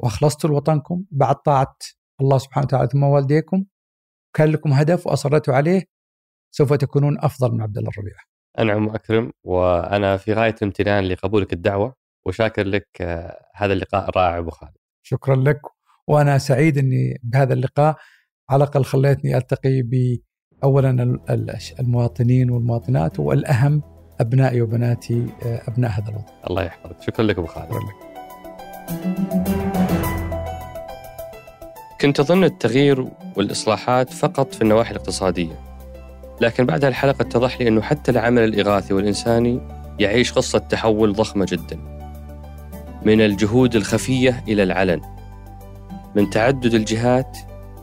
وأخلصتوا 0.00 0.50
لوطنكم 0.50 1.04
بعد 1.10 1.36
طاعة 1.36 1.76
الله 2.20 2.38
سبحانه 2.38 2.66
وتعالى 2.66 2.88
ثم 2.88 3.02
والديكم 3.02 3.64
كان 4.36 4.48
لكم 4.48 4.72
هدف 4.72 5.06
واصرتوا 5.06 5.54
عليه 5.54 5.82
سوف 6.50 6.72
تكونون 6.72 7.18
أفضل 7.18 7.52
من 7.52 7.62
عبد 7.62 7.78
الله 7.78 7.90
الربيع. 7.90 8.14
أنعم 8.58 8.86
وأكرم 8.86 9.32
وأنا 9.44 10.16
في 10.16 10.32
غاية 10.32 10.54
الامتنان 10.62 11.04
لقبولك 11.04 11.52
الدعوة 11.52 11.94
وشاكر 12.26 12.66
لك 12.66 12.88
آه، 13.00 13.46
هذا 13.54 13.72
اللقاء 13.72 14.08
الرائع 14.08 14.38
أبو 14.38 14.50
خالد. 14.50 14.76
شكرا 15.02 15.36
لك 15.36 15.60
وأنا 16.06 16.38
سعيد 16.38 16.78
إني 16.78 17.20
بهذا 17.22 17.52
اللقاء 17.52 17.96
على 18.50 18.64
الأقل 18.64 18.84
خليتني 18.84 19.36
ألتقي 19.36 19.82
ب 19.82 20.20
اولا 20.64 21.20
المواطنين 21.80 22.50
والمواطنات 22.50 23.20
والأهم 23.20 23.82
أبنائي 24.20 24.62
وبناتي 24.62 25.26
آه، 25.46 25.62
أبناء 25.68 25.90
هذا 25.90 26.08
الوطن. 26.08 26.32
الله 26.50 26.62
يحفظك، 26.62 27.02
شكرا 27.02 27.24
لك 27.24 27.38
أبو 27.38 27.46
خالد. 27.46 27.68
شكرا 27.68 27.80
لك. 27.80 28.10
كنت 32.00 32.20
أظن 32.20 32.44
التغيير 32.44 33.06
والإصلاحات 33.36 34.12
فقط 34.12 34.54
في 34.54 34.62
النواحي 34.62 34.90
الاقتصادية 34.90 35.52
لكن 36.40 36.66
بعد 36.66 36.84
الحلقة 36.84 37.22
اتضح 37.22 37.60
لي 37.60 37.68
أنه 37.68 37.82
حتى 37.82 38.10
العمل 38.10 38.44
الإغاثي 38.44 38.94
والإنساني 38.94 39.60
يعيش 39.98 40.32
قصة 40.32 40.58
تحول 40.58 41.12
ضخمة 41.12 41.46
جدا 41.48 41.78
من 43.04 43.20
الجهود 43.20 43.76
الخفية 43.76 44.44
إلى 44.48 44.62
العلن 44.62 45.00
من 46.14 46.30
تعدد 46.30 46.74
الجهات 46.74 47.38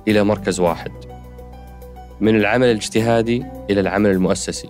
إلى 0.08 0.24
مركز 0.24 0.60
واحد 0.60 0.92
من 2.22 2.36
العمل 2.36 2.68
الاجتهادي 2.68 3.46
إلى 3.70 3.80
العمل 3.80 4.10
المؤسسي 4.10 4.70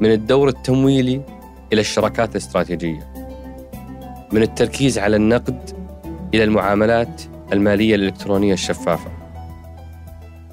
من 0.00 0.12
الدور 0.12 0.48
التمويلي 0.48 1.22
إلى 1.72 1.80
الشراكات 1.80 2.30
الاستراتيجية 2.30 3.12
من 4.32 4.42
التركيز 4.42 4.98
على 4.98 5.16
النقد 5.16 5.70
إلى 6.34 6.44
المعاملات 6.44 7.22
المالية 7.52 7.94
الإلكترونية 7.94 8.52
الشفافة. 8.52 9.10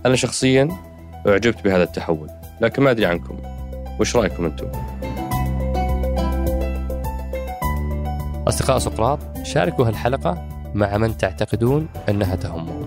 أنا 0.05 0.15
شخصيا 0.15 0.69
أعجبت 1.27 1.63
بهذا 1.63 1.83
التحول 1.83 2.29
لكن 2.61 2.83
ما 2.83 2.91
أدري 2.91 3.05
عنكم. 3.05 3.37
وش 3.99 4.15
رأيكم 4.15 4.45
أنتم؟ 4.45 4.67
أصدقاء 8.47 8.77
سقراط 8.77 9.19
شاركوا 9.43 9.87
هالحلقة 9.87 10.47
مع 10.73 10.97
من 10.97 11.17
تعتقدون 11.17 11.87
أنها 12.09 12.35
تهمهم 12.35 12.84